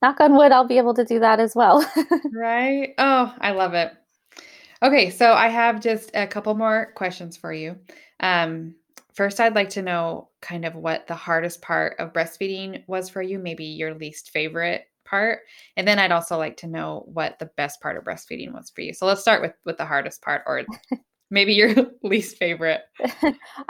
knock 0.02 0.20
on 0.20 0.36
wood, 0.36 0.52
I'll 0.52 0.66
be 0.66 0.78
able 0.78 0.94
to 0.94 1.04
do 1.04 1.20
that 1.20 1.40
as 1.40 1.54
well. 1.54 1.84
right? 2.32 2.94
Oh, 2.98 3.34
I 3.40 3.52
love 3.52 3.74
it. 3.74 3.92
Okay, 4.82 5.10
so 5.10 5.32
I 5.32 5.48
have 5.48 5.80
just 5.80 6.10
a 6.14 6.26
couple 6.26 6.54
more 6.54 6.92
questions 6.94 7.36
for 7.36 7.52
you. 7.52 7.76
Um, 8.20 8.74
First, 9.16 9.40
I'd 9.40 9.54
like 9.54 9.70
to 9.70 9.82
know 9.82 10.28
kind 10.42 10.66
of 10.66 10.74
what 10.74 11.06
the 11.06 11.14
hardest 11.14 11.62
part 11.62 11.98
of 11.98 12.12
breastfeeding 12.12 12.86
was 12.86 13.08
for 13.08 13.22
you, 13.22 13.38
maybe 13.38 13.64
your 13.64 13.94
least 13.94 14.30
favorite 14.30 14.84
part. 15.06 15.38
And 15.78 15.88
then 15.88 15.98
I'd 15.98 16.12
also 16.12 16.36
like 16.36 16.58
to 16.58 16.66
know 16.66 17.02
what 17.06 17.38
the 17.38 17.50
best 17.56 17.80
part 17.80 17.96
of 17.96 18.04
breastfeeding 18.04 18.52
was 18.52 18.68
for 18.68 18.82
you. 18.82 18.92
So 18.92 19.06
let's 19.06 19.22
start 19.22 19.40
with 19.40 19.54
with 19.64 19.78
the 19.78 19.86
hardest 19.86 20.20
part 20.20 20.42
or 20.46 20.64
maybe 21.30 21.54
your 21.54 21.74
least 22.02 22.36
favorite. 22.36 22.82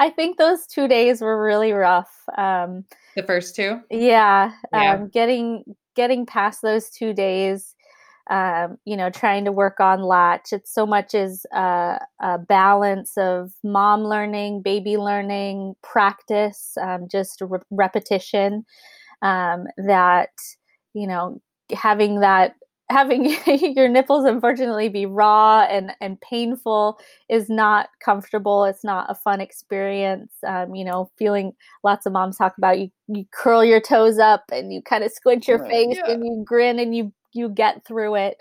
I 0.01 0.11
think 0.11 0.37
those 0.37 0.67
2 0.67 0.89
days 0.89 1.21
were 1.21 1.41
really 1.41 1.71
rough. 1.71 2.11
Um 2.37 2.85
the 3.15 3.23
first 3.23 3.55
two? 3.55 3.81
Yeah, 3.89 4.51
yeah. 4.73 4.95
Um 4.95 5.09
getting 5.11 5.63
getting 5.97 6.27
past 6.27 6.63
those 6.63 6.91
2 6.91 7.15
days 7.15 7.75
um, 8.29 8.79
you 8.85 8.97
know, 8.97 9.09
trying 9.09 9.45
to 9.45 9.53
work 9.53 9.79
on 9.79 10.03
latch. 10.03 10.49
It's 10.53 10.73
so 10.75 10.85
much 10.85 11.15
as 11.15 11.47
a, 11.53 12.01
a 12.21 12.39
balance 12.39 13.17
of 13.17 13.53
mom 13.63 14.03
learning, 14.03 14.63
baby 14.63 14.97
learning, 14.97 15.75
practice, 15.83 16.77
um, 16.81 17.07
just 17.09 17.41
re- 17.41 17.61
repetition. 17.71 18.65
Um, 19.23 19.67
that 19.79 20.31
you 20.95 21.07
know, 21.07 21.41
having 21.73 22.21
that 22.21 22.55
having 22.89 23.35
your 23.77 23.89
nipples 23.89 24.25
unfortunately 24.25 24.89
be 24.89 25.07
raw 25.07 25.63
and 25.63 25.93
and 26.01 26.21
painful 26.21 26.99
is 27.29 27.49
not 27.49 27.89
comfortable 28.01 28.65
it's 28.65 28.85
not 28.85 29.11
a 29.11 29.15
fun 29.15 29.41
experience 29.41 30.33
um, 30.47 30.75
you 30.75 30.85
know 30.85 31.11
feeling 31.19 31.53
lots 31.83 32.07
of 32.07 32.13
moms 32.13 32.37
talk 32.37 32.57
about 32.59 32.79
you 32.79 32.89
you 33.09 33.25
curl 33.33 33.65
your 33.65 33.81
toes 33.81 34.19
up 34.19 34.45
and 34.53 34.73
you 34.73 34.81
kind 34.83 35.03
of 35.03 35.11
squint 35.11 35.49
your 35.49 35.59
right, 35.59 35.71
face 35.71 35.97
yeah. 35.97 36.13
and 36.13 36.25
you 36.25 36.45
grin 36.47 36.79
and 36.79 36.95
you 36.95 37.13
you 37.33 37.49
get 37.49 37.85
through 37.85 38.15
it 38.15 38.37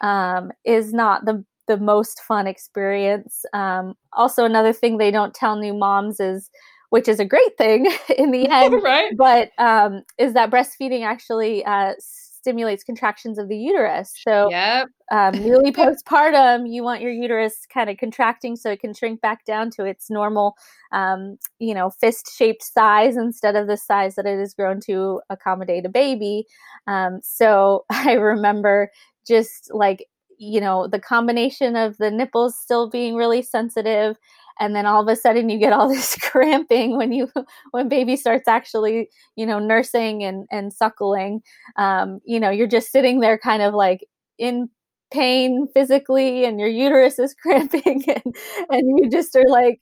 um, 0.00 0.50
is 0.64 0.92
not 0.92 1.24
the 1.24 1.44
the 1.70 1.76
most 1.76 2.20
fun 2.26 2.48
experience. 2.48 3.44
Um, 3.52 3.94
also, 4.12 4.44
another 4.44 4.72
thing 4.72 4.98
they 4.98 5.12
don't 5.12 5.32
tell 5.32 5.54
new 5.54 5.72
moms 5.72 6.18
is, 6.18 6.50
which 6.88 7.06
is 7.06 7.20
a 7.20 7.24
great 7.24 7.56
thing 7.56 7.86
in 8.18 8.32
the 8.32 8.48
end, 8.50 8.82
right? 8.82 9.16
But 9.16 9.50
um, 9.56 10.02
is 10.18 10.34
that 10.34 10.50
breastfeeding 10.50 11.04
actually 11.04 11.64
uh, 11.64 11.92
stimulates 12.40 12.82
contractions 12.82 13.38
of 13.38 13.48
the 13.48 13.56
uterus. 13.56 14.12
So, 14.26 14.50
yep. 14.50 14.88
um, 15.12 15.32
newly 15.44 15.72
postpartum, 15.72 16.64
you 16.66 16.82
want 16.82 17.02
your 17.02 17.12
uterus 17.12 17.66
kind 17.72 17.90
of 17.90 17.98
contracting 17.98 18.56
so 18.56 18.70
it 18.70 18.80
can 18.80 18.94
shrink 18.94 19.20
back 19.20 19.44
down 19.44 19.70
to 19.72 19.84
its 19.84 20.10
normal, 20.10 20.56
um, 20.92 21.38
you 21.58 21.74
know, 21.74 21.90
fist 21.90 22.30
shaped 22.34 22.62
size 22.62 23.16
instead 23.16 23.56
of 23.56 23.66
the 23.66 23.76
size 23.76 24.14
that 24.14 24.26
it 24.26 24.38
has 24.38 24.54
grown 24.54 24.80
to 24.80 25.20
accommodate 25.28 25.84
a 25.84 25.90
baby. 25.90 26.46
Um, 26.86 27.20
so, 27.22 27.84
I 27.90 28.14
remember 28.14 28.90
just 29.26 29.70
like 29.72 30.06
you 30.42 30.58
know, 30.58 30.88
the 30.88 30.98
combination 30.98 31.76
of 31.76 31.98
the 31.98 32.10
nipples 32.10 32.58
still 32.58 32.88
being 32.88 33.14
really 33.14 33.42
sensitive 33.42 34.16
and 34.60 34.76
then 34.76 34.86
all 34.86 35.02
of 35.02 35.08
a 35.08 35.16
sudden 35.16 35.48
you 35.48 35.58
get 35.58 35.72
all 35.72 35.88
this 35.92 36.14
cramping 36.16 36.96
when 36.96 37.12
you 37.12 37.28
when 37.72 37.88
baby 37.88 38.16
starts 38.16 38.46
actually 38.46 39.08
you 39.36 39.46
know 39.46 39.58
nursing 39.58 40.22
and 40.22 40.46
and 40.50 40.72
suckling 40.72 41.40
um, 41.76 42.20
you 42.24 42.38
know 42.38 42.50
you're 42.50 42.66
just 42.66 42.92
sitting 42.92 43.20
there 43.20 43.38
kind 43.38 43.62
of 43.62 43.74
like 43.74 44.06
in 44.38 44.68
pain 45.12 45.66
physically 45.74 46.44
and 46.44 46.60
your 46.60 46.68
uterus 46.68 47.18
is 47.18 47.34
cramping 47.42 48.04
and 48.06 48.36
and 48.68 48.98
you 48.98 49.10
just 49.10 49.34
are 49.34 49.48
like 49.48 49.80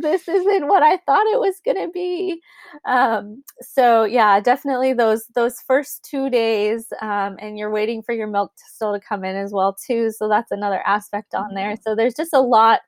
this 0.00 0.28
isn't 0.28 0.68
what 0.68 0.82
I 0.82 0.98
thought 0.98 1.26
it 1.28 1.40
was 1.40 1.60
going 1.64 1.78
to 1.78 1.90
be. 1.90 2.40
Um, 2.84 3.42
so 3.60 4.04
yeah, 4.04 4.40
definitely 4.40 4.92
those 4.92 5.24
those 5.34 5.60
first 5.66 6.06
two 6.08 6.28
days, 6.28 6.86
um, 7.00 7.36
and 7.40 7.58
you're 7.58 7.70
waiting 7.70 8.02
for 8.02 8.12
your 8.12 8.26
milk 8.26 8.54
to 8.56 8.64
still 8.70 8.92
to 8.92 9.00
come 9.00 9.24
in 9.24 9.36
as 9.36 9.52
well 9.52 9.74
too. 9.74 10.10
So 10.10 10.28
that's 10.28 10.50
another 10.50 10.82
aspect 10.86 11.34
on 11.34 11.54
there. 11.54 11.72
Mm-hmm. 11.72 11.82
So 11.82 11.94
there's 11.94 12.14
just 12.14 12.34
a 12.34 12.40
lot 12.40 12.80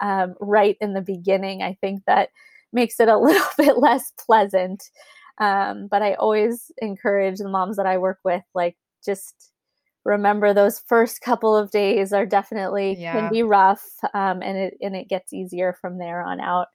um, 0.00 0.34
right 0.40 0.76
in 0.80 0.94
the 0.94 1.00
beginning. 1.00 1.62
I 1.62 1.76
think 1.80 2.02
that 2.06 2.30
makes 2.72 3.00
it 3.00 3.08
a 3.08 3.18
little 3.18 3.48
bit 3.56 3.78
less 3.78 4.12
pleasant. 4.18 4.90
Um, 5.38 5.88
but 5.90 6.02
I 6.02 6.14
always 6.14 6.70
encourage 6.78 7.38
the 7.38 7.48
moms 7.48 7.76
that 7.76 7.86
I 7.86 7.98
work 7.98 8.18
with, 8.24 8.44
like, 8.54 8.76
just 9.04 9.50
remember 10.04 10.52
those 10.52 10.80
first 10.86 11.20
couple 11.22 11.56
of 11.56 11.70
days 11.70 12.12
are 12.12 12.26
definitely 12.26 12.96
yeah. 12.98 13.12
can 13.12 13.32
be 13.32 13.42
rough, 13.42 13.84
um, 14.12 14.42
and 14.42 14.56
it 14.56 14.74
and 14.80 14.94
it 14.94 15.08
gets 15.08 15.32
easier 15.32 15.76
from 15.80 15.98
there 15.98 16.22
on 16.22 16.40
out 16.40 16.68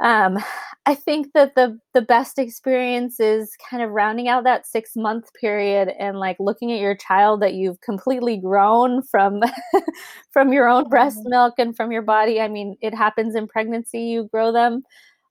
um, 0.00 0.38
I 0.86 0.94
think 0.94 1.32
that 1.34 1.54
the 1.54 1.78
the 1.94 2.02
best 2.02 2.38
experience 2.38 3.20
is 3.20 3.56
kind 3.70 3.82
of 3.82 3.90
rounding 3.90 4.28
out 4.28 4.44
that 4.44 4.66
six 4.66 4.96
month 4.96 5.32
period 5.40 5.88
and 5.98 6.18
like 6.18 6.36
looking 6.40 6.72
at 6.72 6.80
your 6.80 6.96
child 6.96 7.40
that 7.42 7.54
you've 7.54 7.80
completely 7.80 8.36
grown 8.36 9.02
from 9.02 9.40
from 10.32 10.52
your 10.52 10.68
own 10.68 10.88
breast 10.88 11.18
mm-hmm. 11.18 11.30
milk 11.30 11.54
and 11.58 11.76
from 11.76 11.92
your 11.92 12.02
body. 12.02 12.40
I 12.40 12.48
mean, 12.48 12.76
it 12.82 12.94
happens 12.94 13.34
in 13.34 13.46
pregnancy; 13.46 14.00
you 14.00 14.28
grow 14.32 14.52
them 14.52 14.82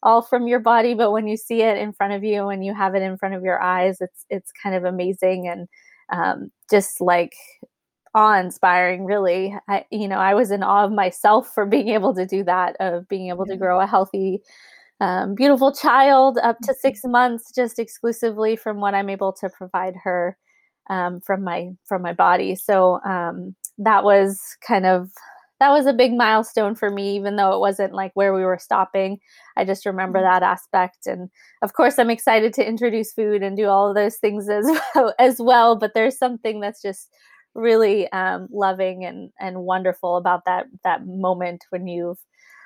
all 0.01 0.21
from 0.21 0.47
your 0.47 0.59
body, 0.59 0.93
but 0.93 1.11
when 1.11 1.27
you 1.27 1.37
see 1.37 1.61
it 1.61 1.77
in 1.77 1.93
front 1.93 2.13
of 2.13 2.23
you 2.23 2.49
and 2.49 2.65
you 2.65 2.73
have 2.73 2.95
it 2.95 3.01
in 3.01 3.17
front 3.17 3.35
of 3.35 3.43
your 3.43 3.61
eyes, 3.61 3.97
it's 3.99 4.25
it's 4.29 4.51
kind 4.63 4.75
of 4.75 4.85
amazing 4.85 5.47
and 5.47 5.67
um, 6.11 6.51
just 6.69 7.01
like 7.01 7.33
awe-inspiring 8.15 9.05
really. 9.05 9.55
I, 9.67 9.85
you 9.91 10.07
know 10.07 10.17
i 10.17 10.33
was 10.33 10.51
in 10.51 10.63
awe 10.63 10.85
of 10.85 10.91
myself 10.91 11.51
for 11.53 11.65
being 11.65 11.89
able 11.89 12.13
to 12.15 12.25
do 12.25 12.43
that 12.43 12.75
of 12.79 13.07
being 13.07 13.29
able 13.29 13.45
to 13.45 13.57
grow 13.57 13.79
a 13.79 13.87
healthy 13.87 14.41
um, 15.01 15.35
beautiful 15.35 15.73
child 15.73 16.37
up 16.43 16.57
to 16.63 16.73
six 16.73 16.99
mm-hmm. 16.99 17.11
months 17.11 17.51
just 17.53 17.79
exclusively 17.79 18.55
from 18.55 18.79
what 18.79 18.93
i'm 18.93 19.09
able 19.09 19.33
to 19.33 19.49
provide 19.49 19.95
her 20.03 20.37
um, 20.89 21.21
from 21.21 21.43
my 21.43 21.71
from 21.85 22.01
my 22.01 22.13
body. 22.13 22.55
So 22.55 22.99
um, 23.05 23.55
that 23.77 24.03
was 24.03 24.41
kind 24.65 24.85
of 24.85 25.09
that 25.59 25.69
was 25.69 25.85
a 25.85 25.93
big 25.93 26.13
milestone 26.13 26.75
for 26.75 26.89
me 26.89 27.15
even 27.15 27.37
though 27.37 27.53
it 27.53 27.59
wasn't 27.59 27.93
like 27.93 28.11
where 28.15 28.33
we 28.33 28.43
were 28.43 28.57
stopping. 28.59 29.19
I 29.55 29.65
just 29.65 29.85
remember 29.85 30.19
mm-hmm. 30.19 30.33
that 30.33 30.43
aspect. 30.43 31.05
And 31.05 31.29
of 31.61 31.73
course 31.73 31.97
i'm 31.97 32.09
excited 32.09 32.53
to 32.55 32.67
introduce 32.67 33.13
food 33.13 33.41
and 33.43 33.55
do 33.55 33.67
all 33.67 33.89
of 33.89 33.95
those 33.95 34.17
things 34.17 34.49
as 34.49 34.65
well, 34.95 35.13
as 35.19 35.37
well 35.39 35.75
but 35.75 35.93
there's 35.93 36.17
something 36.17 36.59
that's 36.59 36.81
just 36.81 37.09
really 37.55 38.11
um, 38.11 38.47
loving 38.51 39.05
and 39.05 39.31
and 39.39 39.59
wonderful 39.59 40.17
about 40.17 40.45
that 40.45 40.65
that 40.83 41.05
moment 41.05 41.65
when 41.69 41.87
you've 41.87 42.19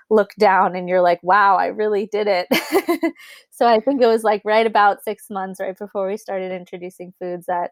looked 0.10 0.40
down 0.40 0.76
and 0.76 0.88
you're 0.88 1.02
like 1.02 1.20
wow 1.22 1.58
i 1.58 1.68
really 1.68 2.08
did 2.12 2.28
it. 2.28 2.48
So 3.50 3.66
i 3.66 3.80
think 3.80 4.02
it 4.04 4.08
was 4.08 4.24
like 4.24 4.44
right 4.46 4.68
about 4.68 5.04
six 5.04 5.32
months 5.32 5.60
right 5.60 5.78
before 5.78 6.08
we 6.08 6.16
started 6.16 6.52
introducing 6.52 7.12
foods 7.20 7.48
that 7.48 7.72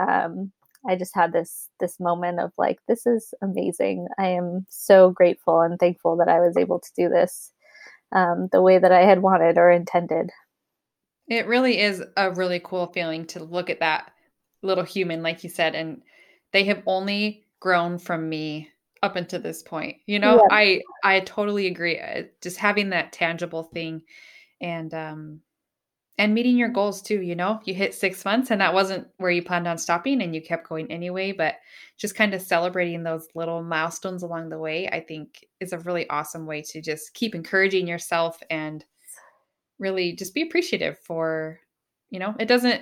um, 0.00 0.50
i 0.88 0.96
just 0.96 1.14
had 1.14 1.32
this 1.34 1.68
this 1.78 2.00
moment 2.00 2.40
of 2.40 2.52
like 2.56 2.78
this 2.88 3.06
is 3.06 3.34
amazing. 3.42 4.08
I 4.18 4.28
am 4.28 4.64
so 4.70 5.10
grateful 5.10 5.60
and 5.60 5.78
thankful 5.78 6.16
that 6.16 6.28
i 6.28 6.40
was 6.40 6.56
able 6.56 6.80
to 6.80 6.90
do 6.96 7.08
this 7.10 7.52
um, 8.12 8.48
the 8.50 8.62
way 8.62 8.78
that 8.78 8.92
i 8.92 9.02
had 9.02 9.20
wanted 9.20 9.58
or 9.58 9.70
intended. 9.70 10.30
It 11.28 11.46
really 11.46 11.78
is 11.80 12.02
a 12.16 12.30
really 12.30 12.60
cool 12.64 12.86
feeling 12.86 13.26
to 13.26 13.44
look 13.44 13.68
at 13.68 13.80
that 13.80 14.10
little 14.62 14.84
human 14.84 15.22
like 15.22 15.44
you 15.44 15.50
said 15.50 15.74
and 15.74 16.00
they 16.56 16.64
have 16.64 16.82
only 16.86 17.44
grown 17.60 17.98
from 17.98 18.30
me 18.30 18.70
up 19.02 19.14
until 19.14 19.42
this 19.42 19.62
point. 19.62 19.98
You 20.06 20.18
know, 20.18 20.36
yeah. 20.36 20.48
I 20.50 20.82
I 21.04 21.20
totally 21.20 21.66
agree. 21.66 21.98
Uh, 21.98 22.22
just 22.40 22.56
having 22.56 22.88
that 22.90 23.12
tangible 23.12 23.64
thing 23.64 24.00
and 24.62 24.94
um 24.94 25.40
and 26.16 26.32
meeting 26.32 26.56
your 26.56 26.70
goals 26.70 27.02
too, 27.02 27.20
you 27.20 27.34
know. 27.34 27.60
You 27.66 27.74
hit 27.74 27.94
6 27.94 28.24
months 28.24 28.50
and 28.50 28.62
that 28.62 28.72
wasn't 28.72 29.06
where 29.18 29.30
you 29.30 29.42
planned 29.42 29.68
on 29.68 29.76
stopping 29.76 30.22
and 30.22 30.34
you 30.34 30.40
kept 30.40 30.66
going 30.66 30.90
anyway, 30.90 31.32
but 31.32 31.56
just 31.98 32.14
kind 32.14 32.32
of 32.32 32.40
celebrating 32.40 33.02
those 33.02 33.28
little 33.34 33.62
milestones 33.62 34.22
along 34.22 34.48
the 34.48 34.58
way, 34.58 34.88
I 34.88 35.00
think 35.00 35.46
is 35.60 35.74
a 35.74 35.78
really 35.80 36.08
awesome 36.08 36.46
way 36.46 36.62
to 36.70 36.80
just 36.80 37.12
keep 37.12 37.34
encouraging 37.34 37.86
yourself 37.86 38.42
and 38.48 38.82
really 39.78 40.14
just 40.14 40.32
be 40.32 40.40
appreciative 40.40 40.98
for, 41.00 41.60
you 42.08 42.18
know, 42.18 42.34
it 42.40 42.46
doesn't 42.48 42.80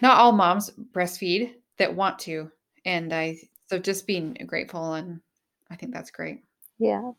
not 0.00 0.18
all 0.18 0.30
moms 0.30 0.70
breastfeed 0.92 1.54
that 1.78 1.94
want 1.94 2.18
to. 2.20 2.50
And 2.84 3.12
I, 3.12 3.38
so 3.68 3.78
just 3.78 4.06
being 4.06 4.34
grateful. 4.46 4.94
And 4.94 5.20
I 5.70 5.76
think 5.76 5.92
that's 5.92 6.10
great. 6.10 6.42
Yeah. 6.78 7.12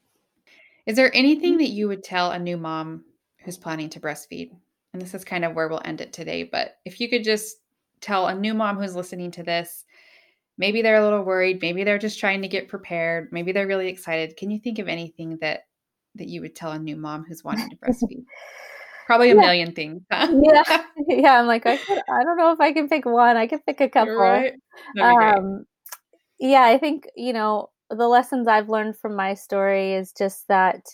Is 0.85 0.95
there 0.95 1.15
anything 1.15 1.53
mm-hmm. 1.53 1.63
that 1.63 1.69
you 1.69 1.87
would 1.87 2.03
tell 2.03 2.31
a 2.31 2.39
new 2.39 2.57
mom 2.57 3.03
who's 3.43 3.57
planning 3.57 3.89
to 3.89 3.99
breastfeed? 3.99 4.51
And 4.93 5.01
this 5.01 5.13
is 5.13 5.23
kind 5.23 5.45
of 5.45 5.53
where 5.53 5.67
we'll 5.67 5.81
end 5.85 6.01
it 6.01 6.13
today. 6.13 6.43
But 6.43 6.77
if 6.85 6.99
you 6.99 7.09
could 7.09 7.23
just 7.23 7.57
tell 8.01 8.27
a 8.27 8.35
new 8.35 8.53
mom 8.53 8.77
who's 8.77 8.95
listening 8.95 9.31
to 9.31 9.43
this, 9.43 9.85
maybe 10.57 10.81
they're 10.81 11.01
a 11.01 11.03
little 11.03 11.23
worried, 11.23 11.61
maybe 11.61 11.83
they're 11.83 11.99
just 11.99 12.19
trying 12.19 12.41
to 12.41 12.47
get 12.47 12.67
prepared, 12.67 13.29
maybe 13.31 13.51
they're 13.51 13.67
really 13.67 13.87
excited. 13.87 14.37
Can 14.37 14.51
you 14.51 14.59
think 14.59 14.79
of 14.79 14.87
anything 14.87 15.37
that 15.41 15.61
that 16.15 16.27
you 16.27 16.41
would 16.41 16.55
tell 16.55 16.71
a 16.71 16.79
new 16.79 16.95
mom 16.95 17.23
who's 17.23 17.43
wanting 17.43 17.69
to 17.69 17.75
breastfeed? 17.83 18.25
Probably 19.09 19.31
a 19.31 19.35
yeah. 19.35 19.41
million 19.41 19.71
things. 19.71 20.03
Huh? 20.11 20.27
yeah, 20.43 20.83
yeah. 21.07 21.39
I'm 21.39 21.47
like, 21.47 21.65
I, 21.65 21.77
could, 21.77 21.97
I 22.07 22.23
don't 22.23 22.37
know 22.37 22.51
if 22.51 22.59
I 22.59 22.71
can 22.71 22.87
pick 22.87 23.07
one. 23.07 23.37
I 23.37 23.47
can 23.47 23.57
pick 23.65 23.81
a 23.81 23.89
couple. 23.89 24.15
Right. 24.15 24.53
Um, 25.01 25.65
yeah, 26.39 26.61
I 26.61 26.77
think 26.77 27.07
you 27.15 27.33
know 27.33 27.71
the 27.89 28.07
lessons 28.07 28.47
I've 28.47 28.69
learned 28.69 28.99
from 28.99 29.15
my 29.15 29.33
story 29.33 29.93
is 29.93 30.13
just 30.15 30.47
that 30.47 30.85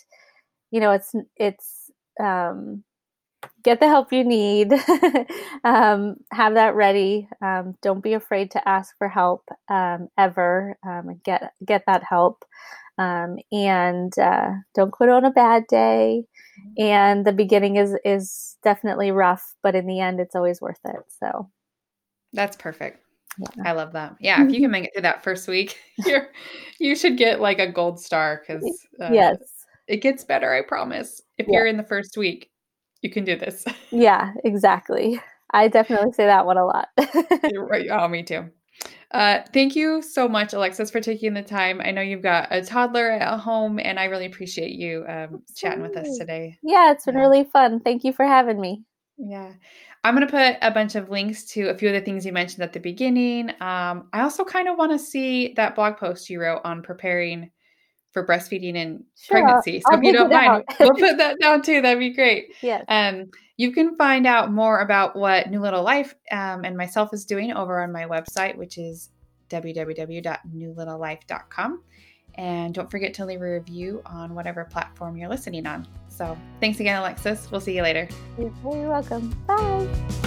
you 0.70 0.80
know 0.80 0.92
it's 0.92 1.14
it's 1.36 1.90
um, 2.18 2.84
get 3.62 3.80
the 3.80 3.86
help 3.88 4.14
you 4.14 4.24
need 4.24 4.72
um, 5.64 6.16
have 6.32 6.54
that 6.54 6.74
ready 6.74 7.28
um, 7.42 7.74
don't 7.82 8.02
be 8.02 8.14
afraid 8.14 8.50
to 8.52 8.66
ask 8.66 8.96
for 8.96 9.10
help 9.10 9.42
um, 9.68 10.08
ever 10.16 10.78
um, 10.86 11.20
get 11.22 11.52
get 11.66 11.84
that 11.86 12.02
help 12.02 12.46
um, 12.98 13.36
and 13.52 14.16
uh, 14.18 14.50
don't 14.74 14.90
quit 14.90 15.10
on 15.10 15.24
a 15.24 15.30
bad 15.30 15.64
day. 15.68 16.24
And 16.78 17.26
the 17.26 17.32
beginning 17.32 17.76
is 17.76 17.94
is 18.04 18.56
definitely 18.62 19.10
rough 19.10 19.54
but 19.62 19.74
in 19.74 19.86
the 19.86 20.00
end 20.00 20.20
it's 20.20 20.34
always 20.34 20.60
worth 20.60 20.80
it. 20.84 21.00
So. 21.20 21.50
That's 22.32 22.56
perfect. 22.56 23.02
Yeah. 23.38 23.48
i 23.66 23.72
love 23.72 23.92
that. 23.92 24.16
Yeah 24.20 24.42
if 24.42 24.52
you 24.52 24.60
can 24.60 24.70
make 24.76 24.84
it 24.84 24.90
through 24.94 25.02
that 25.02 25.22
first 25.22 25.46
week 25.48 25.78
you're 26.06 26.28
you 26.80 26.96
should 26.96 27.18
get 27.18 27.40
like 27.40 27.58
a 27.58 27.70
gold 27.70 28.00
star 28.00 28.42
because 28.46 28.64
uh, 29.00 29.10
yes. 29.12 29.36
it 29.86 29.98
gets 29.98 30.24
better 30.24 30.52
i 30.52 30.62
promise. 30.62 31.20
If 31.38 31.46
yeah. 31.46 31.58
you're 31.58 31.66
in 31.66 31.76
the 31.76 31.84
first 31.84 32.16
week 32.16 32.50
you 33.02 33.10
can 33.10 33.24
do 33.24 33.36
this. 33.36 33.64
Yeah 33.90 34.32
exactly. 34.44 35.20
I 35.52 35.68
definitely 35.68 36.12
say 36.12 36.24
that 36.24 36.46
one 36.46 36.56
a 36.58 36.64
lot. 36.64 36.88
Right. 37.54 37.86
Oh 37.90 38.08
me 38.08 38.22
too 38.22 38.50
uh, 39.12 39.40
thank 39.52 39.76
you 39.76 40.02
so 40.02 40.28
much, 40.28 40.52
Alexis, 40.52 40.90
for 40.90 41.00
taking 41.00 41.34
the 41.34 41.42
time. 41.42 41.80
I 41.80 41.90
know 41.92 42.02
you've 42.02 42.22
got 42.22 42.48
a 42.50 42.62
toddler 42.62 43.10
at 43.10 43.38
home, 43.38 43.78
and 43.78 43.98
I 43.98 44.04
really 44.06 44.26
appreciate 44.26 44.72
you 44.72 45.04
um, 45.08 45.42
chatting 45.54 45.82
with 45.82 45.96
us 45.96 46.18
today. 46.18 46.58
Yeah, 46.62 46.92
it's 46.92 47.04
been 47.04 47.14
yeah. 47.14 47.20
really 47.20 47.44
fun. 47.44 47.80
Thank 47.80 48.04
you 48.04 48.12
for 48.12 48.26
having 48.26 48.60
me. 48.60 48.84
Yeah. 49.16 49.52
I'm 50.04 50.14
going 50.14 50.26
to 50.26 50.30
put 50.30 50.56
a 50.62 50.70
bunch 50.70 50.94
of 50.94 51.10
links 51.10 51.44
to 51.52 51.68
a 51.68 51.76
few 51.76 51.88
of 51.88 51.94
the 51.94 52.00
things 52.00 52.24
you 52.24 52.32
mentioned 52.32 52.62
at 52.62 52.72
the 52.72 52.80
beginning. 52.80 53.50
Um, 53.60 54.08
I 54.12 54.20
also 54.20 54.44
kind 54.44 54.68
of 54.68 54.78
want 54.78 54.92
to 54.92 54.98
see 54.98 55.52
that 55.54 55.74
blog 55.74 55.96
post 55.96 56.30
you 56.30 56.40
wrote 56.40 56.60
on 56.64 56.82
preparing 56.82 57.50
for 58.16 58.26
breastfeeding 58.26 58.76
and 58.76 59.04
sure, 59.14 59.42
pregnancy. 59.42 59.80
So 59.80 59.88
I'll 59.90 59.98
if 59.98 60.04
you 60.04 60.14
don't 60.14 60.30
mind, 60.30 60.64
we'll 60.80 60.94
put 60.94 61.18
that 61.18 61.36
down 61.38 61.60
too. 61.60 61.82
That'd 61.82 61.98
be 61.98 62.14
great. 62.14 62.54
Yes. 62.62 62.82
Um, 62.88 63.30
you 63.58 63.72
can 63.72 63.94
find 63.96 64.26
out 64.26 64.50
more 64.50 64.80
about 64.80 65.16
what 65.16 65.50
New 65.50 65.60
Little 65.60 65.82
Life 65.82 66.14
um, 66.32 66.64
and 66.64 66.78
myself 66.78 67.12
is 67.12 67.26
doing 67.26 67.52
over 67.52 67.82
on 67.82 67.92
my 67.92 68.04
website, 68.04 68.56
which 68.56 68.78
is 68.78 69.10
www.newlittlelife.com. 69.50 71.82
And 72.36 72.74
don't 72.74 72.90
forget 72.90 73.12
to 73.14 73.24
leave 73.26 73.40
a 73.42 73.52
review 73.52 74.02
on 74.06 74.34
whatever 74.34 74.64
platform 74.64 75.18
you're 75.18 75.28
listening 75.28 75.66
on. 75.66 75.86
So 76.08 76.38
thanks 76.60 76.80
again, 76.80 76.98
Alexis. 76.98 77.50
We'll 77.50 77.60
see 77.60 77.76
you 77.76 77.82
later. 77.82 78.08
You're 78.38 78.48
very 78.62 78.88
welcome. 78.88 79.36
Bye. 79.46 80.25